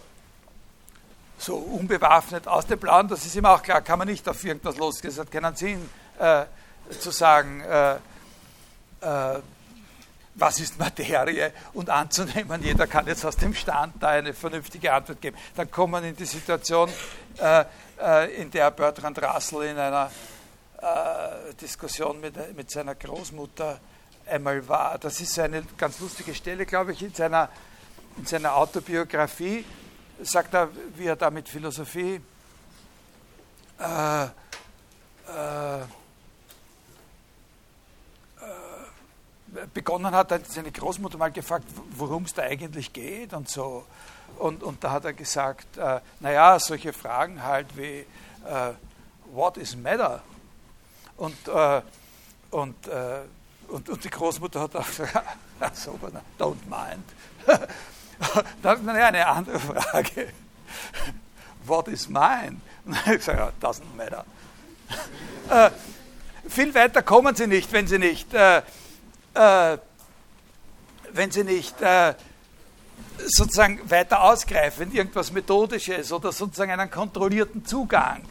so 1.39 1.57
unbewaffnet 1.57 2.49
aus 2.49 2.67
dem 2.67 2.79
Blauen, 2.79 3.09
das 3.09 3.25
ist 3.25 3.37
ihm 3.37 3.45
auch 3.47 3.63
klar, 3.63 3.83
kann 3.83 3.99
man 3.99 4.09
nicht 4.09 4.29
auf 4.29 4.43
irgendwas 4.45 4.77
losgehen. 4.77 5.13
Es 5.13 5.19
hat 5.19 5.31
keinen 5.31 5.55
Sinn 5.55 5.89
äh, 6.19 6.45
zu 6.99 7.11
sagen, 7.11 7.61
äh, 7.61 7.95
äh, 9.01 9.41
was 10.37 10.61
ist 10.61 10.79
Materie 10.79 11.53
und 11.73 11.89
anzunehmen, 11.91 12.63
jeder 12.63 12.87
kann 12.87 13.07
jetzt 13.07 13.25
aus 13.25 13.37
dem 13.37 13.55
Stand 13.55 13.95
da 14.01 14.09
eine 14.11 14.35
vernünftige 14.35 14.93
Antwort 14.93 15.21
geben. 15.21 15.37
Dann 15.55 15.71
kommt 15.71 15.93
man 15.93 16.05
in 16.05 16.15
die 16.15 16.27
Situation, 16.27 16.91
äh, 17.39 17.65
äh, 18.01 18.43
in 18.43 18.51
der 18.51 18.71
Bertrand 18.71 19.21
Russell 19.23 19.63
in 19.63 19.79
einer 19.79 20.11
äh, 20.79 21.55
Diskussion 21.55 22.21
mit, 22.21 22.35
mit 22.55 22.71
seiner 22.71 22.95
Großmutter 22.95 23.81
einmal 24.27 24.67
war. 24.69 24.99
Das 24.99 25.21
ist 25.21 25.39
eine 25.39 25.63
ganz 25.79 26.01
lustige 26.01 26.35
Stelle, 26.35 26.67
glaube 26.67 26.93
ich, 26.93 27.03
in 27.03 27.15
seiner, 27.15 27.49
in 28.19 28.27
seiner 28.27 28.55
Autobiografie. 28.55 29.65
Sagt 30.23 30.55
er, 30.55 30.69
wie 30.97 31.07
er 31.07 31.17
da 31.17 31.31
mit 31.31 31.49
Philosophie 31.49 32.21
äh, 33.79 34.27
begonnen 39.73 40.15
hat, 40.15 40.33
hat 40.33 40.47
seine 40.47 40.71
Großmutter 40.71 41.19
mal 41.19 41.31
gefragt, 41.31 41.67
worum 41.91 42.25
es 42.25 42.35
da 42.35 42.43
eigentlich 42.43 42.93
geht 42.93 43.33
und 43.33 43.49
so. 43.49 43.85
Und, 44.39 44.63
und 44.63 44.83
da 44.85 44.93
hat 44.93 45.05
er 45.05 45.13
gesagt, 45.13 45.77
äh, 45.77 46.01
naja, 46.21 46.59
solche 46.59 46.93
Fragen 46.93 47.43
halt 47.43 47.77
wie, 47.77 48.05
äh, 48.45 48.73
what 49.33 49.57
is 49.57 49.77
matter? 49.77 50.23
Und, 51.17 51.49
äh, 51.49 51.81
und, 52.51 52.89
äh, 52.89 53.21
und, 53.69 53.89
und, 53.89 54.05
die 54.05 54.11
Großmutter 54.11 54.61
hat 54.61 54.77
auch 54.77 54.87
gesagt, 54.87 55.25
so, 55.75 55.99
don't 56.39 56.57
mind. 56.69 57.05
Dann 58.63 58.85
naja, 58.85 59.07
eine 59.07 59.27
andere 59.27 59.59
Frage. 59.59 60.29
What 61.67 61.89
is 61.89 62.09
mine? 62.09 62.61
Und 62.85 62.95
dann 62.95 63.07
habe 63.07 63.15
ich 63.17 63.27
gesagt, 63.27 63.65
doesn't 63.65 63.95
matter. 63.97 64.25
äh, 65.51 65.71
viel 66.49 66.75
weiter 66.75 67.03
kommen 67.03 67.35
sie 67.35 67.47
nicht, 67.47 67.73
wenn 67.73 67.87
sie 67.87 67.99
nicht 67.99 68.33
äh, 69.37 69.79
wenn 71.13 71.31
sie 71.31 71.45
nicht 71.45 71.81
äh, 71.81 72.15
sozusagen 73.27 73.81
weiter 73.91 74.23
ausgreifen, 74.23 74.93
irgendwas 74.93 75.33
Methodisches 75.33 76.13
oder 76.13 76.33
sozusagen 76.33 76.73
einen 76.73 76.91
kontrollierten 76.91 77.65
Zugang 77.65 78.23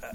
äh, 0.00 0.06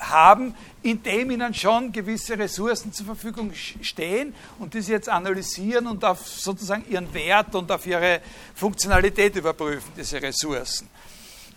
haben, 0.00 0.54
in 0.82 1.02
dem 1.02 1.30
ihnen 1.30 1.54
schon 1.54 1.92
gewisse 1.92 2.38
Ressourcen 2.38 2.92
zur 2.92 3.06
Verfügung 3.06 3.52
stehen 3.54 4.34
und 4.58 4.74
die 4.74 4.82
sie 4.82 4.92
jetzt 4.92 5.08
analysieren 5.08 5.86
und 5.86 6.04
auf 6.04 6.26
sozusagen 6.26 6.84
ihren 6.90 7.12
Wert 7.14 7.54
und 7.54 7.70
auf 7.72 7.86
ihre 7.86 8.20
Funktionalität 8.54 9.36
überprüfen, 9.36 9.92
diese 9.96 10.20
Ressourcen. 10.20 10.88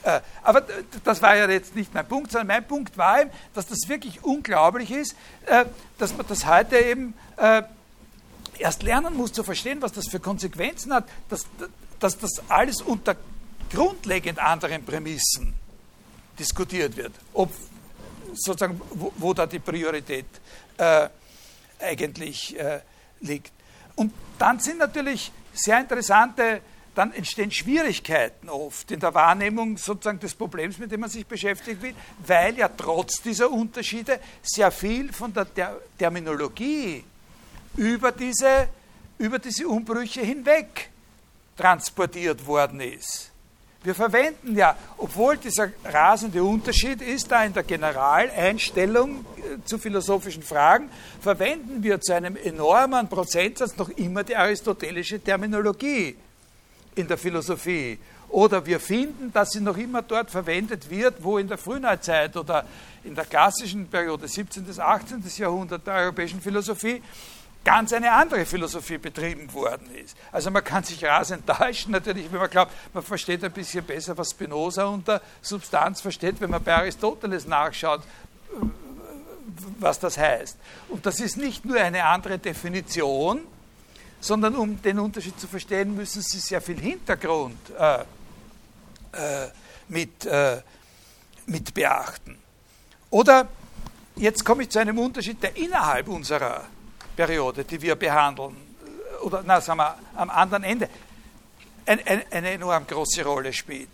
Äh, 0.07 0.21
aber 0.41 0.63
das 1.03 1.21
war 1.21 1.35
ja 1.35 1.49
jetzt 1.49 1.75
nicht 1.75 1.93
mein 1.93 2.07
Punkt, 2.07 2.31
sondern 2.31 2.47
mein 2.47 2.65
Punkt 2.65 2.97
war 2.97 3.21
eben, 3.21 3.31
dass 3.53 3.67
das 3.67 3.89
wirklich 3.89 4.23
unglaublich 4.23 4.89
ist, 4.89 5.17
äh, 5.47 5.65
dass 5.97 6.15
man 6.15 6.25
das 6.29 6.45
heute 6.45 6.77
eben 6.77 7.13
äh, 7.35 7.63
erst 8.57 8.83
lernen 8.83 9.17
muss 9.17 9.33
zu 9.33 9.43
verstehen, 9.43 9.81
was 9.81 9.91
das 9.91 10.07
für 10.07 10.21
Konsequenzen 10.21 10.93
hat, 10.93 11.03
dass, 11.27 11.45
dass 11.99 12.17
das 12.17 12.41
alles 12.47 12.81
unter 12.81 13.17
grundlegend 13.69 14.39
anderen 14.39 14.85
Prämissen 14.85 15.53
diskutiert 16.39 16.95
wird. 16.95 17.11
Ob 17.33 17.51
sozusagen, 18.33 18.79
wo, 18.91 19.11
wo 19.17 19.33
da 19.33 19.45
die 19.45 19.59
Priorität 19.59 20.25
eigentlich 21.79 22.55
liegt. 23.19 23.51
Und 23.95 24.13
dann 24.37 24.59
sind 24.59 24.77
natürlich 24.77 25.31
sehr 25.53 25.79
interessante, 25.79 26.61
dann 26.97 27.13
entstehen 27.13 27.51
Schwierigkeiten 27.51 28.49
oft 28.49 28.89
in 28.89 28.99
der 28.99 29.13
Wahrnehmung 29.13 29.77
sozusagen 29.77 30.19
des 30.19 30.33
Problems, 30.33 30.79
mit 30.79 30.91
dem 30.91 31.01
man 31.01 31.09
sich 31.11 31.27
beschäftigen 31.27 31.79
will, 31.81 31.93
weil 32.25 32.57
ja 32.57 32.69
trotz 32.69 33.21
dieser 33.21 33.51
Unterschiede 33.51 34.19
sehr 34.41 34.71
viel 34.71 35.13
von 35.13 35.31
der, 35.31 35.45
Terminologie 35.97 37.03
über 37.75 38.11
diese, 38.11 38.69
über 39.19 39.37
diese 39.37 39.67
Umbrüche 39.67 40.21
hinweg 40.21 40.89
transportiert 41.55 42.45
worden 42.47 42.79
ist. 42.81 43.31
Wir 43.83 43.93
verwenden 43.93 44.55
ja, 44.57 44.75
obwohl 44.97 45.37
dieser 45.37 45.69
rasende 45.85 46.43
Unterschied 46.43 47.01
ist, 47.03 47.31
da 47.31 47.43
in 47.43 47.53
der 47.53 47.63
Generaleinstellung 47.63 49.23
äh, 49.37 49.63
zu 49.65 49.77
philosophischen 49.77 50.41
Fragen, 50.41 50.89
verwenden 51.21 51.83
wir 51.83 52.01
zu 52.01 52.13
einem 52.13 52.35
enormen 52.35 53.07
Prozentsatz 53.07 53.77
noch 53.77 53.89
immer 53.89 54.23
die 54.23 54.35
aristotelische 54.35 55.19
Terminologie 55.19 56.15
in 56.97 57.07
der 57.07 57.17
Philosophie. 57.17 57.99
Oder 58.29 58.65
wir 58.65 58.79
finden, 58.79 59.31
dass 59.31 59.51
sie 59.51 59.61
noch 59.61 59.77
immer 59.77 60.01
dort 60.01 60.29
verwendet 60.29 60.89
wird, 60.89 61.23
wo 61.23 61.37
in 61.37 61.47
der 61.47 61.57
Frühneuzeit 61.57 62.35
oder 62.35 62.65
in 63.03 63.15
der 63.15 63.25
klassischen 63.25 63.87
Periode 63.87 64.27
17. 64.27 64.65
bis 64.65 64.79
18. 64.79 65.23
Jahrhundert 65.37 65.87
der 65.87 65.93
europäischen 65.93 66.41
Philosophie 66.41 67.01
ganz 67.63 67.91
eine 67.91 68.11
andere 68.13 68.45
Philosophie 68.45 68.97
betrieben 68.97 69.51
worden 69.53 69.93
ist. 69.93 70.17
Also 70.31 70.49
man 70.51 70.63
kann 70.63 70.83
sich 70.83 71.03
rasend 71.03 71.45
täuschen, 71.47 71.91
natürlich, 71.91 72.31
wenn 72.31 72.39
man 72.39 72.49
glaubt, 72.49 72.71
man 72.93 73.03
versteht 73.03 73.43
ein 73.43 73.51
bisschen 73.51 73.83
besser, 73.83 74.17
was 74.17 74.31
Spinoza 74.31 74.85
unter 74.85 75.21
Substanz 75.41 75.99
versteht, 75.99 76.39
wenn 76.39 76.49
man 76.49 76.63
bei 76.63 76.73
Aristoteles 76.75 77.45
nachschaut, 77.45 78.03
was 79.79 79.99
das 79.99 80.17
heißt. 80.17 80.57
Und 80.87 81.05
das 81.05 81.19
ist 81.19 81.35
nicht 81.35 81.65
nur 81.65 81.77
eine 81.77 82.05
andere 82.05 82.39
Definition, 82.39 83.41
sondern 84.19 84.55
um 84.55 84.81
den 84.81 84.99
Unterschied 84.99 85.39
zu 85.39 85.47
verstehen, 85.47 85.95
müssen 85.95 86.21
Sie 86.21 86.39
sehr 86.39 86.61
viel 86.61 86.79
Hintergrund 86.79 87.57
äh, 87.77 88.01
äh, 88.01 89.49
mit, 89.87 90.25
äh, 90.25 90.61
mit 91.45 91.73
beachten. 91.73 92.37
Oder 93.09 93.47
jetzt 94.15 94.43
komme 94.43 94.63
ich 94.63 94.69
zu 94.69 94.79
einem 94.79 94.99
Unterschied, 94.99 95.41
der 95.41 95.55
innerhalb 95.55 96.07
unserer 96.07 96.65
Periode, 97.15 97.63
die 97.63 97.81
wir 97.81 97.95
behandeln, 97.95 98.55
oder 99.21 99.43
na, 99.45 99.61
sagen 99.61 99.79
wir, 99.79 99.97
am 100.15 100.29
anderen 100.29 100.63
Ende, 100.63 100.89
ein, 101.85 102.05
ein, 102.05 102.23
eine 102.31 102.51
enorm 102.51 102.85
große 102.85 103.23
Rolle 103.23 103.53
spielt. 103.53 103.89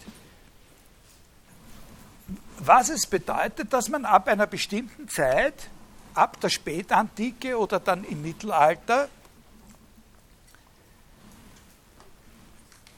Was 2.59 2.89
es 2.89 3.05
bedeutet, 3.05 3.71
dass 3.71 3.89
man 3.89 4.05
ab 4.05 4.27
einer 4.27 4.47
bestimmten 4.47 5.07
Zeit, 5.09 5.69
ab 6.13 6.39
der 6.39 6.49
Spätantike 6.49 7.57
oder 7.57 7.79
dann 7.79 8.03
im 8.03 8.21
Mittelalter, 8.21 9.09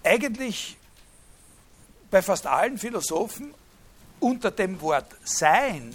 eigentlich 0.06 0.78
bei 2.12 2.22
fast 2.22 2.48
allen 2.48 2.78
Philosophen 2.78 3.54
unter 4.20 4.52
dem 4.52 4.80
Wort 4.82 5.08
Sein 5.24 5.94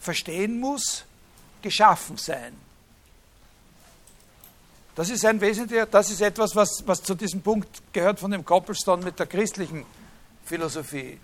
verstehen 0.00 0.58
muss, 0.58 1.04
geschaffen 1.62 2.16
sein. 2.16 2.56
Das 4.94 5.08
ist 5.08 5.24
ein 5.24 5.40
wesentlicher, 5.40 5.86
das 5.86 6.10
ist 6.10 6.20
etwas, 6.20 6.54
was, 6.56 6.82
was 6.86 7.02
zu 7.02 7.14
diesem 7.14 7.42
Punkt 7.42 7.68
gehört 7.92 8.18
von 8.18 8.30
dem 8.30 8.44
Koppelstone 8.44 9.04
mit 9.04 9.18
der 9.18 9.26
christlichen 9.26 9.86
Philosophie. 10.44 11.18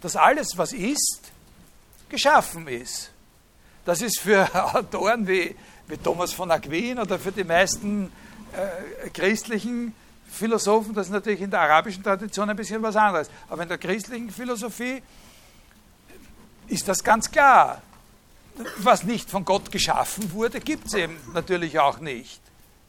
Dass 0.00 0.16
alles, 0.16 0.56
was 0.56 0.72
ist, 0.72 1.30
geschaffen 2.08 2.68
ist. 2.68 3.10
Das 3.84 4.00
ist 4.00 4.20
für 4.20 4.48
Autoren 4.74 5.26
wie, 5.26 5.56
wie 5.88 5.96
Thomas 5.96 6.32
von 6.32 6.50
Aquin 6.50 6.98
oder 6.98 7.18
für 7.18 7.32
die 7.32 7.44
meisten 7.44 8.12
äh, 8.52 9.10
christlichen 9.10 9.94
Philosophen, 10.30 10.94
das 10.94 11.06
ist 11.06 11.12
natürlich 11.12 11.40
in 11.40 11.50
der 11.50 11.60
arabischen 11.60 12.02
Tradition 12.02 12.48
ein 12.48 12.56
bisschen 12.56 12.82
was 12.82 12.96
anderes. 12.96 13.30
Aber 13.48 13.62
in 13.62 13.68
der 13.68 13.78
christlichen 13.78 14.30
Philosophie 14.30 15.02
ist 16.68 16.88
das 16.88 17.02
ganz 17.02 17.30
klar. 17.30 17.82
Was 18.78 19.04
nicht 19.04 19.30
von 19.30 19.44
Gott 19.44 19.70
geschaffen 19.70 20.32
wurde, 20.32 20.60
gibt 20.60 20.86
es 20.86 20.94
eben 20.94 21.16
natürlich 21.32 21.78
auch 21.78 21.98
nicht. 22.00 22.40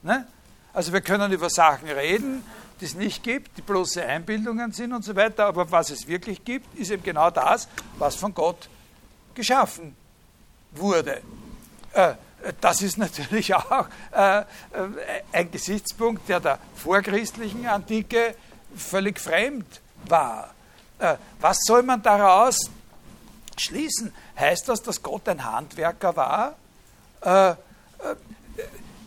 Ne? 0.01 0.27
Also 0.73 0.93
wir 0.93 1.01
können 1.01 1.31
über 1.31 1.49
Sachen 1.49 1.89
reden, 1.89 2.43
die 2.79 2.85
es 2.85 2.95
nicht 2.95 3.23
gibt, 3.23 3.57
die 3.57 3.61
bloße 3.61 4.03
Einbildungen 4.03 4.71
sind 4.71 4.93
und 4.93 5.03
so 5.03 5.15
weiter, 5.15 5.45
aber 5.45 5.69
was 5.71 5.91
es 5.91 6.07
wirklich 6.07 6.43
gibt, 6.43 6.77
ist 6.77 6.91
eben 6.91 7.03
genau 7.03 7.29
das, 7.29 7.67
was 7.97 8.15
von 8.15 8.33
Gott 8.33 8.69
geschaffen 9.35 9.95
wurde. 10.71 11.21
Äh, 11.93 12.15
das 12.59 12.81
ist 12.81 12.97
natürlich 12.97 13.53
auch 13.55 13.87
äh, 14.11 14.43
ein 15.31 15.51
Gesichtspunkt, 15.51 16.27
der 16.29 16.39
der 16.39 16.59
vorchristlichen 16.75 17.65
Antike 17.67 18.35
völlig 18.75 19.19
fremd 19.19 19.81
war. 20.05 20.53
Äh, 20.99 21.15
was 21.39 21.57
soll 21.65 21.83
man 21.83 22.01
daraus 22.01 22.69
schließen. 23.57 24.13
Heißt 24.37 24.67
das, 24.69 24.81
dass 24.81 25.01
Gott 25.01 25.27
ein 25.29 25.43
Handwerker 25.43 26.15
war? 26.15 26.55
Äh, 27.21 27.55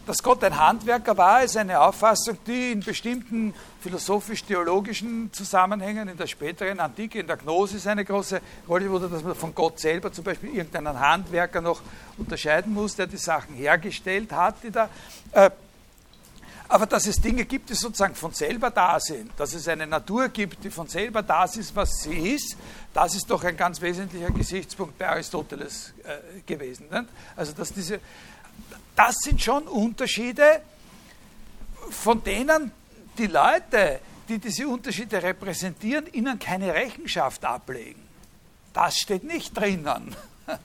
dass 0.07 0.23
Gott 0.23 0.45
ein 0.45 0.59
Handwerker 0.59 1.17
war, 1.17 1.43
ist 1.43 1.57
eine 1.57 1.81
Auffassung, 1.81 2.39
die 2.47 2.73
in 2.73 2.81
bestimmten 2.81 3.55
philosophisch-theologischen 3.81 5.33
Zusammenhängen 5.33 6.09
in 6.09 6.17
der 6.17 6.27
späteren 6.27 6.81
Antike, 6.81 7.21
in 7.21 7.27
der 7.27 7.37
Gnosis 7.37 7.87
eine 7.87 8.05
große 8.05 8.41
Rolle 8.69 8.91
wurde, 8.91 9.09
dass 9.09 9.23
man 9.23 9.35
von 9.35 9.55
Gott 9.55 9.81
selber 9.81 10.13
zum 10.13 10.25
Beispiel 10.25 10.55
irgendeinen 10.55 10.99
Handwerker 10.99 11.61
noch 11.61 11.81
unterscheiden 12.19 12.75
muss, 12.75 12.97
der 12.97 13.07
die 13.07 13.17
Sachen 13.17 13.55
hergestellt 13.55 14.33
hat, 14.33 14.57
die 14.63 14.71
da. 14.71 14.89
Äh, 15.33 15.51
aber 16.67 16.87
dass 16.87 17.07
es 17.07 17.21
Dinge 17.21 17.45
gibt, 17.45 17.69
die 17.69 17.75
sozusagen 17.75 18.15
von 18.15 18.33
selber 18.33 18.71
da 18.71 18.99
sind, 18.99 19.31
dass 19.37 19.53
es 19.53 19.69
eine 19.69 19.87
Natur 19.87 20.29
gibt, 20.29 20.65
die 20.65 20.71
von 20.71 20.89
selber 20.89 21.23
das 21.23 21.57
ist, 21.57 21.77
was 21.77 22.03
sie 22.03 22.35
ist, 22.35 22.57
das 22.93 23.15
ist 23.15 23.31
doch 23.31 23.45
ein 23.45 23.57
ganz 23.57 23.81
wesentlicher 23.81 24.31
Gesichtspunkt 24.31 24.99
bei 24.99 25.09
Aristoteles 25.09 25.93
äh, 26.05 26.41
gewesen. 26.41 26.87
Nicht? 26.91 27.05
Also 27.37 27.53
dass 27.53 27.73
diese, 27.73 28.01
das 28.97 29.17
sind 29.23 29.41
schon 29.41 29.65
Unterschiede, 29.65 30.63
von 31.91 32.23
denen 32.23 32.73
die 33.19 33.27
Leute, 33.27 34.01
die 34.29 34.39
diese 34.39 34.67
Unterschiede 34.67 35.23
repräsentieren, 35.23 36.07
ihnen 36.13 36.39
keine 36.39 36.73
Rechenschaft 36.73 37.45
ablegen. 37.45 38.03
Das 38.73 38.97
steht 38.97 39.25
nicht 39.25 39.57
drinnen. 39.57 40.15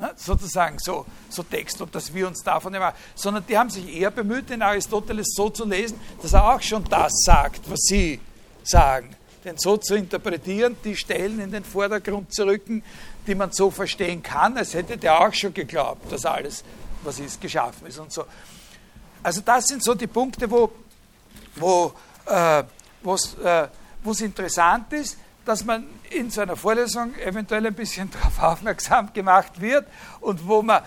Ne, 0.00 0.12
sozusagen 0.14 0.78
so, 0.78 1.06
so 1.28 1.42
Text 1.42 1.82
und 1.82 1.92
dass 1.92 2.14
wir 2.14 2.28
uns 2.28 2.44
davon 2.44 2.72
immer, 2.72 2.94
sondern 3.16 3.44
die 3.48 3.58
haben 3.58 3.68
sich 3.68 3.92
eher 3.92 4.12
bemüht, 4.12 4.48
den 4.48 4.62
Aristoteles 4.62 5.34
so 5.34 5.50
zu 5.50 5.64
lesen, 5.64 5.98
dass 6.22 6.34
er 6.34 6.54
auch 6.54 6.62
schon 6.62 6.84
das 6.84 7.10
sagt, 7.24 7.68
was 7.68 7.80
sie 7.80 8.20
sagen. 8.62 9.16
Denn 9.44 9.58
so 9.58 9.76
zu 9.76 9.96
interpretieren, 9.96 10.76
die 10.84 10.94
Stellen 10.94 11.40
in 11.40 11.50
den 11.50 11.64
Vordergrund 11.64 12.32
zu 12.32 12.44
rücken, 12.44 12.84
die 13.26 13.34
man 13.34 13.50
so 13.50 13.72
verstehen 13.72 14.22
kann, 14.22 14.56
als 14.56 14.72
hätte 14.72 14.96
der 14.96 15.20
auch 15.20 15.34
schon 15.34 15.52
geglaubt, 15.52 16.12
dass 16.12 16.24
alles, 16.24 16.62
was 17.08 17.18
ist, 17.18 17.40
geschaffen 17.40 17.86
ist 17.86 17.98
und 17.98 18.12
so. 18.12 18.24
Also 19.22 19.40
das 19.40 19.66
sind 19.66 19.82
so 19.82 19.94
die 19.94 20.06
Punkte, 20.06 20.50
wo 20.50 20.70
wo 21.56 21.92
äh, 22.26 22.62
es 23.04 23.34
äh, 23.42 24.24
interessant 24.24 24.92
ist, 24.92 25.18
dass 25.44 25.64
man 25.64 25.86
in 26.10 26.30
so 26.30 26.40
einer 26.40 26.56
Vorlesung 26.56 27.14
eventuell 27.16 27.66
ein 27.66 27.74
bisschen 27.74 28.10
darauf 28.12 28.42
aufmerksam 28.42 29.12
gemacht 29.12 29.60
wird 29.60 29.86
und 30.20 30.46
wo 30.46 30.62
man 30.62 30.82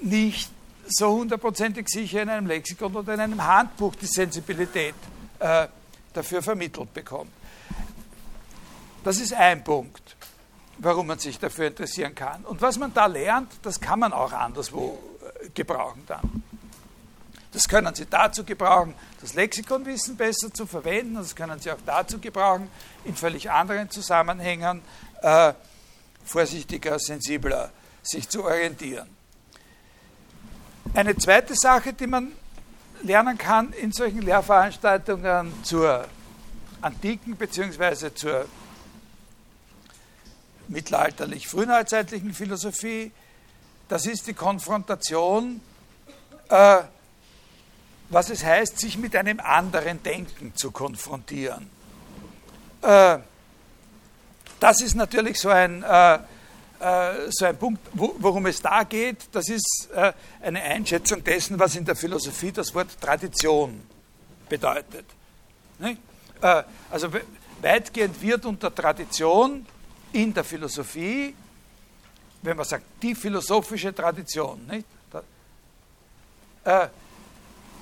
nicht 0.00 0.50
so 0.86 1.10
hundertprozentig 1.10 1.88
sicher 1.88 2.22
in 2.22 2.28
einem 2.28 2.46
Lexikon 2.46 2.94
oder 2.94 3.14
in 3.14 3.20
einem 3.20 3.44
Handbuch 3.44 3.94
die 3.96 4.06
Sensibilität 4.06 4.94
äh, 5.38 5.66
dafür 6.12 6.42
vermittelt 6.42 6.94
bekommt. 6.94 7.30
Das 9.04 9.18
ist 9.20 9.34
ein 9.34 9.62
Punkt, 9.62 10.16
warum 10.78 11.08
man 11.08 11.18
sich 11.18 11.38
dafür 11.38 11.66
interessieren 11.66 12.14
kann. 12.14 12.44
Und 12.44 12.62
was 12.62 12.78
man 12.78 12.94
da 12.94 13.06
lernt, 13.06 13.52
das 13.62 13.80
kann 13.80 13.98
man 13.98 14.12
auch 14.12 14.32
anderswo 14.32 14.98
gebrauchen 15.58 16.04
dann. 16.06 16.42
Das 17.52 17.66
können 17.66 17.92
Sie 17.94 18.06
dazu 18.06 18.44
gebrauchen, 18.44 18.94
das 19.20 19.34
Lexikonwissen 19.34 20.16
besser 20.16 20.54
zu 20.54 20.66
verwenden. 20.66 21.16
Das 21.16 21.34
können 21.34 21.58
Sie 21.58 21.70
auch 21.72 21.80
dazu 21.84 22.20
gebrauchen, 22.20 22.70
in 23.04 23.16
völlig 23.16 23.50
anderen 23.50 23.90
Zusammenhängen 23.90 24.82
äh, 25.22 25.52
vorsichtiger, 26.24 26.98
sensibler 27.00 27.70
sich 28.02 28.28
zu 28.28 28.44
orientieren. 28.44 29.08
Eine 30.94 31.16
zweite 31.16 31.54
Sache, 31.56 31.92
die 31.92 32.06
man 32.06 32.32
lernen 33.02 33.36
kann 33.36 33.72
in 33.72 33.90
solchen 33.90 34.22
Lehrveranstaltungen 34.22 35.52
zur 35.64 36.06
antiken 36.80 37.36
bzw. 37.36 38.14
zur 38.14 38.46
mittelalterlich-frühneuzeitlichen 40.68 42.32
Philosophie, 42.32 43.10
das 43.88 44.06
ist 44.06 44.26
die 44.26 44.34
Konfrontation 44.34 45.60
äh, 46.48 46.82
was 48.10 48.30
es 48.30 48.44
heißt, 48.44 48.78
sich 48.78 48.96
mit 48.96 49.14
einem 49.16 49.40
anderen 49.40 50.02
Denken 50.02 50.54
zu 50.54 50.70
konfrontieren. 50.70 51.68
Äh, 52.82 53.18
das 54.60 54.80
ist 54.80 54.94
natürlich 54.94 55.38
so 55.38 55.50
ein, 55.50 55.82
äh, 55.82 56.14
äh, 56.14 57.30
so 57.30 57.44
ein 57.44 57.56
Punkt, 57.56 57.80
worum 57.92 58.46
es 58.46 58.62
da 58.62 58.84
geht. 58.84 59.28
Das 59.32 59.48
ist 59.48 59.88
eine 60.40 60.62
Einschätzung 60.62 61.22
dessen, 61.22 61.58
was 61.58 61.76
in 61.76 61.84
der 61.84 61.96
Philosophie 61.96 62.52
das 62.52 62.74
Wort 62.74 63.00
Tradition 63.00 63.82
bedeutet. 64.48 65.04
Also 66.90 67.08
weitgehend 67.60 68.20
wird 68.22 68.46
unter 68.46 68.74
Tradition 68.74 69.66
in 70.12 70.32
der 70.32 70.44
Philosophie, 70.44 71.34
wenn 72.42 72.56
man 72.56 72.66
sagt, 72.66 72.84
die 73.02 73.14
philosophische 73.14 73.94
Tradition, 73.94 74.66
nicht? 74.66 74.86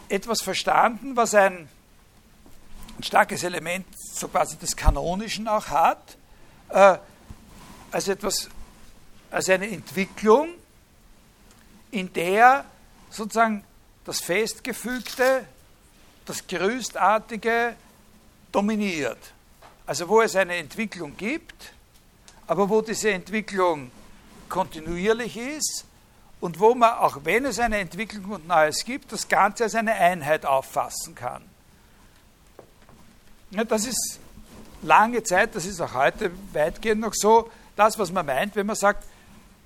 etwas 0.08 0.42
verstanden, 0.42 1.16
was 1.16 1.34
ein, 1.34 1.68
ein 2.98 3.02
starkes 3.02 3.42
Element 3.42 3.86
so 3.98 4.28
quasi 4.28 4.56
des 4.56 4.76
Kanonischen 4.76 5.48
auch 5.48 5.66
hat, 5.66 6.16
äh, 6.68 6.96
als 7.90 8.08
etwas, 8.08 8.48
als 9.30 9.48
eine 9.48 9.68
Entwicklung, 9.68 10.50
in 11.90 12.12
der 12.12 12.64
sozusagen 13.10 13.64
das 14.04 14.20
Festgefügte, 14.20 15.46
das 16.24 16.46
Gerüstartige 16.46 17.74
dominiert. 18.52 19.18
Also 19.86 20.08
wo 20.08 20.20
es 20.20 20.36
eine 20.36 20.56
Entwicklung 20.56 21.16
gibt, 21.16 21.72
aber 22.46 22.68
wo 22.68 22.82
diese 22.82 23.10
Entwicklung 23.10 23.90
kontinuierlich 24.48 25.36
ist 25.36 25.84
und 26.40 26.60
wo 26.60 26.74
man, 26.74 26.94
auch 26.94 27.18
wenn 27.24 27.44
es 27.44 27.58
eine 27.58 27.78
Entwicklung 27.78 28.30
und 28.30 28.46
Neues 28.46 28.84
gibt, 28.84 29.12
das 29.12 29.28
Ganze 29.28 29.64
als 29.64 29.74
eine 29.74 29.94
Einheit 29.94 30.44
auffassen 30.44 31.14
kann. 31.14 31.42
Ja, 33.50 33.64
das 33.64 33.86
ist 33.86 34.20
lange 34.82 35.22
Zeit, 35.22 35.54
das 35.54 35.64
ist 35.66 35.80
auch 35.80 35.94
heute 35.94 36.30
weitgehend 36.52 37.00
noch 37.00 37.14
so, 37.14 37.50
das, 37.74 37.98
was 37.98 38.10
man 38.10 38.26
meint, 38.26 38.56
wenn 38.56 38.66
man 38.66 38.76
sagt, 38.76 39.04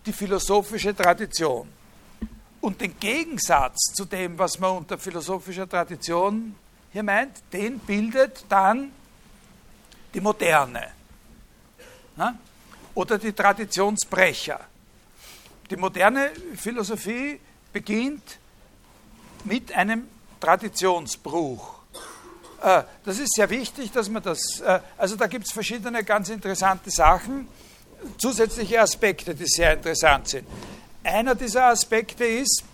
die 0.06 0.12
philosophische 0.12 0.94
Tradition. 0.94 1.68
Und 2.60 2.80
den 2.80 2.98
Gegensatz 2.98 3.92
zu 3.94 4.04
dem, 4.04 4.38
was 4.38 4.58
man 4.58 4.78
unter 4.78 4.98
philosophischer 4.98 5.68
Tradition 5.68 6.54
hier 6.92 7.02
meint, 7.02 7.42
den 7.52 7.78
bildet 7.78 8.44
dann 8.48 8.92
die 10.12 10.20
Moderne 10.20 10.88
ja? 12.16 12.34
oder 12.94 13.18
die 13.18 13.32
Traditionsbrecher. 13.32 14.60
Die 15.70 15.76
moderne 15.76 16.32
Philosophie 16.56 17.38
beginnt 17.72 18.38
mit 19.44 19.72
einem 19.72 20.08
Traditionsbruch. 20.40 21.80
Äh, 22.60 22.82
das 23.04 23.20
ist 23.20 23.34
sehr 23.34 23.48
wichtig, 23.48 23.92
dass 23.92 24.08
man 24.08 24.22
das, 24.22 24.60
äh, 24.60 24.80
also 24.98 25.14
da 25.14 25.28
gibt 25.28 25.46
es 25.46 25.52
verschiedene 25.52 26.02
ganz 26.02 26.28
interessante 26.28 26.90
Sachen, 26.90 27.46
zusätzliche 28.18 28.80
Aspekte, 28.80 29.32
die 29.32 29.46
sehr 29.46 29.74
interessant 29.74 30.28
sind. 30.28 30.48
Einer 31.04 31.36
dieser 31.36 31.66
Aspekte 31.66 32.24
ist, 32.24 32.64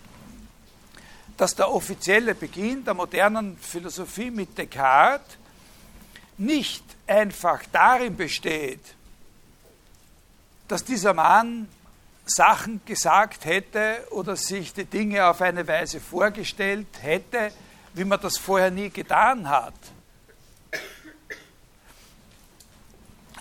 dass 1.37 1.53
der 1.53 1.71
offizielle 1.71 2.33
Beginn 2.33 2.83
der 2.83 2.95
modernen 2.95 3.57
Philosophie 3.57 4.31
mit 4.31 4.57
Descartes 4.57 5.37
nicht 6.39 6.83
einfach 7.05 7.61
darin 7.71 8.17
besteht, 8.17 8.81
dass 10.67 10.83
dieser 10.83 11.13
Mann 11.13 11.67
Sachen 12.29 12.81
gesagt 12.85 13.45
hätte 13.45 14.07
oder 14.11 14.35
sich 14.35 14.73
die 14.73 14.85
Dinge 14.85 15.25
auf 15.25 15.41
eine 15.41 15.67
Weise 15.67 15.99
vorgestellt 15.99 16.87
hätte, 17.01 17.51
wie 17.93 18.05
man 18.05 18.19
das 18.21 18.37
vorher 18.37 18.71
nie 18.71 18.89
getan 18.89 19.49
hat. 19.49 19.73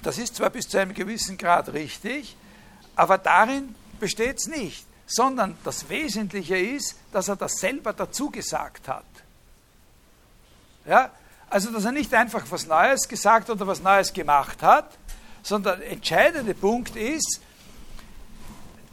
Das 0.02 0.18
ist 0.18 0.36
zwar 0.36 0.50
bis 0.50 0.68
zu 0.68 0.78
einem 0.78 0.94
gewissen 0.94 1.36
Grad 1.36 1.72
richtig, 1.72 2.36
aber 2.94 3.18
darin 3.18 3.74
besteht 3.98 4.38
es 4.38 4.46
nicht, 4.46 4.86
sondern 5.06 5.56
das 5.64 5.88
Wesentliche 5.88 6.56
ist, 6.56 6.96
dass 7.12 7.28
er 7.28 7.36
das 7.36 7.58
selber 7.58 7.92
dazu 7.92 8.30
gesagt 8.30 8.88
hat. 8.88 9.04
Ja? 10.86 11.10
Also, 11.48 11.70
dass 11.70 11.84
er 11.84 11.92
nicht 11.92 12.12
einfach 12.14 12.44
was 12.50 12.66
Neues 12.66 13.08
gesagt 13.08 13.50
oder 13.50 13.66
was 13.66 13.80
Neues 13.80 14.12
gemacht 14.12 14.62
hat, 14.62 14.96
sondern 15.42 15.78
der 15.80 15.90
entscheidende 15.90 16.54
Punkt 16.54 16.96
ist, 16.96 17.40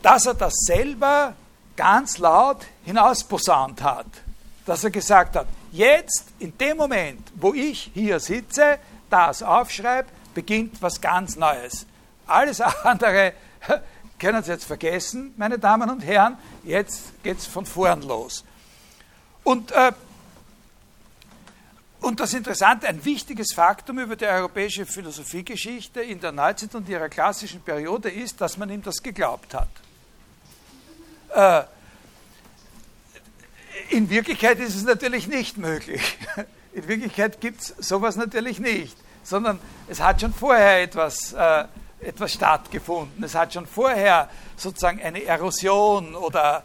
dass 0.04 0.28
er 0.28 0.36
das 0.36 0.54
selber 0.66 1.34
ganz 1.76 2.20
laut 2.20 2.64
hinausposaunt 2.86 3.82
hat. 3.82 4.06
Dass 4.66 4.84
er 4.84 4.92
gesagt 4.92 5.36
hat, 5.36 5.48
jetzt 5.72 6.26
in 6.40 6.56
dem 6.58 6.78
Moment, 6.78 7.32
wo 7.36 7.54
ich 7.54 7.90
hier 7.94 8.20
sitze, 8.20 8.78
das 9.10 9.42
aufschreibe, 9.42 10.10
beginnt 10.36 10.82
was 10.82 11.02
ganz 11.02 11.36
Neues. 11.36 11.86
Alles 12.28 12.62
andere 12.62 13.34
können 14.20 14.44
Sie 14.44 14.52
jetzt 14.52 14.66
vergessen, 14.66 15.34
meine 15.38 15.58
Damen 15.58 15.90
und 15.90 16.02
Herren. 16.02 16.38
Jetzt 16.64 17.24
geht 17.24 17.40
es 17.40 17.46
von 17.46 17.66
vorn 17.66 18.02
los. 18.04 18.44
Und, 19.44 19.72
äh, 19.72 19.92
und 22.02 22.20
das 22.20 22.34
Interessante, 22.34 22.88
ein 22.88 23.04
wichtiges 23.06 23.54
Faktum 23.54 24.00
über 24.00 24.16
die 24.16 24.26
europäische 24.26 24.86
Philosophiegeschichte 24.86 26.02
in 26.02 26.20
der 26.20 26.34
Neuzeit 26.34 26.76
und 26.76 26.90
ihrer 26.90 27.10
klassischen 27.10 27.62
Periode 27.62 28.10
ist, 28.10 28.42
dass 28.42 28.58
man 28.58 28.70
ihm 28.70 28.82
das 28.82 29.02
geglaubt 29.02 29.54
hat. 29.54 29.70
Äh, 31.34 31.64
in 33.90 34.10
Wirklichkeit 34.10 34.60
ist 34.60 34.76
es 34.76 34.84
natürlich 34.84 35.28
nicht 35.28 35.58
möglich. 35.58 36.18
In 36.74 36.88
Wirklichkeit 36.88 37.40
gibt 37.40 37.62
es 37.62 37.68
sowas 37.88 38.16
natürlich 38.16 38.60
nicht, 38.60 38.98
sondern 39.24 39.60
es 39.88 40.00
hat 40.02 40.22
schon 40.22 40.34
vorher 40.34 40.82
etwas, 40.82 41.34
äh, 41.34 41.66
etwas 42.00 42.34
stattgefunden. 42.34 43.24
Es 43.24 43.36
hat 43.36 43.54
schon 43.54 43.68
vorher 43.68 44.28
sozusagen 44.58 45.00
eine 45.00 45.24
Erosion 45.24 46.16
oder, 46.16 46.64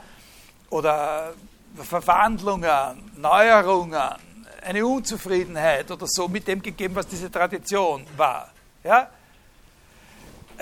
oder 0.71 1.35
Verwandlungen, 1.77 3.11
Neuerungen, 3.17 4.15
eine 4.63 4.87
Unzufriedenheit 4.87 5.91
oder 5.91 6.07
so 6.09 6.27
mit 6.27 6.49
dem 6.49 6.63
gegeben, 6.63 6.95
was 6.95 7.07
diese 7.07 7.31
Tradition 7.31 8.07
war. 8.17 8.51
Ja? 8.83 9.11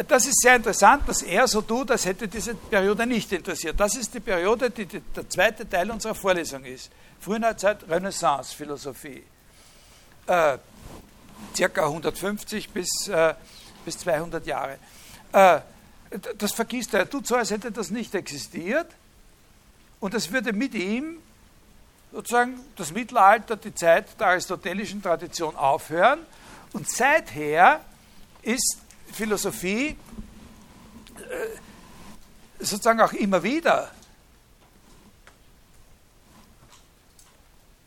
Das 0.09 0.27
ist 0.27 0.43
sehr 0.43 0.57
interessant, 0.57 1.09
dass 1.09 1.23
er 1.23 1.49
so 1.49 1.63
tut, 1.63 1.91
als 1.91 2.05
hätte 2.05 2.29
diese 2.29 2.55
Periode 2.55 3.07
nicht 3.07 3.33
interessiert. 3.33 3.81
Das 3.81 3.95
ist 3.95 4.13
die 4.13 4.21
Periode, 4.21 4.71
die, 4.71 4.85
die 4.85 5.01
der 5.01 5.29
zweite 5.29 5.67
Teil 5.67 5.91
unserer 5.91 6.15
Vorlesung 6.15 6.65
ist. 6.65 6.91
Frühneuzeit, 7.19 7.89
Renaissance, 7.89 8.55
Philosophie. 8.55 9.23
Äh, 10.27 10.59
circa 11.55 11.87
150 11.87 12.71
bis, 12.71 13.09
äh, 13.09 13.35
bis 13.87 13.99
200 13.99 14.47
Jahre. 14.47 14.79
Äh, 15.33 15.61
das 16.37 16.53
vergisst 16.53 16.93
er. 16.93 17.01
Er 17.01 17.11
tut 17.11 17.27
so, 17.27 17.37
als 17.37 17.51
hätte 17.51 17.73
das 17.73 17.91
nicht 17.91 18.15
existiert. 18.15 18.89
Und 19.99 20.13
es 20.13 20.31
würde 20.31 20.53
mit 20.53 20.75
ihm 20.75 21.19
sozusagen 22.13 22.61
das 22.77 22.93
Mittelalter, 22.93 23.57
die 23.57 23.75
Zeit 23.75 24.21
der 24.21 24.29
aristotelischen 24.29 25.03
Tradition 25.03 25.57
aufhören. 25.57 26.21
Und 26.75 26.89
seither 26.89 27.81
ist 28.43 28.79
Philosophie 29.13 29.89
äh, 29.89 29.95
sozusagen 32.59 33.01
auch 33.01 33.13
immer 33.13 33.43
wieder 33.43 33.91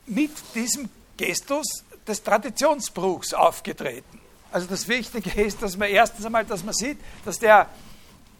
mit 0.06 0.32
diesem 0.56 0.90
Gestus 1.18 1.84
des 2.08 2.24
Traditionsbruchs 2.24 3.34
aufgetreten. 3.34 4.20
Also 4.52 4.68
das 4.68 4.88
Wichtige 4.88 5.30
ist, 5.42 5.62
dass 5.62 5.78
man 5.78 5.90
erstens 5.90 6.26
einmal, 6.26 6.46
dass 6.46 6.64
man 6.64 6.74
sieht, 6.74 6.98
dass 7.24 7.38
der 7.38 7.68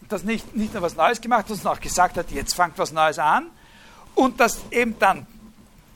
das 0.08 0.24
nicht, 0.24 0.56
nicht 0.56 0.72
nur 0.72 0.82
was 0.82 0.96
Neues 0.96 1.20
gemacht 1.20 1.48
hat, 1.48 1.56
sondern 1.56 1.76
auch 1.76 1.80
gesagt 1.80 2.16
hat, 2.16 2.30
jetzt 2.32 2.54
fängt 2.54 2.76
was 2.78 2.92
Neues 2.92 3.18
an. 3.18 3.46
Und 4.14 4.40
dass 4.40 4.58
eben 4.72 4.98
dann 4.98 5.26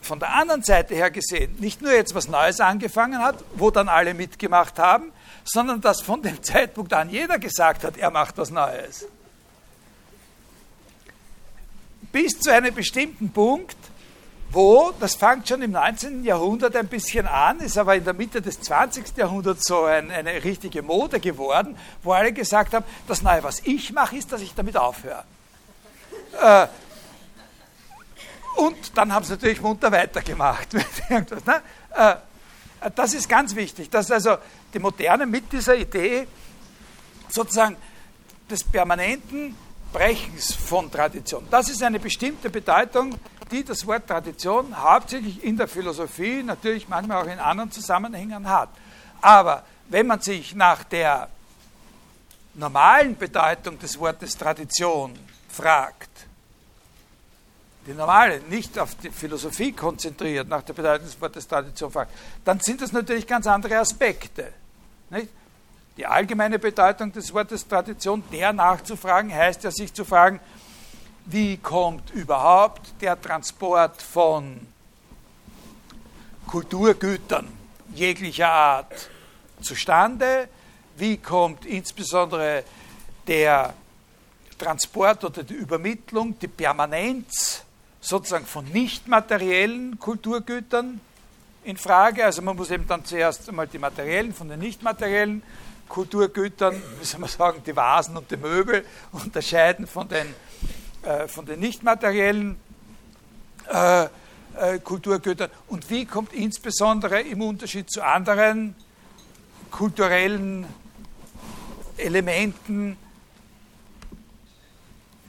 von 0.01 0.21
der 0.21 0.35
anderen 0.35 0.63
Seite 0.63 0.95
her 0.95 1.11
gesehen 1.11 1.57
nicht 1.59 1.83
nur 1.83 1.93
jetzt 1.93 2.15
was 2.15 2.29
Neues 2.29 2.61
angefangen 2.61 3.19
hat, 3.19 3.43
wo 3.55 3.71
dann 3.71 3.89
alle 3.89 4.15
mitgemacht 4.15 4.79
haben, 4.79 5.13
sondern 5.45 5.81
dass 5.81 6.01
von 6.01 6.23
dem 6.23 6.43
Zeitpunkt 6.43 6.93
an 6.93 7.11
jeder 7.11 7.39
gesagt 7.39 7.85
hat, 7.85 7.97
er 7.97 8.11
macht 8.11 8.39
was 8.39 8.51
Neues. 8.51 9.07
Bis 12.13 12.39
zu 12.41 12.51
einem 12.53 12.75
bestimmten 12.75 13.31
Punkt, 13.31 13.77
wo, 14.51 14.93
das 15.01 15.17
fängt 15.17 15.49
schon 15.49 15.63
im 15.63 15.73
19. 15.73 16.25
Jahrhundert 16.25 16.77
ein 16.77 16.87
bisschen 16.87 17.27
an, 17.27 17.59
ist 17.59 17.77
aber 17.77 17.97
in 17.97 18.05
der 18.05 18.15
Mitte 18.15 18.41
des 18.41 18.61
20. 18.61 19.17
Jahrhunderts 19.17 19.65
so 19.67 19.85
ein, 19.85 20.11
eine 20.11 20.45
richtige 20.45 20.83
Mode 20.83 21.19
geworden, 21.19 21.77
wo 22.03 22.13
alle 22.13 22.33
gesagt 22.33 22.73
haben, 22.73 22.85
das 23.09 23.23
Neue, 23.23 23.43
was 23.43 23.61
ich 23.65 23.93
mache, 23.93 24.17
ist, 24.17 24.33
dass 24.33 24.41
ich 24.41 24.55
damit 24.55 24.77
aufhöre. 24.77 25.25
Äh, 26.41 26.69
und 28.57 28.97
dann 28.97 29.13
haben 29.13 29.25
sie 29.25 29.33
natürlich 29.33 29.61
munter 29.61 29.91
weitergemacht. 29.91 30.69
Ne? 31.09 31.63
Äh, 31.97 32.15
das 32.95 33.15
ist 33.15 33.29
ganz 33.29 33.55
wichtig, 33.55 33.91
dass 33.91 34.11
also 34.11 34.37
die 34.73 34.79
Moderne 34.79 35.27
mit 35.27 35.53
dieser 35.53 35.77
Idee 35.77 36.27
sozusagen 37.29 37.77
des 38.51 38.65
permanenten 38.65 39.57
Brechens 39.93 40.53
von 40.55 40.91
Tradition. 40.91 41.47
Das 41.51 41.69
ist 41.69 41.83
eine 41.83 42.01
bestimmte 42.01 42.51
Bedeutung, 42.51 43.15
die 43.51 43.65
das 43.65 43.87
Wort 43.87 44.09
Tradition 44.09 44.77
hauptsächlich 44.77 45.43
in 45.45 45.57
der 45.57 45.69
Philosophie, 45.69 46.43
natürlich 46.43 46.89
manchmal 46.89 47.23
auch 47.23 47.31
in 47.31 47.39
anderen 47.39 47.71
Zusammenhängen 47.71 48.49
hat. 48.49 48.71
Aber 49.21 49.65
wenn 49.89 50.07
man 50.07 50.21
sich 50.21 50.55
nach 50.55 50.85
der 50.85 51.29
normalen 52.55 53.17
Bedeutung 53.17 53.79
des 53.79 53.99
Wortes 53.99 54.37
Tradition 54.37 55.17
fragt, 55.49 56.11
die 57.87 57.93
normale, 57.93 58.41
nicht 58.49 58.79
auf 58.79 58.95
die 58.97 59.11
Philosophie 59.11 59.73
konzentriert, 59.73 60.49
nach 60.49 60.63
der 60.63 60.73
Bedeutung 60.73 61.07
des 61.07 61.21
Wortes 61.21 61.47
Tradition 61.47 61.91
fragt, 61.91 62.13
dann 62.45 62.61
sind 62.61 62.81
das 62.81 62.93
natürlich 62.93 63.27
ganz 63.27 63.47
andere 63.47 63.79
Aspekte. 63.79 64.53
Nicht? 65.11 65.29
Die 65.97 66.07
allgemeine 66.07 66.59
Bedeutung 66.59 67.13
des 67.13 67.33
Wortes 67.33 67.69
Tradition, 67.69 68.23
der 68.33 68.53
nachzufragen, 68.53 69.33
heißt 69.33 69.65
ja, 69.65 69.71
sich 69.71 69.93
zu 69.93 70.05
fragen, 70.05 70.41
wie 71.27 71.57
kommt 71.57 72.11
überhaupt 72.11 73.01
der 73.01 73.21
Transport 73.21 74.03
von 74.03 74.67
Kulturgütern 76.47 77.49
jeglicher 77.95 78.51
Art 78.51 79.09
zustande? 79.61 80.49
Wie 80.97 81.17
kommt 81.17 81.65
insbesondere 81.65 82.65
der 83.27 83.73
Transport 84.59 85.25
oder 85.25 85.43
die 85.43 85.55
Übermittlung, 85.55 86.39
die 86.39 86.49
Permanenz 86.49 87.64
sozusagen 88.05 88.45
von 88.45 88.67
nicht 88.67 89.09
materiellen 89.09 89.99
Kulturgütern 89.99 91.01
in 91.65 91.79
Frage. 91.79 92.25
Also 92.25 92.43
man 92.43 92.55
muss 92.55 92.71
eben 92.71 92.87
dann 92.87 93.05
zuerst 93.05 93.49
einmal 93.49 93.67
die 93.67 93.79
materiellen 93.79 94.35
von 94.35 94.49
den 94.49 94.61
nicht 94.61 94.83
materiellen 94.83 95.43
Kulturgütern, 95.89 96.81
wie 97.01 97.05
soll 97.05 97.21
man 97.21 97.31
sagen, 97.31 97.63
die 97.67 97.75
Vasen 97.75 98.17
und 98.17 98.31
die 98.31 98.37
Möbel 98.37 98.85
unterscheiden 99.13 99.87
von 99.87 100.07
den, 100.09 100.27
äh, 101.03 101.27
den 101.47 101.61
nicht 101.61 101.83
materiellen 101.83 102.57
äh, 103.73 104.05
äh, 104.05 104.79
Kulturgütern. 104.85 105.49
Und 105.69 105.89
wie 105.89 106.05
kommt 106.05 106.35
insbesondere 106.35 107.23
im 107.23 107.41
Unterschied 107.41 107.91
zu 107.91 108.03
anderen 108.05 108.75
kulturellen 109.71 110.67
Elementen 111.97 112.99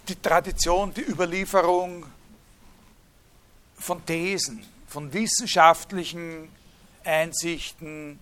die 0.09 0.15
Tradition, 0.21 0.93
die 0.93 1.01
Überlieferung 1.01 2.05
von 3.77 4.05
Thesen, 4.05 4.65
von 4.87 5.11
wissenschaftlichen 5.13 6.49
Einsichten 7.03 8.19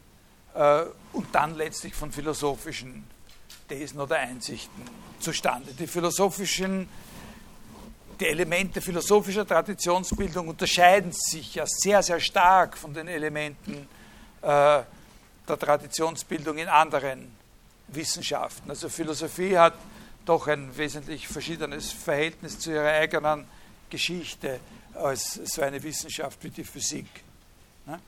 äh, 0.54 0.84
und 1.14 1.28
dann 1.34 1.56
letztlich 1.56 1.94
von 1.94 2.12
philosophischen 2.12 3.04
Thesen 3.68 4.00
oder 4.00 4.18
Einsichten 4.18 4.84
zustande. 5.20 5.74
Die 5.74 5.88
philosophischen, 5.88 6.88
die 8.20 8.26
Elemente 8.26 8.82
philosophischer 8.82 9.48
Traditionsbildung 9.48 10.50
unterscheiden 10.50 11.12
sich 11.12 11.56
ja 11.56 11.66
sehr, 11.66 12.04
sehr 12.04 12.20
stark 12.20 12.78
von 12.78 12.94
den 12.94 13.08
Elementen 13.08 13.88
äh, 14.42 14.82
der 15.48 15.60
Traditionsbildung 15.60 16.58
in 16.58 16.68
anderen 16.68 17.36
Wissenschaften. 17.88 18.70
Also 18.70 18.90
Philosophie 18.90 19.58
hat 19.58 19.74
doch 20.26 20.48
ein 20.48 20.76
wesentlich 20.78 21.28
verschiedenes 21.28 21.92
Verhältnis 21.92 22.60
zu 22.60 22.72
ihrer 22.72 22.92
eigenen 22.92 23.46
Geschichte 23.90 24.60
als 24.96 25.34
so 25.34 25.62
eine 25.62 25.82
Wissenschaft 25.82 26.44
wie 26.44 26.50
die 26.50 26.64
Physik. 26.64 27.08
Ne? 27.86 28.00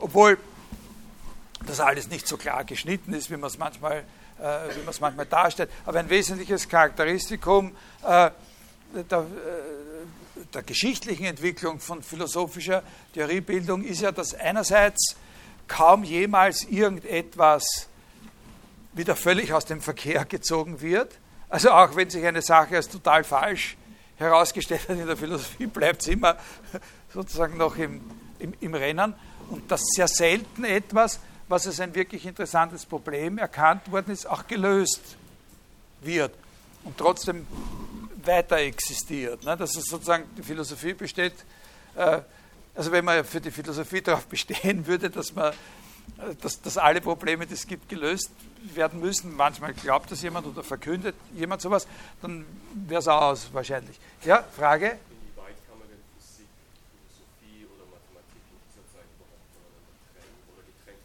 Obwohl 0.00 0.38
das 1.64 1.80
alles 1.80 2.08
nicht 2.08 2.26
so 2.26 2.36
klar 2.36 2.64
geschnitten 2.64 3.12
ist, 3.14 3.30
wie 3.30 3.36
man 3.36 3.48
es 3.48 3.58
manchmal, 3.58 4.04
äh, 4.40 4.92
manchmal 5.00 5.26
darstellt. 5.26 5.70
Aber 5.84 5.98
ein 5.98 6.10
wesentliches 6.10 6.68
Charakteristikum 6.68 7.74
äh, 8.02 8.30
der, 8.94 9.18
äh, 9.18 9.24
der 10.52 10.62
geschichtlichen 10.62 11.24
Entwicklung 11.24 11.80
von 11.80 12.02
philosophischer 12.02 12.82
Theoriebildung 13.14 13.82
ist 13.82 14.00
ja, 14.00 14.12
dass 14.12 14.34
einerseits 14.34 15.16
kaum 15.66 16.04
jemals 16.04 16.64
irgendetwas 16.64 17.88
wieder 18.92 19.16
völlig 19.16 19.52
aus 19.52 19.64
dem 19.64 19.80
Verkehr 19.80 20.24
gezogen 20.24 20.80
wird. 20.80 21.18
Also 21.48 21.70
auch 21.70 21.96
wenn 21.96 22.10
sich 22.10 22.24
eine 22.24 22.42
Sache 22.42 22.76
als 22.76 22.88
total 22.88 23.24
falsch 23.24 23.76
herausgestellt 24.16 24.88
hat 24.88 24.98
in 24.98 25.06
der 25.06 25.16
Philosophie, 25.16 25.66
bleibt 25.66 26.02
es 26.02 26.08
immer 26.08 26.36
sozusagen 27.12 27.56
noch 27.56 27.76
im, 27.76 28.00
im, 28.38 28.54
im 28.60 28.74
Rennen. 28.74 29.14
Und 29.50 29.70
dass 29.70 29.82
sehr 29.94 30.08
selten 30.08 30.64
etwas, 30.64 31.20
was 31.48 31.66
als 31.66 31.80
ein 31.80 31.94
wirklich 31.94 32.26
interessantes 32.26 32.84
Problem 32.84 33.38
erkannt 33.38 33.90
worden 33.90 34.12
ist, 34.12 34.26
auch 34.26 34.46
gelöst 34.46 35.16
wird 36.00 36.32
und 36.84 36.98
trotzdem 36.98 37.46
weiter 38.24 38.58
existiert. 38.58 39.44
Ne? 39.44 39.56
Dass 39.56 39.76
es 39.76 39.84
sozusagen 39.84 40.24
die 40.36 40.42
Philosophie 40.42 40.94
besteht, 40.94 41.34
äh, 41.94 42.20
also 42.74 42.92
wenn 42.92 43.04
man 43.04 43.24
für 43.24 43.40
die 43.40 43.50
Philosophie 43.50 44.00
darauf 44.02 44.26
bestehen 44.26 44.86
würde, 44.86 45.10
dass 45.10 45.34
man 45.34 45.52
dass, 46.40 46.60
dass 46.62 46.78
alle 46.78 47.00
Probleme, 47.00 47.46
die 47.46 47.54
es 47.54 47.66
gibt, 47.66 47.88
gelöst 47.88 48.30
werden 48.74 49.00
müssen. 49.00 49.36
Manchmal 49.36 49.74
glaubt 49.74 50.10
das 50.10 50.22
jemand 50.22 50.46
oder 50.46 50.62
verkündet 50.62 51.14
jemand 51.34 51.60
sowas, 51.60 51.86
dann 52.22 52.44
wäre 52.74 53.00
es 53.00 53.08
auch 53.08 53.22
aus 53.22 53.48
wahrscheinlich. 53.52 53.98
Ja, 54.24 54.42
Frage? 54.56 54.86
Inwieweit 54.86 55.56
kann 55.68 55.78
man 55.78 55.88
denn 55.88 55.98
Physik, 56.18 56.46
Philosophie 56.90 57.66
oder 57.66 57.84
Mathematik 57.92 58.42
in 58.42 58.58
dieser 58.64 58.86
Zeit 58.92 59.06
überhaupt 59.14 59.44
voneinander 59.52 60.72
trennen? 60.84 61.00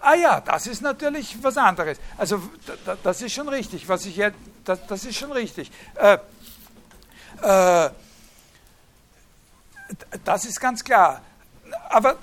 Ah 0.00 0.14
ja, 0.14 0.40
das 0.40 0.66
ist 0.66 0.82
natürlich 0.82 1.42
was 1.42 1.56
anderes. 1.56 1.98
Also 2.16 2.40
das 3.02 3.22
ist 3.22 3.32
schon 3.32 3.48
richtig, 3.48 3.88
was 3.88 4.06
ich 4.06 4.16
jetzt, 4.16 4.38
das, 4.64 4.86
das 4.86 5.04
ist 5.04 5.16
schon 5.16 5.32
richtig. 5.32 5.70
Äh, 5.96 6.18
äh, 7.42 7.90
das 10.24 10.44
ist 10.44 10.60
ganz 10.60 10.82
klar. 10.82 11.20
Aber 11.90 12.16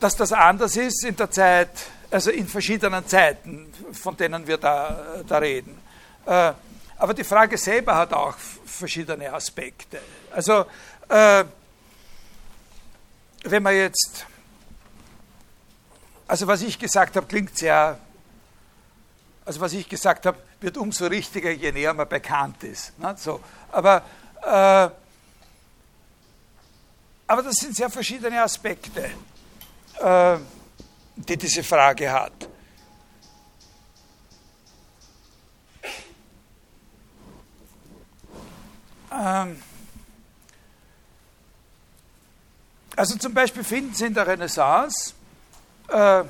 dass 0.00 0.16
das 0.16 0.32
anders 0.32 0.76
ist 0.76 1.04
in 1.04 1.16
der 1.16 1.30
Zeit, 1.30 1.70
also 2.10 2.30
in 2.30 2.46
verschiedenen 2.48 3.06
Zeiten, 3.06 3.72
von 3.92 4.16
denen 4.16 4.46
wir 4.46 4.58
da, 4.58 5.22
da 5.26 5.38
reden. 5.38 5.78
Äh, 6.26 6.52
aber 6.98 7.14
die 7.14 7.24
Frage 7.24 7.56
selber 7.56 7.94
hat 7.94 8.12
auch 8.12 8.36
verschiedene 8.66 9.32
Aspekte. 9.32 10.00
Also, 10.32 10.66
äh, 11.08 11.44
wenn 13.44 13.62
man 13.62 13.74
jetzt, 13.74 14.26
also 16.26 16.46
was 16.46 16.62
ich 16.62 16.78
gesagt 16.78 17.16
habe, 17.16 17.26
klingt 17.26 17.56
sehr, 17.56 17.98
also 19.44 19.60
was 19.60 19.72
ich 19.72 19.88
gesagt 19.88 20.26
habe, 20.26 20.38
wird 20.60 20.76
umso 20.76 21.06
richtiger, 21.06 21.50
je 21.50 21.70
näher 21.72 21.94
man 21.94 22.08
bekannt 22.08 22.64
ist. 22.64 22.98
Ne? 22.98 23.14
So, 23.16 23.40
aber, 23.70 24.02
äh, 24.42 24.90
aber 27.26 27.42
das 27.42 27.56
sind 27.56 27.76
sehr 27.76 27.90
verschiedene 27.90 28.42
Aspekte, 28.42 29.10
die 30.00 31.36
diese 31.36 31.62
Frage 31.62 32.10
hat. 32.12 32.48
Ähm, 39.12 39.60
also 42.96 43.16
zum 43.16 43.34
Beispiel 43.34 43.64
finden 43.64 43.94
Sie 43.94 44.06
in 44.06 44.14
der 44.14 44.26
Renaissance, 44.26 45.14
äh, 45.88 46.24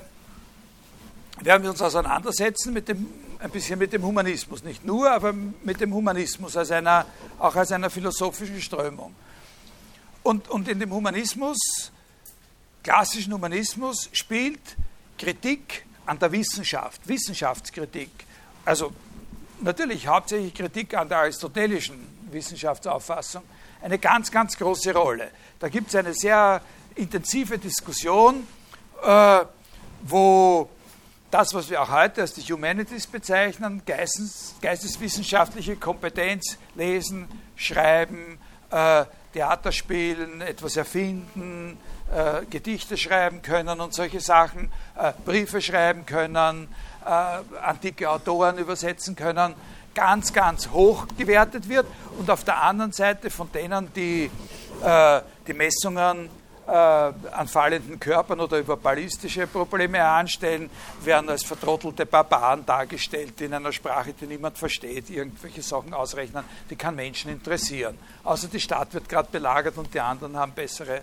werden 1.41 1.63
wir 1.63 1.71
uns 1.71 1.81
auseinandersetzen 1.81 2.73
mit 2.73 2.89
dem, 2.89 3.07
ein 3.39 3.51
bisschen 3.51 3.79
mit 3.79 3.93
dem 3.93 4.03
Humanismus, 4.03 4.63
nicht 4.65 4.85
nur, 4.85 5.11
aber 5.11 5.33
mit 5.33 5.81
dem 5.81 5.95
Humanismus 5.95 6.57
als 6.57 6.71
einer, 6.71 7.07
auch 7.39 7.55
als 7.55 7.73
einer 7.73 7.91
philosophischen 7.91 8.61
Strömung. 8.61 9.15
Und, 10.23 10.49
und 10.49 10.69
in 10.69 10.81
dem 10.81 10.93
Humanismus, 10.93 11.59
klassischen 12.89 13.35
Humanismus, 13.35 14.09
spielt 14.13 14.61
Kritik 15.19 15.85
an 16.07 16.19
der 16.19 16.33
Wissenschaft, 16.33 17.07
Wissenschaftskritik, 17.07 18.09
also 18.65 18.93
natürlich 19.61 20.07
hauptsächlich 20.07 20.55
Kritik 20.55 20.97
an 20.97 21.07
der 21.07 21.19
aristotelischen 21.19 21.99
Wissenschaftsauffassung 22.31 23.43
eine 23.83 23.99
ganz, 23.99 24.31
ganz 24.31 24.57
große 24.57 24.95
Rolle. 24.95 25.31
Da 25.59 25.69
gibt 25.69 25.89
es 25.89 25.97
eine 25.97 26.15
sehr 26.15 26.63
intensive 26.95 27.59
Diskussion, 27.59 28.47
äh, 29.05 29.45
wo 30.05 30.71
das, 31.31 31.53
was 31.53 31.69
wir 31.69 31.83
auch 31.83 31.91
heute 31.91 32.23
als 32.23 32.33
die 32.33 32.41
Humanities 32.41 33.07
bezeichnen, 33.07 33.83
Geistes, 33.85 34.55
geisteswissenschaftliche 34.63 35.77
Kompetenz, 35.77 36.57
lesen, 36.75 37.29
schreiben, 37.55 38.39
äh, 38.71 39.05
Theater 39.35 39.73
spielen, 39.73 40.41
etwas 40.41 40.77
erfinden, 40.77 41.77
äh, 42.13 42.45
Gedichte 42.49 42.97
schreiben 42.97 43.43
können 43.43 43.81
und 43.81 43.95
solche 43.95 44.21
Sachen, 44.21 44.71
äh, 44.97 45.13
Briefe 45.25 45.61
schreiben 45.61 46.07
können, 46.07 46.69
äh, 47.05 47.11
antike 47.63 48.11
Autoren 48.11 48.59
übersetzen 48.59 49.17
können, 49.17 49.55
ganz, 49.95 50.33
ganz 50.33 50.71
hoch 50.71 51.07
gewertet 51.17 51.69
wird 51.69 51.87
und 52.19 52.31
auf 52.31 52.45
der 52.45 52.63
anderen 52.63 52.93
Seite 52.93 53.31
von 53.31 53.51
denen, 53.53 53.93
die 53.95 54.31
äh, 54.83 55.21
die 55.47 55.55
Messungen 55.55 56.31
äh, 56.67 56.71
an 56.71 57.49
fallenden 57.49 57.99
Körpern 57.99 58.41
oder 58.41 58.59
über 58.59 58.77
ballistische 58.77 59.47
Probleme 59.47 60.05
anstellen, 60.05 60.71
werden 61.03 61.31
als 61.31 61.43
vertrottelte 61.43 62.07
Barbaren 62.07 62.65
dargestellt, 62.67 63.41
die 63.41 63.45
in 63.45 63.55
einer 63.55 63.73
Sprache, 63.73 64.13
die 64.13 64.27
niemand 64.27 64.59
versteht, 64.59 65.11
irgendwelche 65.11 65.63
Sachen 65.63 65.95
ausrechnen, 65.95 66.45
die 66.69 66.77
keinen 66.77 66.97
Menschen 66.97 67.31
interessieren. 67.33 67.99
Außer 68.23 68.49
die 68.49 68.61
Stadt 68.61 68.93
wird 68.95 69.09
gerade 69.09 69.29
belagert 69.33 69.79
und 69.79 69.93
die 69.93 70.01
anderen 70.01 70.37
haben 70.37 70.53
bessere 70.53 71.03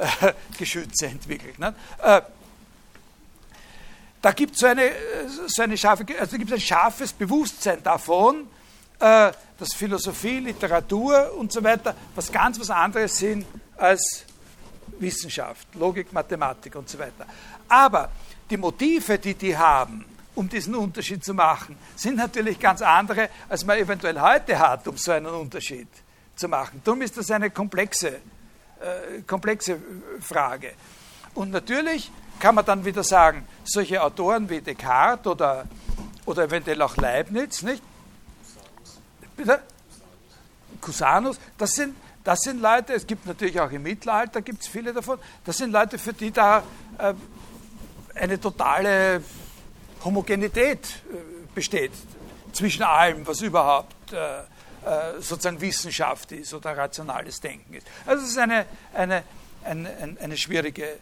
äh, 0.00 0.32
Geschütze 0.58 1.06
entwickelt. 1.06 1.58
Ne? 1.58 1.74
Äh, 2.02 2.22
da 4.22 4.32
gibt 4.32 4.54
es 4.54 4.60
so 4.60 4.66
eine, 4.66 4.92
so 5.46 5.62
eine 5.62 5.76
scharfe, 5.76 6.04
also 6.18 6.36
ein 6.36 6.60
scharfes 6.60 7.12
Bewusstsein 7.12 7.82
davon, 7.82 8.48
äh, 8.98 9.32
dass 9.58 9.74
Philosophie, 9.74 10.40
Literatur 10.40 11.32
und 11.36 11.52
so 11.52 11.62
weiter 11.62 11.94
was 12.14 12.30
ganz 12.30 12.58
was 12.60 12.70
anderes 12.70 13.16
sind 13.16 13.46
als 13.76 14.24
Wissenschaft, 14.98 15.74
Logik, 15.74 16.12
Mathematik 16.12 16.74
und 16.76 16.88
so 16.88 16.98
weiter. 16.98 17.26
Aber 17.68 18.10
die 18.48 18.56
Motive, 18.56 19.18
die 19.18 19.34
die 19.34 19.56
haben, 19.56 20.04
um 20.34 20.48
diesen 20.48 20.74
Unterschied 20.74 21.24
zu 21.24 21.34
machen, 21.34 21.76
sind 21.96 22.16
natürlich 22.16 22.58
ganz 22.58 22.82
andere, 22.82 23.30
als 23.48 23.64
man 23.64 23.78
eventuell 23.78 24.20
heute 24.20 24.58
hat, 24.58 24.86
um 24.86 24.96
so 24.96 25.12
einen 25.12 25.26
Unterschied 25.26 25.88
zu 26.36 26.48
machen. 26.48 26.80
Darum 26.84 27.02
ist 27.02 27.16
das 27.16 27.30
eine 27.30 27.50
komplexe, 27.50 28.20
äh, 28.80 29.22
komplexe 29.22 29.78
Frage. 30.20 30.72
Und 31.34 31.50
natürlich 31.50 32.10
kann 32.38 32.54
man 32.54 32.64
dann 32.64 32.84
wieder 32.84 33.04
sagen, 33.04 33.46
solche 33.64 34.02
Autoren 34.02 34.48
wie 34.48 34.60
Descartes 34.60 35.26
oder, 35.26 35.66
oder 36.24 36.44
eventuell 36.44 36.80
auch 36.82 36.96
Leibniz, 36.96 37.62
nicht? 37.62 37.82
Bitte? 39.36 39.60
Cusanus, 40.80 41.38
das 41.58 41.72
sind, 41.72 41.94
das 42.24 42.40
sind 42.40 42.60
Leute, 42.60 42.94
es 42.94 43.06
gibt 43.06 43.26
natürlich 43.26 43.60
auch 43.60 43.70
im 43.70 43.82
Mittelalter, 43.82 44.40
gibt 44.40 44.62
es 44.62 44.68
viele 44.68 44.92
davon, 44.92 45.18
das 45.44 45.58
sind 45.58 45.72
Leute, 45.72 45.98
für 45.98 46.12
die 46.12 46.30
da 46.30 46.62
äh, 46.98 47.14
eine 48.14 48.40
totale 48.40 49.22
Homogenität 50.04 50.86
äh, 50.86 51.16
besteht 51.54 51.92
zwischen 52.52 52.82
allem, 52.82 53.26
was 53.26 53.42
überhaupt 53.42 54.12
äh, 54.12 54.42
äh 54.84 55.20
sozusagen 55.20 55.60
Wissenschaft 55.60 56.32
ist 56.32 56.54
oder 56.54 56.76
rationales 56.76 57.40
Denken 57.40 57.74
ist. 57.74 57.86
Also 58.06 58.24
es 58.24 58.30
ist 58.30 58.38
eine, 58.38 58.66
eine, 58.94 59.22
eine, 59.64 60.16
eine 60.20 60.36
schwierige 60.36 60.84
äh, 60.84 60.96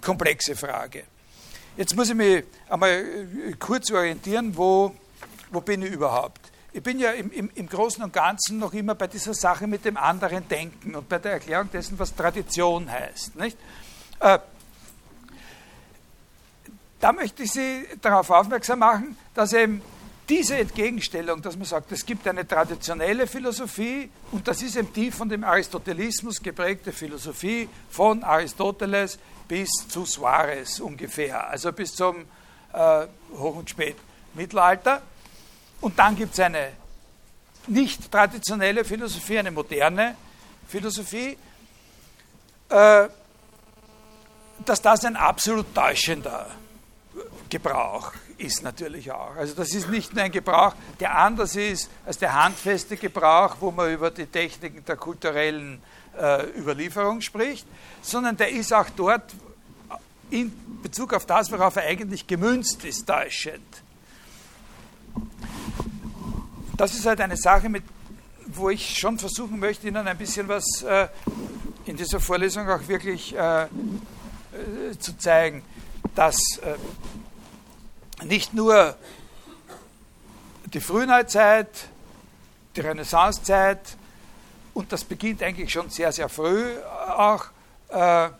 komplexe 0.00 0.54
Frage. 0.54 1.04
Jetzt 1.76 1.96
muss 1.96 2.10
ich 2.10 2.14
mich 2.14 2.44
einmal 2.68 2.90
äh, 2.90 3.52
kurz 3.58 3.90
orientieren, 3.90 4.56
wo, 4.56 4.94
wo 5.50 5.60
bin 5.60 5.82
ich 5.82 5.92
überhaupt? 5.92 6.40
Ich 6.72 6.82
bin 6.82 7.00
ja 7.00 7.10
im, 7.12 7.32
im, 7.32 7.50
im, 7.54 7.68
Großen 7.68 8.02
und 8.04 8.12
Ganzen 8.12 8.58
noch 8.58 8.72
immer 8.74 8.94
bei 8.94 9.08
dieser 9.08 9.34
Sache 9.34 9.66
mit 9.66 9.84
dem 9.84 9.96
anderen 9.96 10.46
Denken 10.48 10.94
und 10.94 11.08
bei 11.08 11.18
der 11.18 11.32
Erklärung 11.32 11.70
dessen, 11.72 11.98
was 11.98 12.14
Tradition 12.14 12.90
heißt. 12.90 13.34
Nicht? 13.36 13.58
Äh, 14.20 14.38
da 17.00 17.12
möchte 17.12 17.42
ich 17.42 17.50
Sie 17.50 17.86
darauf 18.02 18.30
aufmerksam 18.30 18.80
machen, 18.80 19.16
dass 19.34 19.52
eben 19.52 19.82
diese 20.30 20.56
Entgegenstellung, 20.56 21.42
dass 21.42 21.56
man 21.56 21.64
sagt, 21.64 21.90
es 21.90 22.06
gibt 22.06 22.26
eine 22.28 22.46
traditionelle 22.46 23.26
Philosophie 23.26 24.08
und 24.30 24.46
das 24.46 24.62
ist 24.62 24.76
eben 24.76 24.92
die 24.92 25.10
von 25.10 25.28
dem 25.28 25.42
Aristotelismus 25.42 26.40
geprägte 26.40 26.92
Philosophie 26.92 27.68
von 27.90 28.22
Aristoteles 28.22 29.18
bis 29.48 29.68
zu 29.88 30.04
Suarez 30.04 30.78
ungefähr, 30.78 31.48
also 31.48 31.72
bis 31.72 31.96
zum 31.96 32.24
äh, 32.72 33.06
Hoch- 33.36 33.56
und 33.56 33.68
Spätmittelalter. 33.68 35.02
Und 35.80 35.98
dann 35.98 36.14
gibt 36.14 36.34
es 36.34 36.40
eine 36.40 36.74
nicht 37.66 38.10
traditionelle 38.10 38.84
Philosophie, 38.84 39.40
eine 39.40 39.50
moderne 39.50 40.14
Philosophie, 40.68 41.36
äh, 42.68 43.08
dass 44.64 44.80
das 44.80 45.04
ein 45.04 45.16
absolut 45.16 45.74
täuschender 45.74 46.46
Gebrauch 47.48 48.12
ist 48.40 48.62
natürlich 48.62 49.12
auch. 49.12 49.36
Also 49.36 49.54
das 49.54 49.74
ist 49.74 49.88
nicht 49.88 50.14
nur 50.14 50.24
ein 50.24 50.32
Gebrauch, 50.32 50.74
der 50.98 51.16
anders 51.16 51.56
ist 51.56 51.90
als 52.06 52.18
der 52.18 52.32
handfeste 52.32 52.96
Gebrauch, 52.96 53.56
wo 53.60 53.70
man 53.70 53.92
über 53.92 54.10
die 54.10 54.26
Techniken 54.26 54.84
der 54.84 54.96
kulturellen 54.96 55.80
äh, 56.18 56.46
Überlieferung 56.58 57.20
spricht, 57.20 57.66
sondern 58.02 58.36
der 58.36 58.50
ist 58.50 58.72
auch 58.72 58.88
dort 58.96 59.34
in 60.30 60.52
Bezug 60.82 61.12
auf 61.12 61.26
das, 61.26 61.50
worauf 61.50 61.76
er 61.76 61.84
eigentlich 61.84 62.26
gemünzt 62.26 62.84
ist, 62.84 63.06
täuschend. 63.06 63.82
Das 66.76 66.94
ist 66.94 67.04
halt 67.04 67.20
eine 67.20 67.36
Sache, 67.36 67.68
mit, 67.68 67.82
wo 68.46 68.70
ich 68.70 68.98
schon 68.98 69.18
versuchen 69.18 69.58
möchte, 69.58 69.88
Ihnen 69.88 70.06
ein 70.06 70.16
bisschen 70.16 70.48
was 70.48 70.82
äh, 70.82 71.08
in 71.84 71.96
dieser 71.96 72.20
Vorlesung 72.20 72.68
auch 72.70 72.86
wirklich 72.88 73.36
äh, 73.36 73.64
äh 73.64 73.68
zu 74.98 75.16
zeigen, 75.18 75.62
dass 76.14 76.36
äh, 76.62 76.74
nicht 78.24 78.54
nur 78.54 78.96
die 80.66 80.80
Frühneuzeit, 80.80 81.68
die 82.76 82.80
Renaissancezeit, 82.80 83.96
und 84.74 84.92
das 84.92 85.04
beginnt 85.04 85.42
eigentlich 85.42 85.72
schon 85.72 85.90
sehr, 85.90 86.12
sehr 86.12 86.28
früh 86.28 86.76
auch, 87.08 87.46
äh, 87.88 88.30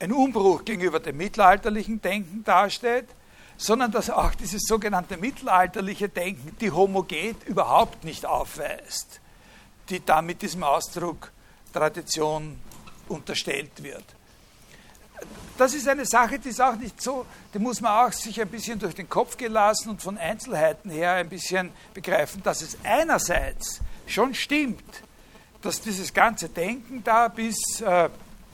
ein 0.00 0.12
Umbruch 0.12 0.64
gegenüber 0.64 1.00
dem 1.00 1.16
mittelalterlichen 1.16 2.00
Denken 2.00 2.42
darstellt, 2.44 3.08
sondern 3.56 3.92
dass 3.92 4.10
auch 4.10 4.34
dieses 4.34 4.62
sogenannte 4.62 5.16
mittelalterliche 5.16 6.08
Denken 6.08 6.56
die 6.60 6.70
Homogen 6.70 7.36
überhaupt 7.46 8.02
nicht 8.04 8.26
aufweist, 8.26 9.20
die 9.88 10.04
da 10.04 10.22
mit 10.22 10.42
diesem 10.42 10.64
Ausdruck 10.64 11.30
Tradition 11.72 12.58
unterstellt 13.08 13.82
wird. 13.82 14.04
Das 15.58 15.74
ist 15.74 15.88
eine 15.88 16.06
Sache, 16.06 16.38
die 16.38 16.48
ist 16.48 16.60
auch 16.60 16.76
nicht 16.76 17.00
so, 17.00 17.26
die 17.52 17.58
muss 17.58 17.80
man 17.80 18.06
auch 18.06 18.12
sich 18.12 18.40
ein 18.40 18.48
bisschen 18.48 18.78
durch 18.78 18.94
den 18.94 19.08
Kopf 19.08 19.36
gelassen 19.36 19.90
und 19.90 20.02
von 20.02 20.18
Einzelheiten 20.18 20.90
her 20.90 21.14
ein 21.14 21.28
bisschen 21.28 21.70
begreifen, 21.94 22.42
dass 22.42 22.62
es 22.62 22.76
einerseits 22.82 23.80
schon 24.06 24.34
stimmt, 24.34 25.02
dass 25.62 25.80
dieses 25.80 26.12
ganze 26.12 26.48
Denken 26.48 27.04
da 27.04 27.28
bis 27.28 27.80
äh, 27.80 28.08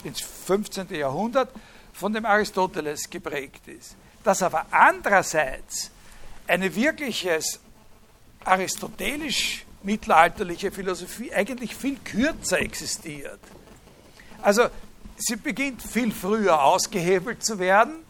ins 0.05 0.21
15. 0.21 0.89
Jahrhundert 0.91 1.51
von 1.93 2.13
dem 2.13 2.27
Aristoteles 2.27 3.11
geprägt 3.11 3.67
ist. 3.67 3.97
Dass 4.23 4.43
aber 4.43 4.67
andererseits 4.71 5.91
eine 6.47 6.73
wirkliches 6.75 7.61
aristotelisch-mittelalterliche 8.45 10.71
Philosophie 10.71 11.33
eigentlich 11.33 11.75
viel 11.75 11.97
kürzer 11.99 12.61
existiert. 12.61 13.41
Also 14.43 14.69
sie 15.19 15.37
beginnt 15.37 15.83
viel 15.83 16.13
früher 16.13 16.63
ausgehebelt 16.63 17.45
zu 17.45 17.59
werden 17.59 18.05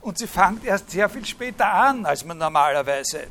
und 0.00 0.18
sie 0.18 0.26
fängt 0.26 0.64
erst 0.64 0.90
sehr 0.90 1.08
viel 1.08 1.24
später 1.26 1.72
an, 1.72 2.06
als 2.06 2.24
man 2.24 2.38
normalerweise, 2.38 3.26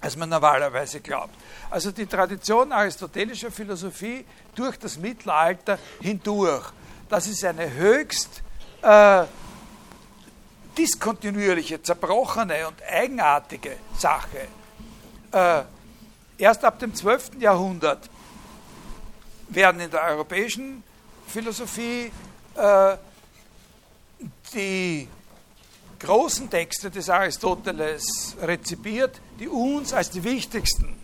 als 0.00 0.16
man 0.16 0.28
normalerweise 0.28 1.00
glaubt. 1.00 1.34
Also 1.70 1.90
die 1.90 2.06
Tradition 2.06 2.72
aristotelischer 2.72 3.50
Philosophie 3.50 4.24
durch 4.54 4.78
das 4.78 4.98
Mittelalter 4.98 5.78
hindurch, 6.00 6.70
das 7.08 7.26
ist 7.26 7.44
eine 7.44 7.72
höchst 7.72 8.42
äh, 8.82 9.24
diskontinuierliche, 10.76 11.82
zerbrochene 11.82 12.68
und 12.68 12.82
eigenartige 12.82 13.76
Sache. 13.96 14.48
Äh, 15.32 15.62
erst 16.38 16.64
ab 16.64 16.78
dem 16.78 16.94
12. 16.94 17.40
Jahrhundert 17.40 18.10
werden 19.48 19.80
in 19.80 19.90
der 19.90 20.02
europäischen 20.02 20.82
Philosophie 21.36 22.10
äh, 22.54 22.96
die 24.54 25.06
großen 26.00 26.48
Texte 26.48 26.90
des 26.90 27.10
Aristoteles 27.10 28.34
rezipiert, 28.40 29.20
die 29.38 29.46
uns 29.46 29.92
als 29.92 30.08
die 30.08 30.24
wichtigsten 30.24 30.96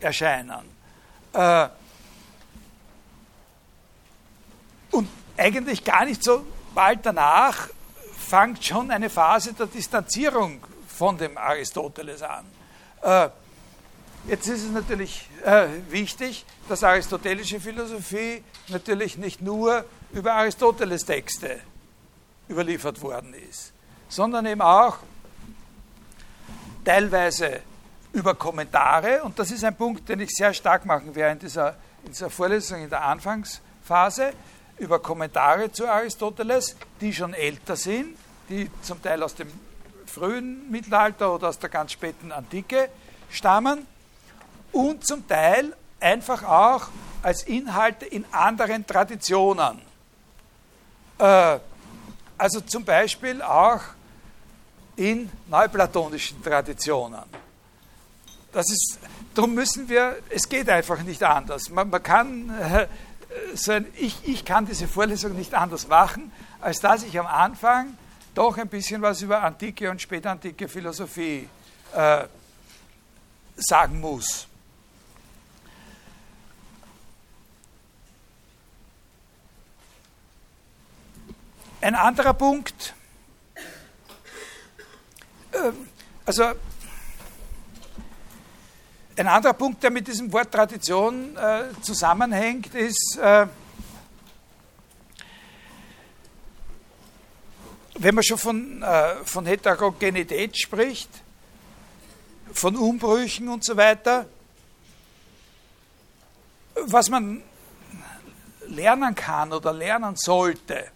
erscheinen. 0.00 0.64
Äh, 1.32 1.68
und 4.90 5.08
eigentlich 5.36 5.84
gar 5.84 6.04
nicht 6.04 6.24
so 6.24 6.44
bald 6.74 7.06
danach 7.06 7.68
fängt 8.18 8.64
schon 8.64 8.90
eine 8.90 9.08
Phase 9.08 9.52
der 9.52 9.66
Distanzierung 9.66 10.64
von 10.88 11.16
dem 11.16 11.38
Aristoteles 11.38 12.22
an. 12.22 12.44
Äh, 13.02 13.28
jetzt 14.28 14.48
ist 14.48 14.64
es 14.64 14.70
natürlich 14.70 15.28
äh, 15.44 15.66
wichtig, 15.90 16.44
dass 16.68 16.82
aristotelische 16.82 17.60
Philosophie 17.60 18.42
natürlich 18.68 19.18
nicht 19.18 19.42
nur 19.42 19.84
über 20.12 20.34
Aristoteles 20.34 21.04
Texte 21.04 21.60
überliefert 22.48 23.00
worden 23.02 23.34
ist, 23.50 23.72
sondern 24.08 24.46
eben 24.46 24.60
auch 24.60 24.98
teilweise 26.84 27.60
über 28.12 28.34
Kommentare. 28.34 29.22
Und 29.22 29.38
das 29.38 29.50
ist 29.50 29.64
ein 29.64 29.76
Punkt, 29.76 30.08
den 30.08 30.20
ich 30.20 30.30
sehr 30.30 30.54
stark 30.54 30.86
machen 30.86 31.14
werde 31.14 31.32
in 31.32 31.38
dieser, 31.40 31.76
in 32.04 32.12
dieser 32.12 32.30
Vorlesung 32.30 32.82
in 32.82 32.90
der 32.90 33.02
Anfangsphase 33.04 34.32
über 34.78 35.00
Kommentare 35.00 35.70
zu 35.72 35.88
Aristoteles, 35.88 36.76
die 37.00 37.12
schon 37.12 37.34
älter 37.34 37.76
sind, 37.76 38.16
die 38.48 38.70
zum 38.82 39.02
Teil 39.02 39.22
aus 39.22 39.34
dem 39.34 39.48
frühen 40.06 40.70
Mittelalter 40.70 41.34
oder 41.34 41.48
aus 41.48 41.58
der 41.58 41.70
ganz 41.70 41.92
späten 41.92 42.30
Antike 42.30 42.88
stammen 43.30 43.86
und 44.74 45.06
zum 45.06 45.26
Teil 45.26 45.74
einfach 46.00 46.42
auch 46.42 46.88
als 47.22 47.44
Inhalte 47.44 48.04
in 48.04 48.24
anderen 48.32 48.86
Traditionen. 48.86 49.80
Äh, 51.18 51.58
also 52.36 52.60
zum 52.60 52.84
Beispiel 52.84 53.40
auch 53.40 53.80
in 54.96 55.30
neuplatonischen 55.48 56.42
Traditionen. 56.42 57.22
Das 58.52 58.70
ist, 58.70 58.98
darum 59.34 59.54
müssen 59.54 59.88
wir, 59.88 60.16
es 60.28 60.48
geht 60.48 60.68
einfach 60.68 61.02
nicht 61.02 61.22
anders. 61.22 61.70
Man, 61.70 61.90
man 61.90 62.02
kann 62.02 62.50
äh, 62.50 62.86
so 63.54 63.72
ein, 63.72 63.86
ich, 63.96 64.28
ich 64.28 64.44
kann 64.44 64.66
diese 64.66 64.86
Vorlesung 64.86 65.34
nicht 65.34 65.54
anders 65.54 65.88
machen, 65.88 66.30
als 66.60 66.80
dass 66.80 67.02
ich 67.02 67.18
am 67.18 67.26
Anfang 67.26 67.96
doch 68.34 68.58
ein 68.58 68.68
bisschen 68.68 69.00
was 69.02 69.22
über 69.22 69.42
antike 69.42 69.90
und 69.90 70.00
spätantike 70.02 70.68
Philosophie 70.68 71.48
äh, 71.94 72.24
sagen 73.56 74.00
muss. 74.00 74.48
Ein 81.84 81.96
anderer 81.96 82.32
Punkt, 82.32 82.94
äh, 85.52 85.70
also 86.24 86.52
ein 89.18 89.26
anderer 89.26 89.52
Punkt, 89.52 89.82
der 89.82 89.90
mit 89.90 90.08
diesem 90.08 90.32
Wort 90.32 90.50
Tradition 90.50 91.36
äh, 91.36 91.64
zusammenhängt, 91.82 92.74
ist, 92.74 93.18
äh, 93.20 93.46
wenn 97.98 98.14
man 98.14 98.24
schon 98.24 98.38
von, 98.38 98.82
äh, 98.82 99.16
von 99.16 99.44
Heterogenität 99.44 100.58
spricht, 100.58 101.10
von 102.54 102.76
Umbrüchen 102.76 103.50
und 103.50 103.62
so 103.62 103.76
weiter, 103.76 104.24
was 106.86 107.10
man 107.10 107.42
lernen 108.68 109.14
kann 109.14 109.52
oder 109.52 109.74
lernen 109.74 110.16
sollte, 110.16 110.90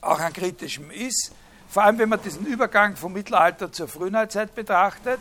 auch 0.00 0.18
an 0.18 0.32
kritischem 0.32 0.90
ist, 0.90 1.32
vor 1.68 1.84
allem 1.84 1.98
wenn 1.98 2.08
man 2.08 2.22
diesen 2.22 2.46
Übergang 2.46 2.96
vom 2.96 3.12
Mittelalter 3.12 3.70
zur 3.70 3.88
Frühneuzeit 3.88 4.54
betrachtet, 4.54 5.20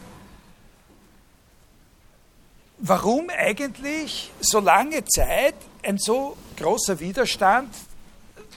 warum 2.77 3.29
eigentlich 3.29 4.31
so 4.39 4.59
lange 4.59 5.03
Zeit 5.05 5.55
ein 5.83 5.97
so 5.97 6.37
großer 6.57 6.99
Widerstand 6.99 7.73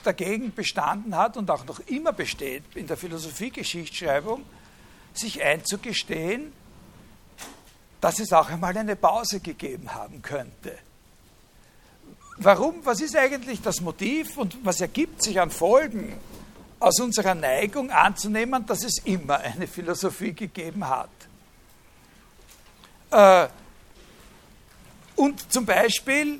dagegen 0.03 0.53
bestanden 0.53 1.15
hat 1.15 1.37
und 1.37 1.49
auch 1.51 1.65
noch 1.65 1.79
immer 1.81 2.13
besteht 2.13 2.63
in 2.75 2.87
der 2.87 2.97
Philosophie-Geschichtsschreibung, 2.97 4.43
sich 5.13 5.43
einzugestehen, 5.43 6.53
dass 7.99 8.19
es 8.19 8.33
auch 8.33 8.49
einmal 8.49 8.75
eine 8.75 8.95
Pause 8.95 9.39
gegeben 9.39 9.93
haben 9.93 10.21
könnte. 10.21 10.77
Warum? 12.43 12.83
Was 12.83 13.01
ist 13.01 13.15
eigentlich 13.15 13.61
das 13.61 13.81
Motiv 13.81 14.35
und 14.35 14.57
was 14.65 14.81
ergibt 14.81 15.21
sich 15.21 15.39
an 15.39 15.51
Folgen 15.51 16.17
aus 16.79 16.99
unserer 16.99 17.35
Neigung 17.35 17.91
anzunehmen, 17.91 18.65
dass 18.65 18.83
es 18.83 18.97
immer 19.05 19.37
eine 19.37 19.67
Philosophie 19.67 20.33
gegeben 20.33 20.87
hat? 20.89 21.09
Äh, 23.11 23.47
und 25.17 25.53
zum 25.53 25.67
Beispiel 25.67 26.39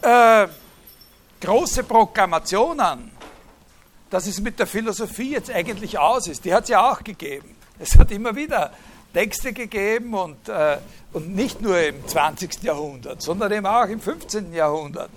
äh, 0.00 0.46
große 1.40 1.82
Proklamationen, 1.82 3.10
dass 4.10 4.28
es 4.28 4.40
mit 4.40 4.60
der 4.60 4.68
Philosophie 4.68 5.32
jetzt 5.32 5.50
eigentlich 5.50 5.98
aus 5.98 6.28
ist, 6.28 6.44
die 6.44 6.54
hat 6.54 6.64
es 6.64 6.68
ja 6.70 6.88
auch 6.88 7.02
gegeben. 7.02 7.56
Es 7.80 7.98
hat 7.98 8.12
immer 8.12 8.36
wieder 8.36 8.72
Texte 9.12 9.52
gegeben 9.52 10.14
und, 10.14 10.48
äh, 10.48 10.78
und 11.12 11.34
nicht 11.34 11.60
nur 11.60 11.80
im 11.80 12.06
20. 12.06 12.62
Jahrhundert, 12.62 13.22
sondern 13.22 13.52
eben 13.52 13.66
auch 13.66 13.86
im 13.86 14.00
15. 14.00 14.52
Jahrhundert, 14.52 15.10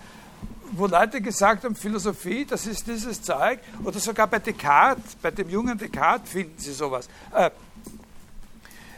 wo 0.72 0.88
Leute 0.88 1.22
gesagt 1.22 1.64
haben, 1.64 1.76
Philosophie, 1.76 2.46
das 2.46 2.66
ist 2.66 2.88
dieses 2.88 3.22
Zeug, 3.22 3.60
oder 3.84 4.00
sogar 4.00 4.28
bei 4.28 4.40
Descartes, 4.40 5.16
bei 5.22 5.32
dem 5.32 5.50
jungen 5.50 5.78
Descartes 5.78 6.32
finden 6.32 6.58
Sie 6.58 6.74
sowas. 6.74 7.08
Äh, 7.34 7.52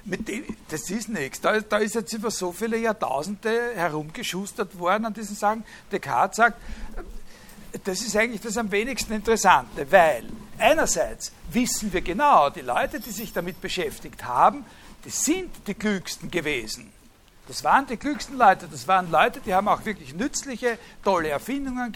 mit 0.06 0.28
dem, 0.28 0.46
das 0.70 0.90
ist 0.90 1.10
nichts. 1.10 1.42
Da, 1.42 1.60
da, 1.60 1.78
ist 1.78 1.96
jetzt 1.96 2.14
über 2.14 2.30
so 2.30 2.52
viele 2.52 2.78
Jahrtausende 2.78 3.74
herumgeschustert 3.76 4.78
worden 4.78 5.06
an 5.06 5.14
diesen 5.14 5.36
Sachen. 5.36 5.66
Descartes 5.92 6.38
sagt, 6.38 6.58
das 7.84 8.02
ist 8.02 8.16
eigentlich 8.16 8.42
das 8.42 8.56
am 8.58 8.72
wenigsten 8.72 9.14
Interessante, 9.14 9.92
weil 9.92 10.24
einerseits 10.58 11.32
wissen 11.52 11.92
wir 11.92 12.02
genau, 12.02 12.50
die 12.50 12.62
Leute, 12.62 13.00
die 13.00 13.12
sich 13.12 13.34
damit 13.34 13.60
beschäftigt 13.60 14.24
haben, 14.24 14.66
die 15.06 15.10
sind 15.10 15.52
die 15.68 15.76
Klügsten 15.76 16.30
gewesen. 16.30 16.91
Das 17.48 17.64
waren 17.64 17.86
die 17.86 17.95
klügsten 17.95 18.40
Leute, 18.40 18.68
das 18.68 18.88
waren 18.88 19.11
Leute, 19.11 19.40
die 19.40 19.53
haben 19.53 19.68
auch 19.68 19.86
wirklich 19.86 20.15
nützliche, 20.15 20.80
tolle 21.03 21.30
Erfindungen 21.30 21.94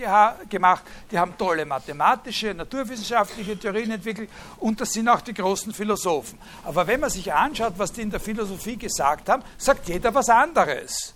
gemacht, 0.47 0.83
die 1.09 1.17
haben 1.17 1.35
tolle 1.39 1.65
mathematische, 1.65 2.53
naturwissenschaftliche 2.53 3.57
Theorien 3.57 3.89
entwickelt 3.89 4.29
und 4.57 4.79
das 4.79 4.91
sind 4.91 5.09
auch 5.09 5.21
die 5.21 5.33
großen 5.33 5.73
Philosophen. 5.73 6.37
Aber 6.63 6.85
wenn 6.85 6.99
man 6.99 7.09
sich 7.09 7.33
anschaut, 7.33 7.73
was 7.77 7.91
die 7.91 8.01
in 8.01 8.11
der 8.11 8.19
Philosophie 8.19 8.77
gesagt 8.77 9.27
haben, 9.27 9.41
sagt 9.57 9.87
jeder 9.87 10.13
was 10.13 10.29
anderes. 10.29 11.15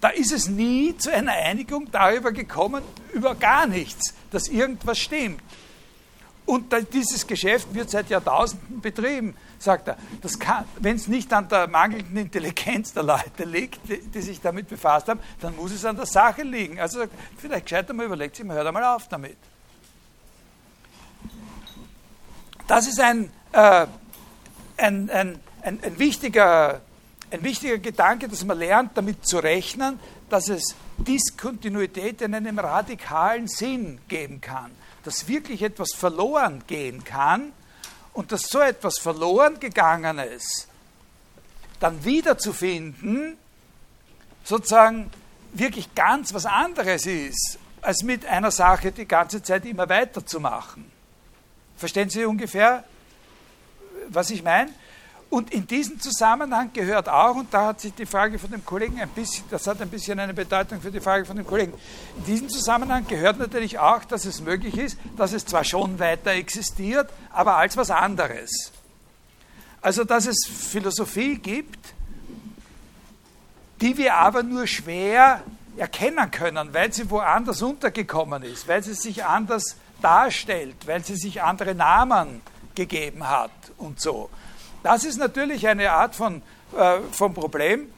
Da 0.00 0.10
ist 0.10 0.30
es 0.30 0.48
nie 0.48 0.96
zu 0.96 1.12
einer 1.12 1.32
Einigung 1.32 1.90
darüber 1.90 2.30
gekommen, 2.30 2.84
über 3.12 3.34
gar 3.34 3.66
nichts, 3.66 4.14
dass 4.30 4.46
irgendwas 4.46 4.98
stimmt. 4.98 5.42
Und 6.46 6.72
dieses 6.92 7.26
Geschäft 7.26 7.72
wird 7.74 7.90
seit 7.90 8.10
Jahrtausenden 8.10 8.80
betrieben 8.80 9.34
sagt 9.62 9.88
er, 9.88 9.96
wenn 10.80 10.96
es 10.96 11.08
nicht 11.08 11.32
an 11.32 11.48
der 11.48 11.68
mangelnden 11.68 12.16
Intelligenz 12.16 12.92
der 12.92 13.02
Leute 13.02 13.44
liegt, 13.44 13.88
die, 13.88 14.00
die, 14.00 14.20
sich 14.20 14.40
damit 14.40 14.68
befasst 14.68 15.08
haben, 15.08 15.20
dann 15.40 15.56
muss 15.56 15.72
es 15.72 15.84
an 15.84 15.96
der 15.96 16.06
Sache 16.06 16.42
liegen. 16.42 16.80
Also 16.80 17.00
sagt, 17.00 17.12
vielleicht 17.38 17.66
gescheiter 17.66 17.92
mal 17.92 18.06
überlegt 18.06 18.36
sich, 18.36 18.44
man 18.44 18.56
hört 18.56 18.66
einmal 18.66 18.84
auf 18.84 19.08
damit. 19.08 19.36
Das 22.66 22.86
ist 22.86 23.00
ein, 23.00 23.30
äh, 23.52 23.86
ein, 24.76 25.10
ein, 25.10 25.38
ein, 25.62 25.82
ein, 25.82 25.98
wichtiger, 25.98 26.80
ein 27.30 27.42
wichtiger 27.42 27.78
Gedanke, 27.78 28.28
dass 28.28 28.44
man 28.44 28.58
lernt, 28.58 28.96
damit 28.96 29.26
zu 29.26 29.38
rechnen, 29.38 29.98
dass 30.28 30.48
es 30.48 30.74
Diskontinuität 30.98 32.22
in 32.22 32.34
einem 32.34 32.58
radikalen 32.58 33.48
Sinn 33.48 34.00
geben 34.08 34.40
kann, 34.40 34.70
dass 35.04 35.28
wirklich 35.28 35.62
etwas 35.62 35.92
verloren 35.94 36.62
gehen 36.66 37.04
kann, 37.04 37.52
und 38.12 38.32
dass 38.32 38.42
so 38.42 38.60
etwas 38.60 38.98
verloren 38.98 39.58
gegangenes 39.58 40.68
dann 41.80 42.04
wiederzufinden, 42.04 43.36
sozusagen 44.44 45.10
wirklich 45.52 45.94
ganz 45.94 46.32
was 46.32 46.46
anderes 46.46 47.06
ist, 47.06 47.58
als 47.80 48.02
mit 48.02 48.24
einer 48.26 48.50
Sache 48.50 48.92
die 48.92 49.06
ganze 49.06 49.42
Zeit 49.42 49.64
immer 49.66 49.88
weiterzumachen. 49.88 50.90
Verstehen 51.76 52.08
Sie 52.08 52.24
ungefähr, 52.24 52.84
was 54.08 54.30
ich 54.30 54.42
meine? 54.42 54.70
Und 55.32 55.50
in 55.50 55.66
diesem 55.66 55.98
Zusammenhang 55.98 56.74
gehört 56.74 57.08
auch, 57.08 57.36
und 57.36 57.54
da 57.54 57.68
hat 57.68 57.80
sich 57.80 57.94
die 57.94 58.04
Frage 58.04 58.38
von 58.38 58.50
dem 58.50 58.66
Kollegen 58.66 59.00
ein 59.00 59.08
bisschen, 59.08 59.46
das 59.48 59.66
hat 59.66 59.80
ein 59.80 59.88
bisschen 59.88 60.20
eine 60.20 60.34
Bedeutung 60.34 60.78
für 60.82 60.90
die 60.90 61.00
Frage 61.00 61.24
von 61.24 61.36
dem 61.36 61.46
Kollegen, 61.46 61.72
in 62.18 62.24
diesem 62.26 62.50
Zusammenhang 62.50 63.06
gehört 63.06 63.38
natürlich 63.38 63.78
auch, 63.78 64.04
dass 64.04 64.26
es 64.26 64.42
möglich 64.42 64.76
ist, 64.76 64.98
dass 65.16 65.32
es 65.32 65.46
zwar 65.46 65.64
schon 65.64 65.98
weiter 65.98 66.32
existiert, 66.32 67.08
aber 67.30 67.56
als 67.56 67.78
was 67.78 67.90
anderes. 67.90 68.72
Also, 69.80 70.04
dass 70.04 70.26
es 70.26 70.46
Philosophie 70.46 71.38
gibt, 71.38 71.94
die 73.80 73.96
wir 73.96 74.16
aber 74.16 74.42
nur 74.42 74.66
schwer 74.66 75.42
erkennen 75.78 76.30
können, 76.30 76.74
weil 76.74 76.92
sie 76.92 77.08
woanders 77.08 77.62
untergekommen 77.62 78.42
ist, 78.42 78.68
weil 78.68 78.82
sie 78.82 78.92
sich 78.92 79.24
anders 79.24 79.76
darstellt, 80.02 80.76
weil 80.86 81.02
sie 81.02 81.16
sich 81.16 81.40
andere 81.40 81.74
Namen 81.74 82.42
gegeben 82.74 83.26
hat 83.26 83.50
und 83.78 83.98
so. 83.98 84.28
Das 84.82 85.04
ist 85.04 85.18
natürlich 85.18 85.66
eine 85.68 85.92
Art 85.92 86.14
von, 86.14 86.42
äh, 86.76 86.98
von 87.12 87.34
Problem, 87.34 87.92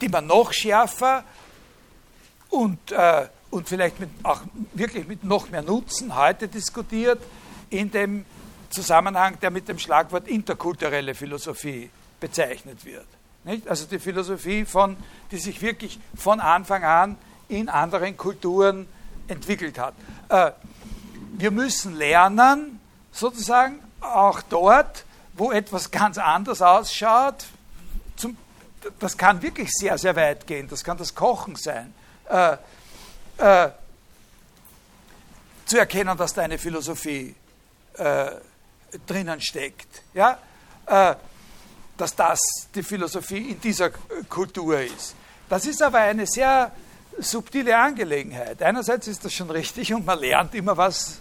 die 0.00 0.08
man 0.08 0.26
noch 0.26 0.52
schärfer 0.52 1.24
und, 2.50 2.90
äh, 2.90 3.28
und 3.50 3.68
vielleicht 3.68 4.00
mit, 4.00 4.10
auch 4.24 4.40
wirklich 4.74 5.06
mit 5.06 5.24
noch 5.24 5.48
mehr 5.50 5.62
Nutzen 5.62 6.16
heute 6.16 6.48
diskutiert, 6.48 7.22
in 7.70 7.90
dem 7.90 8.24
Zusammenhang, 8.70 9.38
der 9.40 9.50
mit 9.50 9.68
dem 9.68 9.78
Schlagwort 9.78 10.26
interkulturelle 10.26 11.14
Philosophie 11.14 11.90
bezeichnet 12.18 12.84
wird. 12.84 13.06
Nicht? 13.44 13.68
Also 13.68 13.86
die 13.86 13.98
Philosophie, 13.98 14.64
von, 14.64 14.96
die 15.30 15.38
sich 15.38 15.62
wirklich 15.62 15.98
von 16.14 16.40
Anfang 16.40 16.84
an 16.84 17.16
in 17.48 17.68
anderen 17.68 18.16
Kulturen 18.16 18.86
entwickelt 19.28 19.78
hat. 19.78 19.94
Äh, 20.28 20.52
wir 21.34 21.50
müssen 21.50 21.96
lernen, 21.96 22.80
sozusagen 23.12 23.78
auch 24.00 24.42
dort, 24.42 25.04
wo 25.34 25.52
etwas 25.52 25.90
ganz 25.90 26.18
anders 26.18 26.62
ausschaut, 26.62 27.46
zum, 28.16 28.36
das 28.98 29.16
kann 29.16 29.42
wirklich 29.42 29.70
sehr, 29.72 29.96
sehr 29.98 30.14
weit 30.16 30.46
gehen, 30.46 30.68
das 30.68 30.84
kann 30.84 30.98
das 30.98 31.14
Kochen 31.14 31.56
sein, 31.56 31.94
äh, 32.28 32.56
äh, 33.38 33.70
zu 35.64 35.78
erkennen, 35.78 36.16
dass 36.16 36.34
da 36.34 36.42
eine 36.42 36.58
Philosophie 36.58 37.34
äh, 37.94 38.30
drinnen 39.06 39.40
steckt. 39.40 40.02
Ja? 40.14 40.38
Äh, 40.86 41.14
dass 41.96 42.14
das 42.16 42.40
die 42.74 42.82
Philosophie 42.82 43.50
in 43.50 43.60
dieser 43.60 43.90
Kultur 44.28 44.80
ist. 44.80 45.14
Das 45.48 45.66
ist 45.66 45.82
aber 45.82 45.98
eine 45.98 46.26
sehr 46.26 46.72
subtile 47.18 47.76
Angelegenheit. 47.76 48.62
Einerseits 48.62 49.06
ist 49.06 49.24
das 49.24 49.32
schon 49.32 49.50
richtig 49.50 49.92
und 49.92 50.06
man 50.06 50.18
lernt 50.18 50.54
immer 50.54 50.76
was 50.76 51.20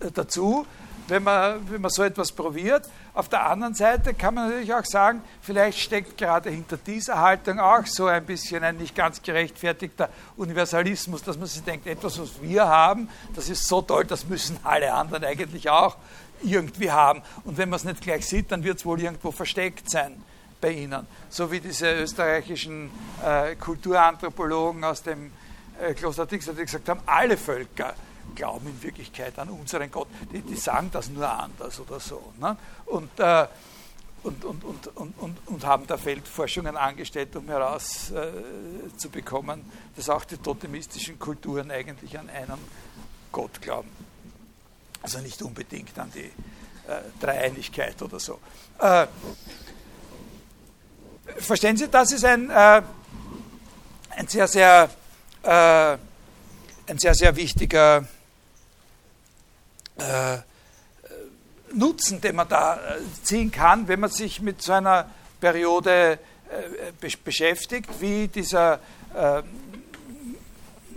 äh, 0.00 0.10
dazu, 0.12 0.66
wenn 1.08 1.22
man, 1.22 1.70
wenn 1.70 1.80
man 1.80 1.90
so 1.90 2.02
etwas 2.02 2.32
probiert. 2.32 2.88
Auf 3.14 3.28
der 3.28 3.46
anderen 3.46 3.74
Seite 3.74 4.14
kann 4.14 4.34
man 4.34 4.48
natürlich 4.48 4.74
auch 4.74 4.84
sagen, 4.84 5.22
vielleicht 5.40 5.78
steckt 5.78 6.18
gerade 6.18 6.50
hinter 6.50 6.76
dieser 6.76 7.20
Haltung 7.20 7.60
auch 7.60 7.86
so 7.86 8.06
ein 8.06 8.24
bisschen 8.24 8.62
ein 8.64 8.76
nicht 8.76 8.94
ganz 8.94 9.22
gerechtfertigter 9.22 10.08
Universalismus, 10.36 11.22
dass 11.22 11.38
man 11.38 11.46
sich 11.46 11.62
denkt, 11.62 11.86
etwas, 11.86 12.18
was 12.18 12.42
wir 12.42 12.66
haben, 12.66 13.08
das 13.34 13.48
ist 13.48 13.66
so 13.66 13.82
toll, 13.82 14.04
das 14.04 14.26
müssen 14.26 14.58
alle 14.64 14.92
anderen 14.92 15.24
eigentlich 15.24 15.70
auch 15.70 15.96
irgendwie 16.42 16.90
haben. 16.90 17.22
Und 17.44 17.56
wenn 17.56 17.68
man 17.68 17.78
es 17.78 17.84
nicht 17.84 18.02
gleich 18.02 18.26
sieht, 18.26 18.52
dann 18.52 18.62
wird 18.64 18.78
es 18.78 18.84
wohl 18.84 19.00
irgendwo 19.00 19.30
versteckt 19.30 19.90
sein 19.90 20.22
bei 20.60 20.72
ihnen. 20.72 21.06
So 21.28 21.50
wie 21.50 21.60
diese 21.60 21.92
österreichischen 21.92 22.90
äh, 23.24 23.54
Kulturanthropologen 23.56 24.84
aus 24.84 25.02
dem 25.02 25.32
äh, 25.80 25.94
Kloster 25.94 26.26
Dix, 26.26 26.46
die 26.46 26.54
gesagt 26.54 26.88
haben, 26.88 27.00
alle 27.06 27.36
Völker 27.36 27.94
glauben 28.36 28.68
in 28.68 28.80
Wirklichkeit 28.82 29.36
an 29.38 29.48
unseren 29.48 29.90
Gott. 29.90 30.08
Die, 30.32 30.42
die 30.42 30.54
sagen 30.54 30.90
das 30.92 31.08
nur 31.08 31.28
anders 31.28 31.80
oder 31.80 31.98
so. 31.98 32.32
Ne? 32.38 32.56
Und, 32.84 33.18
äh, 33.18 33.48
und, 34.22 34.44
und, 34.44 34.62
und, 34.64 34.86
und, 34.96 35.18
und, 35.18 35.38
und, 35.46 35.66
haben 35.66 35.86
da 35.86 35.96
Feldforschungen 35.96 36.76
angestellt, 36.76 37.34
um 37.36 37.48
herauszubekommen, 37.48 39.60
äh, 39.60 39.96
dass 39.96 40.10
auch 40.10 40.24
die 40.24 40.36
totemistischen 40.36 41.18
Kulturen 41.18 41.70
eigentlich 41.70 42.18
an 42.18 42.28
einen 42.30 42.58
Gott 43.32 43.60
glauben. 43.60 43.90
Also 45.02 45.18
nicht 45.20 45.42
unbedingt 45.42 45.98
an 45.98 46.10
die 46.14 46.24
äh, 46.24 46.32
Dreieinigkeit 47.20 48.00
oder 48.02 48.18
so. 48.18 48.40
Äh, 48.78 49.06
verstehen 51.38 51.76
Sie, 51.76 51.88
das 51.88 52.12
ist 52.12 52.24
ein, 52.24 52.48
äh, 52.50 52.82
ein 54.10 54.26
sehr, 54.26 54.48
sehr, 54.48 54.90
äh, 55.42 55.96
ein 56.88 56.98
sehr, 56.98 57.14
sehr 57.14 57.36
wichtiger 57.36 58.06
äh, 59.98 60.38
Nutzen, 61.72 62.20
den 62.20 62.36
man 62.36 62.48
da 62.48 62.76
äh, 62.76 63.00
ziehen 63.22 63.50
kann, 63.50 63.88
wenn 63.88 64.00
man 64.00 64.10
sich 64.10 64.40
mit 64.40 64.62
so 64.62 64.72
einer 64.72 65.10
Periode 65.40 66.18
beschäftigt, 67.00 67.90
wie 68.00 68.28
dieser 68.28 68.78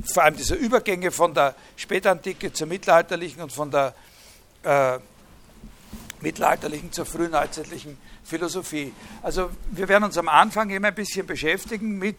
vor 0.06 0.24
allem 0.24 0.36
diese 0.36 0.56
Übergänge 0.56 1.12
von 1.12 1.34
der 1.34 1.56
Spätantike 1.76 2.54
zur 2.54 2.68
mittelalterlichen 2.68 3.42
und 3.42 3.52
von 3.52 3.72
der 3.72 3.94
äh, 4.64 5.00
mittelalterlichen 6.22 6.92
zur 6.92 7.06
frühneuzeitlichen 7.06 7.98
Philosophie. 8.24 8.94
Also 9.22 9.50
wir 9.72 9.88
werden 9.88 10.04
uns 10.04 10.18
am 10.18 10.30
Anfang 10.30 10.70
immer 10.70 10.90
ein 10.90 10.96
bisschen 10.96 11.26
beschäftigen 11.26 11.98
mit 11.98 12.18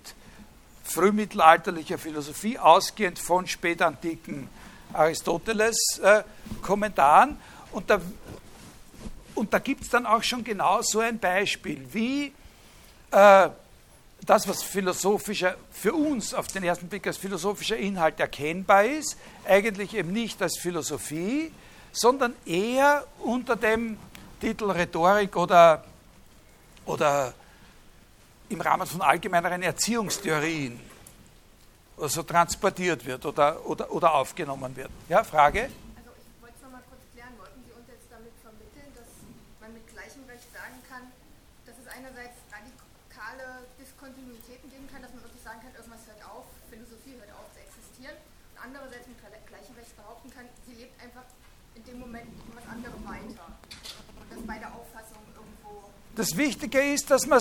frühmittelalterlicher 0.85 1.99
Philosophie, 1.99 2.59
ausgehend 2.59 3.19
von 3.19 3.47
spätantiken 3.47 4.49
Aristoteles-Kommentaren. 4.93 7.31
Äh, 7.31 7.35
und 7.73 7.91
da, 7.91 8.01
und 9.35 9.53
da 9.53 9.59
gibt 9.59 9.83
es 9.83 9.91
dann 9.91 10.07
auch 10.07 10.23
schon 10.23 10.45
genau 10.45 10.81
so 10.83 11.01
ein 11.01 11.19
Beispiel, 11.19 11.85
wie 11.93 12.33
äh, 13.11 13.49
das, 14.27 14.49
was 14.49 14.63
philosophischer 14.63 15.57
für 15.71 15.95
uns 15.95 16.35
auf 16.35 16.49
den 16.49 16.63
ersten 16.63 16.89
Blick 16.89 17.07
als 17.07 17.17
philosophischer 17.17 17.77
Inhalt 17.77 18.21
erkennbar 18.21 18.85
ist, 18.85 19.17
eigentlich 19.47 19.95
eben 19.95 20.13
nicht 20.13 20.43
als 20.43 20.59
Philosophie, 20.59 21.53
sondern 21.93 22.35
eher 22.45 23.07
unter 23.21 23.57
dem 23.57 23.99
Titel 24.41 24.71
Rhetorik 24.71 25.37
oder, 25.37 25.85
oder 26.87 27.35
im 28.49 28.61
Rahmen 28.61 28.87
von 28.87 29.03
allgemeineren 29.03 29.63
Erziehungstheorien 29.63 30.79
oder 32.01 32.09
so 32.09 32.23
transportiert 32.23 33.05
wird 33.05 33.27
oder, 33.27 33.65
oder, 33.67 33.93
oder 33.93 34.15
aufgenommen 34.15 34.75
wird. 34.75 34.89
Ja, 35.09 35.23
Frage? 35.23 35.69
Das 56.21 56.37
Wichtige 56.37 56.81
ist, 56.81 57.11
dass 57.11 57.27
man 57.27 57.41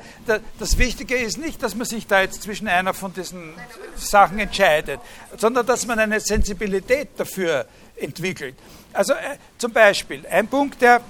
das 0.58 0.78
Wichtige 0.78 1.14
ist 1.14 1.36
nicht, 1.36 1.62
dass 1.62 1.74
man 1.74 1.84
sich 1.86 2.06
da 2.06 2.22
jetzt 2.22 2.42
zwischen 2.42 2.68
einer 2.68 2.94
von 2.94 3.12
diesen 3.12 3.52
Sachen 3.96 4.38
entscheidet, 4.38 4.98
sondern 5.36 5.66
dass 5.66 5.86
man 5.86 5.98
eine 5.98 6.18
Sensibilität 6.20 7.10
dafür 7.18 7.66
entwickelt. 7.96 8.54
Also 8.94 9.12
äh, 9.12 9.36
zum 9.58 9.74
Beispiel 9.74 10.26
ein 10.26 10.48
Punkt, 10.48 10.80
der, 10.80 11.02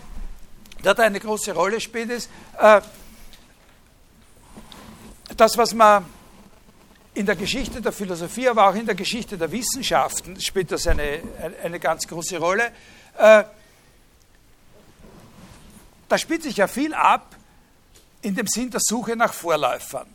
der 0.83 0.95
da 0.95 1.05
eine 1.05 1.21
große 1.21 1.53
Rolle 1.53 1.81
spielt, 1.81 2.11
ist 2.11 2.29
äh, 2.59 2.81
das, 5.37 5.57
was 5.57 5.73
man 5.73 6.05
in 7.15 7.27
der 7.27 7.37
Geschichte 7.37 7.81
der 7.81 7.93
Philosophie, 7.93 8.49
aber 8.49 8.69
auch 8.69 8.75
in 8.75 8.87
der 8.87 8.97
Geschichte 8.97 9.39
der 9.39 9.53
Wissenschaften 9.53 10.41
spielt 10.41 10.73
das 10.73 10.89
eine, 10.89 11.21
eine 11.63 11.79
ganz 11.79 12.09
große 12.09 12.39
Rolle. 12.39 12.73
Äh, 13.17 13.45
da 16.09 16.19
spielt 16.19 16.43
sich 16.43 16.57
ja 16.57 16.67
viel 16.67 16.95
ab 16.95 17.37
in 18.23 18.35
dem 18.35 18.47
Sinn 18.47 18.71
der 18.71 18.81
Suche 18.81 19.17
nach 19.17 19.33
Vorläufern. 19.33 20.07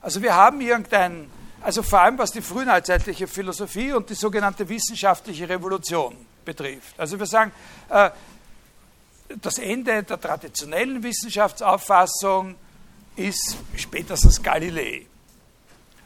Also 0.00 0.20
wir 0.20 0.34
haben 0.34 0.60
irgendein, 0.60 1.30
also 1.62 1.82
vor 1.82 2.00
allem 2.00 2.18
was 2.18 2.30
die 2.32 2.42
frühneuzeitliche 2.42 3.26
Philosophie 3.26 3.92
und 3.92 4.10
die 4.10 4.14
sogenannte 4.14 4.68
wissenschaftliche 4.68 5.48
Revolution 5.48 6.14
betrifft. 6.44 6.98
Also 6.98 7.18
wir 7.18 7.26
sagen, 7.26 7.52
äh, 7.88 8.10
das 9.40 9.58
Ende 9.58 10.02
der 10.02 10.20
traditionellen 10.20 11.02
Wissenschaftsauffassung 11.02 12.56
ist 13.16 13.56
spätestens 13.76 14.42
Galilei. 14.42 15.06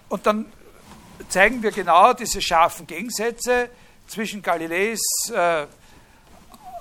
Und 0.09 0.25
dann 0.27 0.47
zeigen 1.29 1.63
wir 1.63 1.73
genau 1.73 2.13
diese 2.13 2.41
scharfen 2.41 2.87
Gegensätze 2.87 3.71
zwischen 4.07 4.41
Galileis 4.41 5.01
äh, 5.33 5.67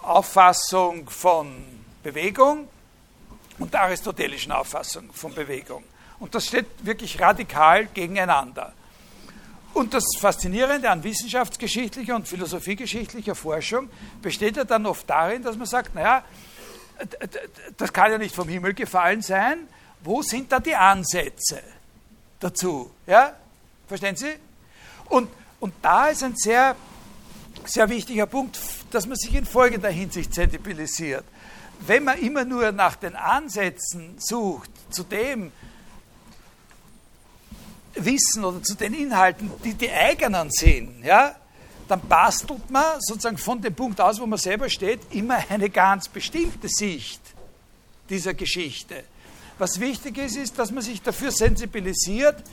Auffassung 0.04 1.10
von 1.10 1.77
Bewegung 2.12 2.70
und 3.60 3.74
der 3.74 3.82
aristotelischen 3.82 4.52
Auffassung 4.54 5.12
von 5.12 5.34
Bewegung. 5.34 5.84
Und 6.20 6.34
das 6.34 6.46
steht 6.46 6.68
wirklich 6.84 7.20
radikal 7.20 7.88
gegeneinander. 7.88 8.74
Und 9.74 9.94
das 9.94 10.06
Faszinierende 10.18 10.90
an 10.90 11.04
wissenschaftsgeschichtlicher 11.04 12.16
und 12.16 12.28
philosophiegeschichtlicher 12.28 13.36
Forschung 13.36 13.90
besteht 14.22 14.56
ja 14.58 14.64
dann 14.64 14.86
oft 14.86 15.08
darin, 15.10 15.44
dass 15.44 15.58
man 15.58 15.68
sagt, 15.68 15.94
naja, 15.94 16.24
das 17.76 17.92
kann 17.94 18.12
ja 18.12 18.18
nicht 18.18 18.34
vom 18.34 18.48
Himmel 18.48 18.74
gefallen 18.74 19.22
sein. 19.22 19.68
Wo 20.02 20.22
sind 20.22 20.52
da 20.52 20.60
die 20.60 20.76
Ansätze 20.76 21.62
dazu? 22.40 22.90
Ja? 23.06 23.34
Verstehen 23.88 24.16
Sie? 24.16 24.34
Und, 25.10 25.30
und 25.60 25.74
da 25.82 26.08
ist 26.08 26.24
ein 26.24 26.36
sehr, 26.36 26.76
sehr 27.66 27.90
wichtiger 27.90 28.26
Punkt, 28.26 28.58
dass 28.92 29.06
man 29.06 29.18
sich 29.18 29.36
in 29.36 29.46
folgender 29.46 29.90
Hinsicht 29.90 30.34
sensibilisiert. 30.34 31.26
Wenn 31.86 32.04
man 32.04 32.20
immer 32.20 32.44
nur 32.44 32.72
nach 32.72 32.96
den 32.96 33.16
Ansätzen 33.16 34.16
sucht, 34.18 34.70
zu 34.90 35.04
dem 35.04 35.52
Wissen 37.96 38.44
oder 38.44 38.62
zu 38.62 38.76
den 38.76 38.94
Inhalten, 38.94 39.52
die 39.64 39.74
die 39.74 39.92
eigenen 39.92 40.50
sind, 40.52 41.04
ja, 41.04 41.36
dann 41.88 42.02
bastelt 42.02 42.70
man 42.70 43.00
sozusagen 43.00 43.38
von 43.38 43.62
dem 43.62 43.74
Punkt 43.74 44.02
aus, 44.02 44.20
wo 44.20 44.26
man 44.26 44.40
selber 44.40 44.70
steht, 44.70 45.00
immer 45.12 45.38
eine 45.50 45.70
ganz 45.70 46.08
bestimmte 46.08 46.68
Sicht 46.68 47.22
dieser 48.10 48.34
Geschichte. 48.34 49.04
Was 49.58 49.80
wichtig 49.80 50.18
ist, 50.18 50.36
ist, 50.36 50.60
dass 50.60 50.72
man 50.72 50.84
sich 50.84 51.02
dafür 51.02 51.32
sensibilisiert, 51.32 52.44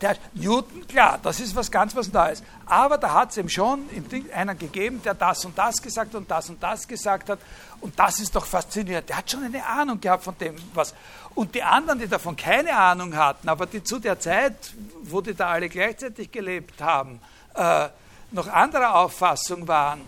Der 0.00 0.16
Newton, 0.34 0.86
klar, 0.86 1.18
das 1.22 1.40
ist 1.40 1.56
was 1.56 1.70
ganz 1.70 1.96
was 1.96 2.12
Neues. 2.12 2.42
Aber 2.66 2.98
da 2.98 3.14
hat 3.14 3.30
es 3.30 3.38
eben 3.38 3.48
schon 3.48 3.88
einen 4.34 4.58
gegeben, 4.58 5.00
der 5.02 5.14
das 5.14 5.44
und 5.44 5.56
das 5.56 5.80
gesagt 5.80 6.14
und 6.14 6.30
das 6.30 6.50
und 6.50 6.62
das 6.62 6.86
gesagt 6.86 7.30
hat. 7.30 7.38
Und 7.80 7.98
das 7.98 8.20
ist 8.20 8.34
doch 8.36 8.44
faszinierend. 8.44 9.08
Der 9.08 9.16
hat 9.16 9.30
schon 9.30 9.44
eine 9.44 9.64
Ahnung 9.64 9.98
gehabt 10.00 10.24
von 10.24 10.36
dem, 10.38 10.56
was. 10.74 10.94
Und 11.34 11.54
die 11.54 11.62
anderen, 11.62 11.98
die 11.98 12.08
davon 12.08 12.36
keine 12.36 12.76
Ahnung 12.76 13.16
hatten, 13.16 13.48
aber 13.48 13.66
die 13.66 13.82
zu 13.82 13.98
der 13.98 14.18
Zeit, 14.20 14.74
wo 15.02 15.20
die 15.20 15.34
da 15.34 15.48
alle 15.48 15.68
gleichzeitig 15.68 16.30
gelebt 16.30 16.82
haben, 16.82 17.20
äh, 17.54 17.88
noch 18.32 18.48
anderer 18.48 18.96
Auffassung 18.96 19.66
waren, 19.66 20.02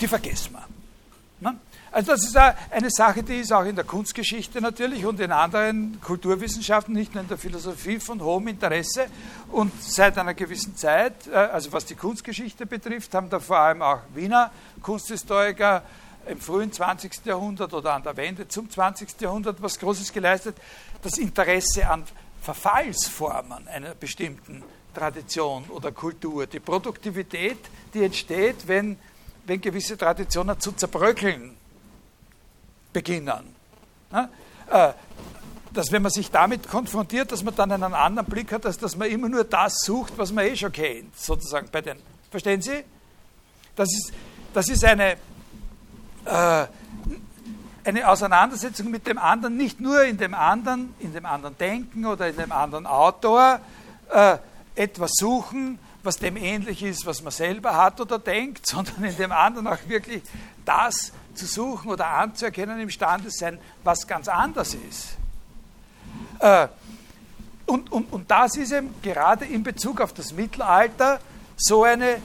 die 0.00 0.08
vergessen 0.08 0.54
wir. 0.54 0.77
Also 1.98 2.12
das 2.12 2.22
ist 2.22 2.36
eine 2.36 2.90
Sache, 2.90 3.24
die 3.24 3.40
ist 3.40 3.52
auch 3.52 3.64
in 3.64 3.74
der 3.74 3.84
Kunstgeschichte 3.84 4.60
natürlich 4.60 5.04
und 5.04 5.18
in 5.18 5.32
anderen 5.32 6.00
Kulturwissenschaften, 6.00 6.94
nicht 6.94 7.12
nur 7.12 7.24
in 7.24 7.28
der 7.28 7.38
Philosophie 7.38 7.98
von 7.98 8.22
hohem 8.22 8.46
Interesse. 8.46 9.06
Und 9.50 9.72
seit 9.82 10.16
einer 10.16 10.34
gewissen 10.34 10.76
Zeit, 10.76 11.26
äh, 11.26 11.34
also 11.34 11.72
was 11.72 11.86
die 11.86 11.96
Kunstgeschichte 11.96 12.66
betrifft, 12.66 13.12
haben 13.16 13.28
da 13.28 13.40
vor 13.40 13.58
allem 13.58 13.82
auch 13.82 13.98
Wiener 14.14 14.52
Kunsthistoriker 14.80 15.82
im 16.28 16.40
frühen 16.40 16.70
20. 16.70 17.24
Jahrhundert 17.24 17.74
oder 17.74 17.94
an 17.94 18.04
der 18.04 18.16
Wende 18.16 18.46
zum 18.46 18.70
20. 18.70 19.20
Jahrhundert 19.20 19.60
was 19.60 19.76
Großes 19.76 20.12
geleistet, 20.12 20.54
das 21.02 21.18
Interesse 21.18 21.90
an 21.90 22.04
Verfallsformen 22.42 23.66
einer 23.66 23.96
bestimmten 23.96 24.62
Tradition 24.94 25.64
oder 25.70 25.90
Kultur. 25.90 26.46
Die 26.46 26.60
Produktivität, 26.60 27.58
die 27.92 28.04
entsteht, 28.04 28.68
wenn, 28.68 28.96
wenn 29.46 29.60
gewisse 29.60 29.98
Traditionen 29.98 30.60
zu 30.60 30.70
zerbröckeln 30.70 31.57
beginnen. 32.92 33.54
Äh, 34.10 34.92
dass 35.72 35.92
wenn 35.92 36.02
man 36.02 36.10
sich 36.10 36.30
damit 36.30 36.68
konfrontiert, 36.68 37.30
dass 37.30 37.42
man 37.44 37.54
dann 37.54 37.70
einen 37.70 37.94
anderen 37.94 38.26
Blick 38.28 38.52
hat, 38.52 38.66
als 38.66 38.78
dass 38.78 38.96
man 38.96 39.08
immer 39.08 39.28
nur 39.28 39.44
das 39.44 39.80
sucht, 39.84 40.14
was 40.16 40.32
man 40.32 40.44
eh 40.46 40.56
schon 40.56 40.72
kennt, 40.72 41.18
sozusagen 41.18 41.68
bei 41.70 41.80
den. 41.80 41.98
Verstehen 42.30 42.62
Sie? 42.62 42.84
Das 43.76 43.88
ist, 43.92 44.12
das 44.54 44.68
ist 44.68 44.84
eine, 44.84 45.12
äh, 46.24 46.66
eine 47.84 48.08
Auseinandersetzung 48.08 48.90
mit 48.90 49.06
dem 49.06 49.18
anderen, 49.18 49.56
nicht 49.56 49.80
nur 49.80 50.02
in 50.02 50.16
dem 50.16 50.34
anderen, 50.34 50.94
in 50.98 51.12
dem 51.12 51.26
anderen 51.26 51.56
Denken 51.58 52.06
oder 52.06 52.28
in 52.28 52.36
dem 52.36 52.52
anderen 52.52 52.86
Autor 52.86 53.60
äh, 54.10 54.38
etwas 54.74 55.12
suchen, 55.14 55.78
was 56.02 56.18
dem 56.18 56.36
ähnlich 56.36 56.82
ist, 56.82 57.06
was 57.06 57.22
man 57.22 57.32
selber 57.32 57.76
hat 57.76 58.00
oder 58.00 58.18
denkt, 58.18 58.66
sondern 58.66 59.04
in 59.04 59.16
dem 59.16 59.32
anderen 59.32 59.66
auch 59.66 59.78
wirklich 59.86 60.22
das 60.68 61.12
zu 61.34 61.46
suchen 61.46 61.90
oder 61.90 62.06
anzuerkennen 62.06 62.80
imstande 62.80 63.30
sein, 63.30 63.58
was 63.84 64.06
ganz 64.06 64.28
anders 64.28 64.74
ist. 64.74 65.16
Äh, 66.40 66.68
und, 67.66 67.92
und, 67.92 68.12
und 68.12 68.30
das 68.30 68.56
ist 68.56 68.72
eben 68.72 68.94
gerade 69.02 69.44
in 69.44 69.62
Bezug 69.62 70.00
auf 70.00 70.12
das 70.12 70.32
Mittelalter 70.32 71.20
so 71.56 71.84
eine 71.84 72.18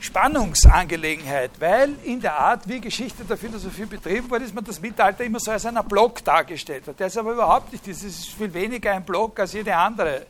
Spannungsangelegenheit, 0.00 1.52
weil 1.58 1.94
in 2.04 2.20
der 2.20 2.38
Art, 2.38 2.68
wie 2.68 2.80
Geschichte 2.80 3.24
der 3.24 3.36
Philosophie 3.36 3.86
betrieben 3.86 4.30
wurde, 4.30 4.44
ist 4.44 4.54
man 4.54 4.64
das 4.64 4.80
Mittelalter 4.80 5.24
immer 5.24 5.40
so 5.40 5.50
als 5.50 5.64
einer 5.66 5.82
Block 5.82 6.22
dargestellt 6.24 6.86
wird. 6.86 7.00
Der 7.00 7.06
ist 7.06 7.16
aber 7.16 7.32
überhaupt 7.32 7.72
nicht, 7.72 7.86
das 7.88 8.02
ist 8.02 8.26
viel 8.28 8.52
weniger 8.52 8.92
ein 8.92 9.04
Block 9.04 9.38
als 9.40 9.52
jede 9.52 9.74
andere 9.74 10.26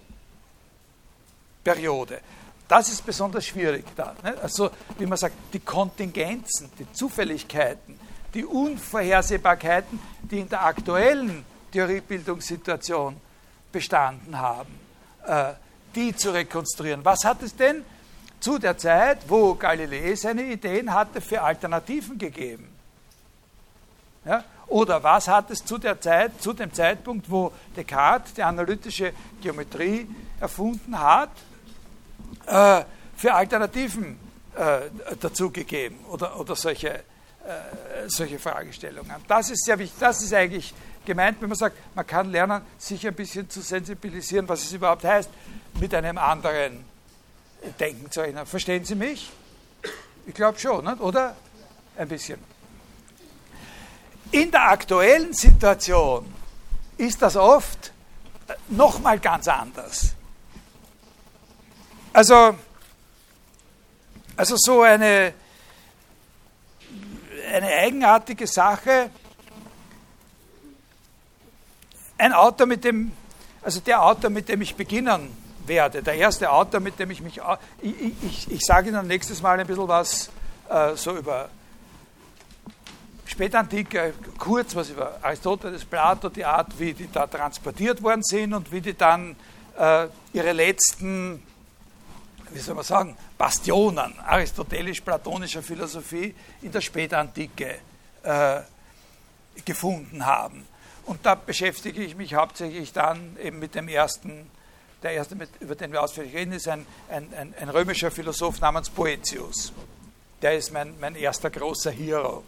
Periode. 1.65 2.21
Das 2.69 2.89
ist 2.89 3.07
besonders 3.07 3.47
schwierig 3.47 3.85
da. 3.95 4.15
Ne? 4.23 4.37
Also, 4.43 4.71
wie 4.99 5.07
man 5.07 5.19
sagt, 5.19 5.35
die 5.53 5.61
Kontingenzen, 5.61 6.71
die 6.79 6.91
Zufälligkeiten, 6.93 7.99
die 8.35 8.45
Unvorhersehbarkeiten, 8.45 10.01
die 10.23 10.41
in 10.41 10.49
der 10.49 10.65
aktuellen 10.65 11.45
Theoriebildungssituation 11.71 13.17
bestanden 13.71 14.39
haben, 14.39 14.75
äh, 15.27 15.53
die 15.95 16.15
zu 16.15 16.31
rekonstruieren. 16.31 17.05
Was 17.05 17.25
hat 17.25 17.43
es 17.43 17.55
denn 17.55 17.85
zu 18.41 18.59
der 18.59 18.77
Zeit, 18.77 19.19
wo 19.29 19.55
Galilei 19.55 20.15
seine 20.15 20.43
Ideen 20.43 20.93
hatte, 20.93 21.21
für 21.21 21.43
Alternativen 21.43 22.19
gegeben? 22.19 22.69
Ja? 24.25 24.45
Oder 24.69 25.03
was 25.03 25.29
hat 25.29 25.51
es 25.51 25.65
zu 25.65 25.79
der 25.79 26.01
Zeit, 26.01 26.43
zu 26.43 26.53
dem 26.53 26.73
Zeitpunkt, 26.73 27.31
wo 27.31 27.53
Descartes 27.77 28.35
die 28.35 28.43
analytische 28.43 29.13
Geometrie 29.41 30.09
erfunden 30.41 30.99
hat, 30.99 31.31
äh, 32.47 32.85
für 33.17 33.35
Alternativen 33.35 34.19
äh, 34.57 34.81
dazugegeben 35.21 35.99
oder, 36.07 36.39
oder 36.39 36.57
solche, 36.57 36.91
äh, 36.91 37.03
solche 38.07 38.39
Fragestellungen. 38.39 39.17
Das 39.29 39.51
ist 39.51 39.65
sehr 39.65 39.79
wichtig, 39.79 39.99
das 40.01 40.23
ist 40.23 40.33
eigentlich 40.33 40.73
gemeint, 41.05 41.41
wenn 41.41 41.49
man 41.49 41.59
sagt, 41.59 41.77
man 41.95 42.07
kann 42.07 42.31
lernen, 42.31 42.63
sich 42.79 43.07
ein 43.07 43.15
bisschen 43.15 43.49
zu 43.49 43.61
sensibilisieren, 43.61 44.49
was 44.49 44.65
es 44.65 44.73
überhaupt 44.73 45.05
heißt, 45.05 45.31
mit 45.81 45.95
einem 45.95 46.19
anderen 46.19 46.85
Denken 47.81 48.11
zu 48.11 48.21
erinnern. 48.21 48.47
Verstehen 48.47 48.85
Sie 48.85 48.95
mich? 48.95 49.31
Ich 50.27 50.35
glaube 50.35 50.59
schon, 50.59 50.87
oder? 50.87 51.37
Ein 51.97 52.09
bisschen. 52.09 52.39
In 54.33 54.51
der 54.51 54.71
aktuellen 54.71 55.33
Situation 55.33 56.33
ist 56.99 57.23
das 57.23 57.37
oft 57.37 57.93
nochmal 58.69 59.19
ganz 59.19 59.49
anders. 59.49 60.16
Also, 62.17 62.55
also 64.39 64.57
so 64.57 64.81
eine, 64.81 65.35
eine 67.53 67.67
eigenartige 67.67 68.47
Sache. 68.47 69.11
Ein 72.17 72.33
Autor, 72.33 72.67
mit 72.69 72.85
dem, 72.85 73.13
also 73.61 73.81
der 73.81 74.03
Autor, 74.03 74.31
mit 74.31 74.49
dem 74.49 74.63
ich 74.63 74.75
beginnen 74.75 75.29
werde, 75.67 76.03
der 76.03 76.15
erste 76.15 76.51
Autor, 76.51 76.81
mit 76.81 76.99
dem 76.99 77.11
ich 77.11 77.21
mich, 77.21 77.39
ich, 77.83 78.15
ich, 78.23 78.51
ich 78.51 78.65
sage 78.65 78.89
Ihnen 78.89 79.07
nächstes 79.07 79.43
Mal 79.43 79.61
ein 79.61 79.67
bisschen 79.67 79.87
was 79.87 80.31
äh, 80.71 80.97
so 80.97 81.15
über 81.19 81.51
Spätantike, 83.27 84.15
kurz 84.39 84.75
was 84.75 84.89
über 84.89 85.19
Aristoteles, 85.21 85.85
Plato, 85.85 86.31
die 86.31 86.47
Art, 86.47 86.69
wie 86.79 86.95
die 86.95 87.13
da 87.13 87.27
transportiert 87.27 88.03
worden 88.03 88.23
sind 88.23 88.55
und 88.55 88.73
wie 88.73 88.81
die 88.81 88.97
dann 88.97 89.37
äh, 89.77 90.07
ihre 90.33 90.53
letzten 90.53 91.43
wie 92.51 92.59
soll 92.59 92.75
man 92.75 92.85
sagen, 92.85 93.17
Bastionen 93.37 94.19
aristotelisch-platonischer 94.21 95.63
Philosophie 95.63 96.35
in 96.63 96.73
der 96.73 96.81
Spätantike 96.81 97.77
äh, 98.23 98.61
gefunden 99.65 100.25
haben. 100.25 100.67
Und 101.07 101.25
da 101.25 101.35
beschäftige 101.35 102.03
ich 102.03 102.17
mich 102.17 102.35
hauptsächlich 102.35 102.93
dann 102.93 103.37
eben 103.43 103.59
mit 103.59 103.75
dem 103.75 103.89
ersten, 103.89 104.51
der 105.03 105.13
erste, 105.13 105.37
über 105.61 105.75
den 105.75 105.93
wir 105.93 106.03
ausführlich 106.03 106.35
reden, 106.35 106.53
ist 106.53 106.69
ein, 106.69 106.85
ein, 107.09 107.33
ein, 107.35 107.55
ein 107.61 107.69
römischer 107.69 108.11
Philosoph 108.11 108.61
namens 108.61 108.91
Boetius. 108.91 109.73
Der 110.43 110.57
ist 110.57 110.73
mein, 110.73 110.99
mein 111.01 111.15
erster 111.15 111.49
großer 111.49 111.91
Hero. 111.91 112.45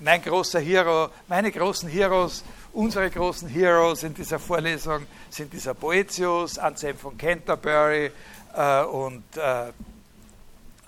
Mein 0.00 0.22
großer 0.22 0.60
Hero, 0.60 1.10
meine 1.28 1.50
großen 1.50 1.88
Heroes, 1.88 2.44
unsere 2.72 3.10
großen 3.10 3.48
Heroes 3.48 4.02
in 4.04 4.14
dieser 4.14 4.38
Vorlesung 4.38 5.06
sind 5.28 5.52
dieser 5.52 5.74
Boetius, 5.74 6.58
Anselm 6.58 6.96
von 6.96 7.18
Canterbury 7.18 8.10
äh, 8.54 8.82
und, 8.82 9.36
äh, 9.36 9.72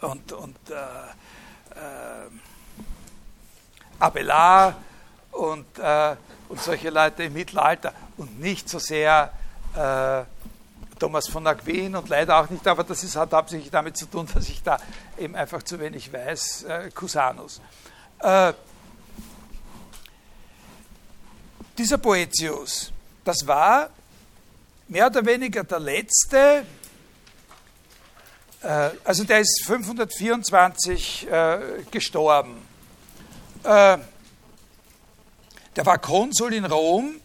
und, 0.01 0.33
und 0.33 0.57
äh, 0.71 0.75
äh 0.75 2.31
Abelard 3.99 4.75
und, 5.31 5.79
äh, 5.79 6.17
und 6.49 6.61
solche 6.61 6.91
Leute 6.91 7.25
im 7.25 7.35
Mittelalter 7.35 7.93
und 8.17 8.41
nicht 8.41 8.69
so 8.69 8.79
sehr 8.79 9.33
Thomas 10.99 11.29
von 11.29 11.47
Aquin 11.47 11.97
und 11.97 12.11
leider 12.11 12.37
auch 12.37 12.51
nicht, 12.51 12.67
aber 12.69 12.85
das 12.85 13.03
ist, 13.05 13.17
hat 13.17 13.33
hauptsächlich 13.33 13.71
damit 13.71 13.97
zu 13.97 14.05
tun, 14.05 14.29
dass 14.35 14.51
ich 14.51 14.63
da 14.63 14.77
eben 15.17 15.35
einfach 15.35 15.63
zu 15.63 15.81
wenig 15.81 16.13
weiß, 16.13 16.67
Cusanus. 16.95 17.63
Dieser 21.79 21.97
Boetius, 21.97 22.93
das 23.25 23.47
war 23.47 23.89
mehr 24.89 25.07
oder 25.07 25.25
weniger 25.25 25.65
der 25.65 25.81
letzte, 25.81 26.67
also 29.05 29.25
der 29.25 29.41
ist 29.41 29.65
524 29.67 31.29
äh, 31.31 31.59
gestorben. 31.91 32.57
Äh, 33.65 33.99
der 35.77 35.87
war 35.87 35.99
Konsul 35.99 36.55
in 36.55 36.65
Rom 36.65 37.17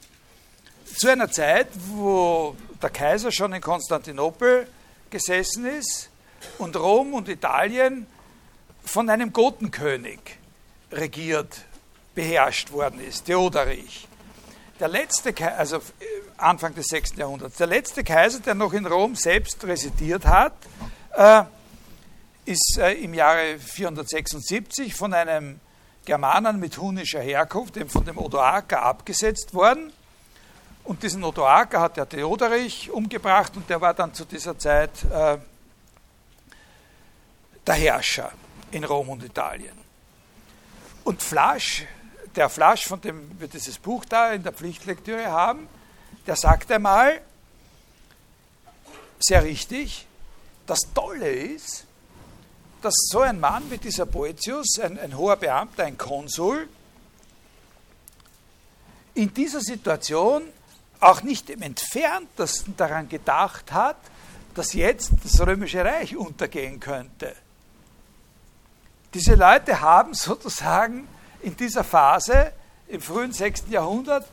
zu 0.96 1.10
einer 1.10 1.30
Zeit, 1.30 1.68
wo 1.90 2.56
der 2.82 2.90
Kaiser 2.90 3.32
schon 3.32 3.54
in 3.54 3.62
Konstantinopel 3.62 4.68
gesessen 5.10 5.66
ist 5.66 6.10
und 6.58 6.76
Rom 6.76 7.14
und 7.14 7.30
Italien 7.30 8.08
von 8.84 9.10
einem 9.10 9.34
Gotenkönig 9.34 10.20
regiert, 10.92 11.66
beherrscht 12.16 12.72
worden 12.72 13.00
ist, 13.00 13.26
Theoderich. 13.26 14.08
Der 14.80 14.88
letzte, 14.88 15.34
also 15.58 15.82
Anfang 16.38 16.74
des 16.76 16.88
6. 16.88 17.16
Jahrhunderts, 17.18 17.58
der 17.58 17.68
letzte 17.68 18.04
Kaiser, 18.04 18.40
der 18.40 18.56
noch 18.56 18.74
in 18.74 18.86
Rom 18.86 19.16
selbst 19.16 19.64
residiert 19.66 20.26
hat, 20.26 20.54
äh, 21.18 21.44
ist 22.46 22.78
äh, 22.78 22.94
im 22.94 23.14
Jahre 23.14 23.60
476 23.60 24.94
von 24.94 25.14
einem 25.14 25.60
Germanen 26.06 26.60
mit 26.60 26.78
hunischer 26.78 27.20
Herkunft, 27.20 27.76
dem 27.76 27.90
von 27.90 28.06
dem 28.06 28.18
Odoaker 28.18 28.82
abgesetzt 28.84 29.54
worden. 29.54 29.92
Und 30.84 31.04
diesen 31.04 31.24
Odoaker 31.24 31.82
hat 31.82 31.98
der 31.98 32.08
Theoderich 32.08 32.90
umgebracht 32.92 33.58
und 33.58 33.70
der 33.70 33.82
war 33.82 33.94
dann 33.94 34.14
zu 34.14 34.24
dieser 34.24 34.58
Zeit 34.58 34.92
äh, 35.12 35.38
der 37.66 37.76
Herrscher 37.76 38.32
in 38.72 38.86
Rom 38.86 39.10
und 39.10 39.24
Italien. 39.24 39.78
Und 41.04 41.22
Flasch, 41.22 41.86
der 42.36 42.50
Flasch, 42.50 42.86
von 42.86 43.02
dem 43.02 43.38
wir 43.40 43.48
dieses 43.48 43.80
Buch 43.80 44.06
da 44.06 44.32
in 44.32 44.44
der 44.44 44.54
Pflichtlektüre 44.54 45.32
haben, 45.32 45.68
der 46.26 46.36
sagt 46.36 46.72
einmal, 46.72 47.22
sehr 49.20 49.44
richtig, 49.44 50.08
das 50.68 50.82
Tolle 50.94 51.30
ist, 51.30 51.86
dass 52.82 52.94
so 53.10 53.22
ein 53.22 53.40
Mann 53.40 53.70
wie 53.72 53.78
dieser 53.78 54.06
Boetius, 54.06 54.80
ein, 54.80 55.00
ein 55.00 55.18
hoher 55.18 55.38
Beamter, 55.38 55.86
ein 55.86 55.98
Konsul, 55.98 56.70
in 59.16 59.34
dieser 59.34 59.62
Situation 59.62 60.44
auch 61.00 61.24
nicht 61.24 61.50
im 61.50 61.62
entferntesten 61.64 62.78
daran 62.78 63.10
gedacht 63.10 63.72
hat, 63.72 63.98
dass 64.54 64.74
jetzt 64.74 65.12
das 65.24 65.40
römische 65.40 65.84
Reich 65.84 66.16
untergehen 66.16 66.80
könnte. 66.80 67.36
Diese 69.14 69.36
Leute 69.36 69.82
haben 69.82 70.14
sozusagen 70.14 71.08
in 71.42 71.56
dieser 71.56 71.84
Phase 71.84 72.54
im 72.88 73.02
frühen 73.02 73.32
6. 73.32 73.66
Jahrhundert 73.70 74.28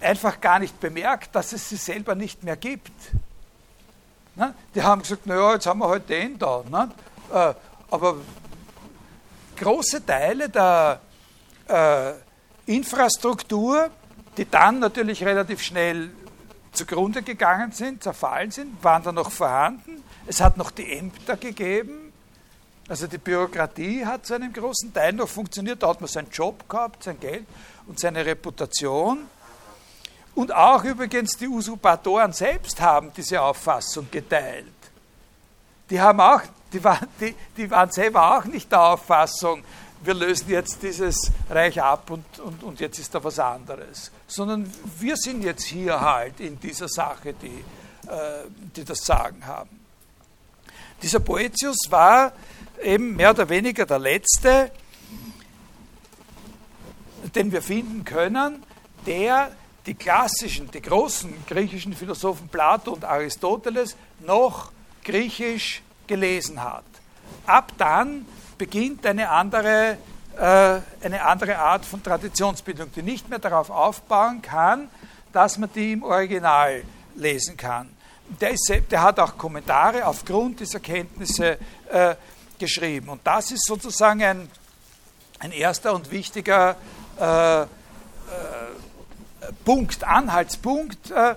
einfach 0.00 0.40
gar 0.40 0.58
nicht 0.58 0.78
bemerkt, 0.80 1.34
dass 1.34 1.52
es 1.52 1.68
sie 1.68 1.76
selber 1.76 2.14
nicht 2.14 2.42
mehr 2.42 2.56
gibt. 2.56 2.92
Die 4.74 4.82
haben 4.82 5.02
gesagt, 5.02 5.26
naja, 5.26 5.54
jetzt 5.54 5.66
haben 5.66 5.80
wir 5.80 5.88
halt 5.88 6.08
den 6.08 6.38
da. 6.38 6.62
Äh, 7.32 7.54
aber 7.90 8.16
große 9.56 10.04
Teile 10.04 10.48
der 10.48 11.00
äh, 11.68 12.12
Infrastruktur, 12.66 13.90
die 14.36 14.48
dann 14.48 14.78
natürlich 14.78 15.24
relativ 15.24 15.62
schnell 15.62 16.10
zugrunde 16.72 17.22
gegangen 17.22 17.72
sind, 17.72 18.02
zerfallen 18.02 18.50
sind, 18.50 18.82
waren 18.84 19.02
da 19.02 19.12
noch 19.12 19.30
vorhanden. 19.30 20.02
Es 20.26 20.40
hat 20.40 20.56
noch 20.56 20.70
die 20.70 20.92
Ämter 20.92 21.36
gegeben. 21.36 22.12
Also 22.88 23.06
die 23.06 23.18
Bürokratie 23.18 24.06
hat 24.06 24.26
zu 24.26 24.34
einem 24.34 24.52
großen 24.52 24.94
Teil 24.94 25.12
noch 25.12 25.28
funktioniert. 25.28 25.82
Da 25.82 25.88
hat 25.88 26.00
man 26.00 26.08
seinen 26.08 26.30
Job 26.30 26.68
gehabt, 26.68 27.02
sein 27.02 27.18
Geld 27.20 27.46
und 27.86 27.98
seine 27.98 28.24
Reputation. 28.24 29.26
Und 30.34 30.54
auch 30.54 30.84
übrigens 30.84 31.36
die 31.36 31.48
Usurpatoren 31.48 32.32
selbst 32.32 32.80
haben 32.80 33.12
diese 33.16 33.40
Auffassung 33.42 34.08
geteilt. 34.10 34.66
Die 35.90 36.00
haben 36.00 36.20
auch 36.20 36.42
die 36.72 36.84
waren, 36.84 37.06
die, 37.20 37.34
die 37.56 37.70
waren 37.70 37.90
selber 37.90 38.36
auch 38.36 38.44
nicht 38.44 38.70
der 38.70 38.82
Auffassung, 38.82 39.64
wir 40.02 40.14
lösen 40.14 40.48
jetzt 40.48 40.82
dieses 40.82 41.32
Reich 41.50 41.82
ab 41.82 42.10
und, 42.10 42.38
und, 42.38 42.62
und 42.62 42.80
jetzt 42.80 42.98
ist 42.98 43.14
da 43.14 43.24
was 43.24 43.38
anderes. 43.38 44.12
Sondern 44.26 44.72
wir 44.98 45.16
sind 45.16 45.42
jetzt 45.42 45.64
hier 45.64 46.00
halt 46.00 46.38
in 46.40 46.60
dieser 46.60 46.88
Sache, 46.88 47.34
die, 47.34 47.64
äh, 48.08 48.44
die 48.76 48.84
das 48.84 48.98
Sagen 48.98 49.44
haben. 49.44 49.80
Dieser 51.02 51.20
Boetius 51.20 51.78
war 51.90 52.32
eben 52.82 53.16
mehr 53.16 53.30
oder 53.30 53.48
weniger 53.48 53.86
der 53.86 53.98
letzte, 53.98 54.70
den 57.34 57.50
wir 57.50 57.62
finden 57.62 58.04
können, 58.04 58.62
der 59.04 59.50
die 59.88 59.94
klassischen, 59.94 60.70
die 60.70 60.82
großen 60.82 61.32
griechischen 61.46 61.94
Philosophen 61.94 62.48
Plato 62.48 62.92
und 62.92 63.06
Aristoteles 63.06 63.96
noch 64.20 64.70
griechisch 65.02 65.82
gelesen 66.06 66.62
hat. 66.62 66.84
Ab 67.46 67.72
dann 67.78 68.26
beginnt 68.58 69.06
eine 69.06 69.30
andere, 69.30 69.96
äh, 70.36 70.80
eine 71.02 71.24
andere 71.24 71.56
Art 71.56 71.86
von 71.86 72.02
Traditionsbildung, 72.02 72.92
die 72.94 73.02
nicht 73.02 73.30
mehr 73.30 73.38
darauf 73.38 73.70
aufbauen 73.70 74.42
kann, 74.42 74.90
dass 75.32 75.56
man 75.56 75.72
die 75.72 75.92
im 75.92 76.02
Original 76.02 76.82
lesen 77.14 77.56
kann. 77.56 77.88
Der, 78.40 78.50
ist, 78.50 78.70
der 78.90 79.02
hat 79.02 79.18
auch 79.18 79.38
Kommentare 79.38 80.04
aufgrund 80.04 80.60
dieser 80.60 80.80
Kenntnisse 80.80 81.56
äh, 81.90 82.14
geschrieben. 82.58 83.08
Und 83.08 83.26
das 83.26 83.52
ist 83.52 83.64
sozusagen 83.64 84.22
ein, 84.22 84.50
ein 85.38 85.52
erster 85.52 85.94
und 85.94 86.10
wichtiger 86.10 86.76
äh, 87.18 87.62
äh 87.62 87.66
Punkt, 89.64 90.04
Anhaltspunkt, 90.04 91.10
äh, 91.10 91.34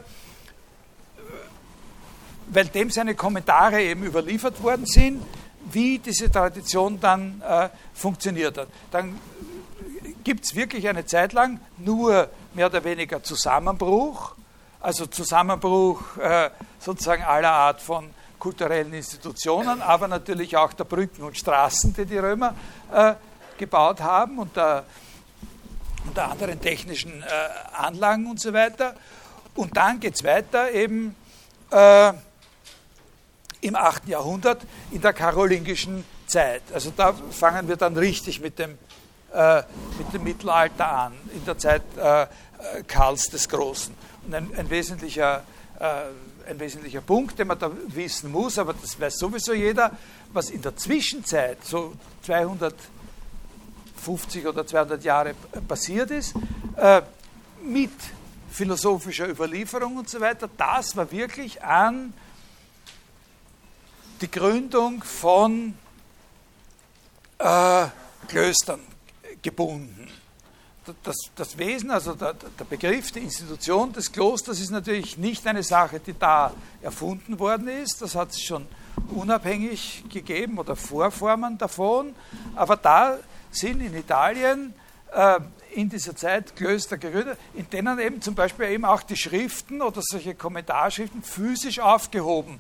weil 2.47 2.65
dem 2.65 2.89
seine 2.89 3.15
Kommentare 3.15 3.81
eben 3.81 4.03
überliefert 4.03 4.61
worden 4.61 4.85
sind, 4.85 5.23
wie 5.71 5.99
diese 5.99 6.31
Tradition 6.31 6.99
dann 6.99 7.41
äh, 7.41 7.69
funktioniert 7.93 8.57
hat. 8.57 8.67
Dann 8.91 9.19
gibt 10.23 10.45
es 10.45 10.55
wirklich 10.55 10.87
eine 10.87 11.05
Zeit 11.05 11.33
lang 11.33 11.59
nur 11.77 12.29
mehr 12.53 12.67
oder 12.67 12.83
weniger 12.83 13.23
Zusammenbruch, 13.23 14.35
also 14.79 15.05
Zusammenbruch 15.05 16.17
äh, 16.17 16.49
sozusagen 16.79 17.23
aller 17.23 17.51
Art 17.51 17.81
von 17.81 18.09
kulturellen 18.39 18.91
Institutionen, 18.93 19.81
aber 19.81 20.07
natürlich 20.07 20.57
auch 20.57 20.73
der 20.73 20.83
Brücken 20.83 21.23
und 21.23 21.37
Straßen, 21.37 21.93
die 21.93 22.05
die 22.05 22.17
Römer 22.17 22.55
äh, 22.91 23.13
gebaut 23.57 24.01
haben 24.01 24.39
und 24.39 24.55
der, 24.55 24.83
unter 26.07 26.29
anderen 26.29 26.59
technischen 26.61 27.21
äh, 27.21 27.25
Anlagen 27.75 28.27
und 28.27 28.39
so 28.39 28.53
weiter. 28.53 28.95
Und 29.55 29.75
dann 29.77 29.99
geht 29.99 30.15
es 30.15 30.23
weiter 30.23 30.71
eben 30.71 31.15
äh, 31.71 32.13
im 33.61 33.75
8. 33.75 34.07
Jahrhundert 34.07 34.61
in 34.91 35.01
der 35.01 35.13
karolingischen 35.13 36.03
Zeit. 36.25 36.63
Also 36.73 36.91
da 36.95 37.13
fangen 37.13 37.67
wir 37.67 37.75
dann 37.75 37.95
richtig 37.97 38.41
mit 38.41 38.57
dem, 38.59 38.77
äh, 39.33 39.63
mit 39.97 40.13
dem 40.13 40.23
Mittelalter 40.23 40.87
an, 40.87 41.13
in 41.33 41.45
der 41.45 41.57
Zeit 41.57 41.83
äh, 41.97 42.27
Karls 42.87 43.29
des 43.29 43.49
Großen. 43.49 43.93
Und 44.25 44.33
ein, 44.33 44.49
ein 44.57 44.69
wesentlicher, 44.69 45.43
äh, 45.79 46.49
ein 46.49 46.59
wesentlicher 46.59 47.01
Punkt, 47.01 47.37
den 47.37 47.47
man 47.47 47.59
da 47.59 47.71
wissen 47.87 48.31
muss, 48.31 48.57
aber 48.57 48.73
das 48.73 48.99
weiß 48.99 49.17
sowieso 49.17 49.53
jeder, 49.53 49.91
was 50.33 50.49
in 50.49 50.61
der 50.61 50.75
Zwischenzeit, 50.75 51.57
so 51.63 51.93
250 54.01 54.47
oder 54.47 54.65
200 54.65 55.03
Jahre 55.03 55.35
passiert 55.67 56.11
ist, 56.11 56.33
äh, 56.75 57.01
mit 57.63 57.91
philosophischer 58.51 59.29
Überlieferung 59.29 59.97
und 59.97 60.09
so 60.09 60.19
weiter, 60.19 60.49
das 60.57 60.95
war 60.95 61.11
wirklich 61.11 61.63
an 61.63 62.13
die 64.19 64.29
Gründung 64.29 65.03
von 65.03 65.73
äh, 67.37 67.87
Klöstern 68.27 68.81
gebunden. 69.41 70.09
das, 71.03 71.15
das 71.35 71.57
Wesen, 71.57 71.91
also 71.91 72.13
der, 72.13 72.33
der, 72.33 72.65
Begriff, 72.65 73.11
die 73.11 73.19
Institution 73.19 73.93
des 73.93 74.11
Klosters 74.11 74.59
ist 74.59 74.71
natürlich 74.71 75.17
nicht 75.17 75.45
eine 75.47 75.63
Sache, 75.63 75.99
die 75.99 76.17
da 76.17 76.53
erfunden 76.81 77.39
worden 77.39 77.67
ist. 77.67 78.01
Das 78.01 78.15
hat 78.15 78.31
es 78.31 78.41
schon 78.41 78.67
unabhängig 79.09 80.03
gegeben 80.09 80.59
oder 80.59 80.75
Vorformen 80.75 81.57
davon. 81.57 82.13
Aber 82.55 82.77
da 82.77 83.17
sind 83.51 83.81
in 83.81 83.95
Italien 83.95 84.73
äh, 85.11 85.39
in 85.73 85.89
dieser 85.89 86.15
Zeit 86.15 86.55
Klöster 86.55 86.97
gegründet, 86.97 87.37
in 87.53 87.69
denen 87.69 87.99
eben 87.99 88.21
zum 88.21 88.35
Beispiel 88.35 88.67
eben 88.67 88.85
auch 88.85 89.03
die 89.03 89.15
Schriften 89.15 89.81
oder 89.81 90.01
solche 90.03 90.35
Kommentarschriften 90.35 91.23
physisch 91.23 91.79
aufgehoben 91.79 92.59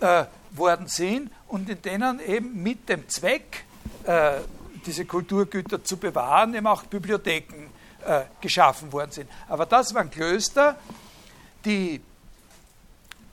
äh, 0.00 0.24
worden 0.52 0.86
sind 0.86 1.30
und 1.48 1.68
in 1.68 1.82
denen 1.82 2.20
eben 2.20 2.62
mit 2.62 2.88
dem 2.88 3.08
Zweck, 3.08 3.64
äh, 4.04 4.38
diese 4.86 5.04
Kulturgüter 5.04 5.82
zu 5.82 5.96
bewahren, 5.96 6.54
eben 6.54 6.66
auch 6.66 6.84
Bibliotheken 6.84 7.70
äh, 8.06 8.22
geschaffen 8.40 8.92
worden 8.92 9.10
sind. 9.10 9.30
Aber 9.48 9.66
das 9.66 9.92
waren 9.94 10.10
Klöster, 10.10 10.76
die 11.64 12.00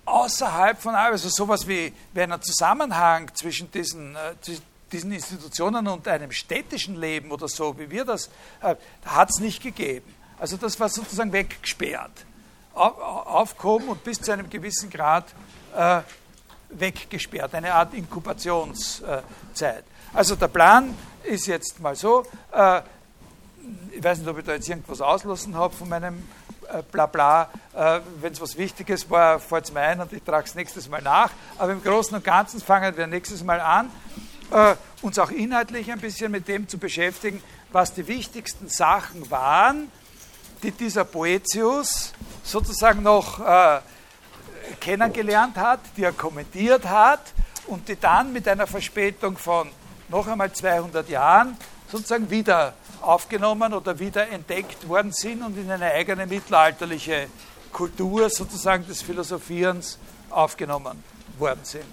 außerhalb 0.05 0.79
von, 0.81 0.95
also 0.95 1.29
sowas 1.29 1.67
wie, 1.67 1.93
wie 2.13 2.21
einen 2.21 2.41
Zusammenhang 2.41 3.33
zwischen 3.33 3.71
diesen, 3.71 4.15
äh, 4.15 4.33
diesen 4.95 5.11
Institutionen 5.11 5.88
und 5.88 6.07
einem 6.07 6.31
städtischen 6.31 6.95
Leben 6.95 7.31
oder 7.31 7.49
so, 7.49 7.77
wie 7.77 7.89
wir 7.91 8.05
das, 8.05 8.30
äh, 8.61 8.76
hat 9.05 9.30
es 9.30 9.41
nicht 9.41 9.61
gegeben. 9.61 10.13
Also 10.39 10.55
das 10.55 10.80
war 10.80 10.88
sozusagen 10.88 11.34
weggesperrt, 11.34 12.26
auf, 12.73 12.97
aufgehoben 12.97 13.89
und 13.89 14.03
bis 14.03 14.22
zu 14.22 14.31
einem 14.31 14.49
gewissen 14.49 14.89
Grad 14.89 15.26
äh, 15.76 16.01
weggesperrt, 16.69 17.53
eine 17.55 17.73
Art 17.73 17.93
Inkubationszeit. 17.93 19.84
Also 20.13 20.35
der 20.35 20.47
Plan 20.47 20.95
ist 21.23 21.47
jetzt 21.47 21.81
mal 21.81 21.95
so, 21.95 22.26
äh, 22.53 22.81
ich 23.91 24.03
weiß 24.03 24.19
nicht, 24.19 24.27
ob 24.30 24.38
ich 24.38 24.45
da 24.45 24.53
jetzt 24.53 24.69
irgendwas 24.69 25.01
auslassen 25.01 25.55
habe 25.55 25.73
von 25.73 25.89
meinem 25.89 26.23
äh, 26.72 26.84
Blabla. 26.89 27.49
Äh, 27.73 27.99
Wenn 28.22 28.31
es 28.31 28.39
was 28.39 28.57
Wichtiges 28.57 29.09
war, 29.09 29.39
fällt 29.39 29.65
es 29.65 29.73
mir 29.73 29.81
ein 29.81 29.99
und 29.99 30.13
ich 30.13 30.23
trage 30.23 30.45
es 30.45 30.55
nächstes 30.55 30.88
Mal 30.88 31.01
nach. 31.01 31.31
Aber 31.57 31.73
im 31.73 31.84
Großen 31.84 32.15
und 32.15 32.23
Ganzen 32.23 32.61
fangen 32.61 32.95
wir 32.95 33.07
nächstes 33.07 33.43
Mal 33.43 33.59
an, 33.59 33.91
äh, 34.51 34.76
uns 35.01 35.19
auch 35.19 35.31
inhaltlich 35.31 35.91
ein 35.91 35.99
bisschen 35.99 36.31
mit 36.31 36.47
dem 36.47 36.67
zu 36.67 36.77
beschäftigen, 36.77 37.41
was 37.72 37.93
die 37.93 38.07
wichtigsten 38.07 38.69
Sachen 38.69 39.30
waren, 39.30 39.91
die 40.63 40.72
dieser 40.72 41.05
Poetius 41.05 42.13
sozusagen 42.43 43.03
noch 43.03 43.39
äh, 43.39 43.80
kennengelernt 44.80 45.57
hat, 45.57 45.80
die 45.97 46.03
er 46.03 46.13
kommentiert 46.13 46.85
hat 46.85 47.22
und 47.67 47.88
die 47.88 47.99
dann 47.99 48.31
mit 48.34 48.47
einer 48.47 48.67
Verspätung 48.67 49.38
von 49.38 49.69
noch 50.09 50.27
einmal 50.27 50.51
200 50.51 51.09
Jahren 51.09 51.57
sozusagen 51.91 52.30
wieder 52.30 52.73
aufgenommen 53.01 53.73
oder 53.73 53.97
wieder 53.99 54.27
entdeckt 54.30 54.88
worden 54.88 55.11
sind 55.11 55.43
und 55.43 55.57
in 55.57 55.69
eine 55.69 55.91
eigene 55.91 56.26
mittelalterliche 56.26 57.27
Kultur 57.72 58.30
sozusagen 58.30 58.88
des 58.88 59.01
Philosophierens 59.01 59.99
aufgenommen 60.30 61.03
worden 61.38 61.61
sind. 61.63 61.85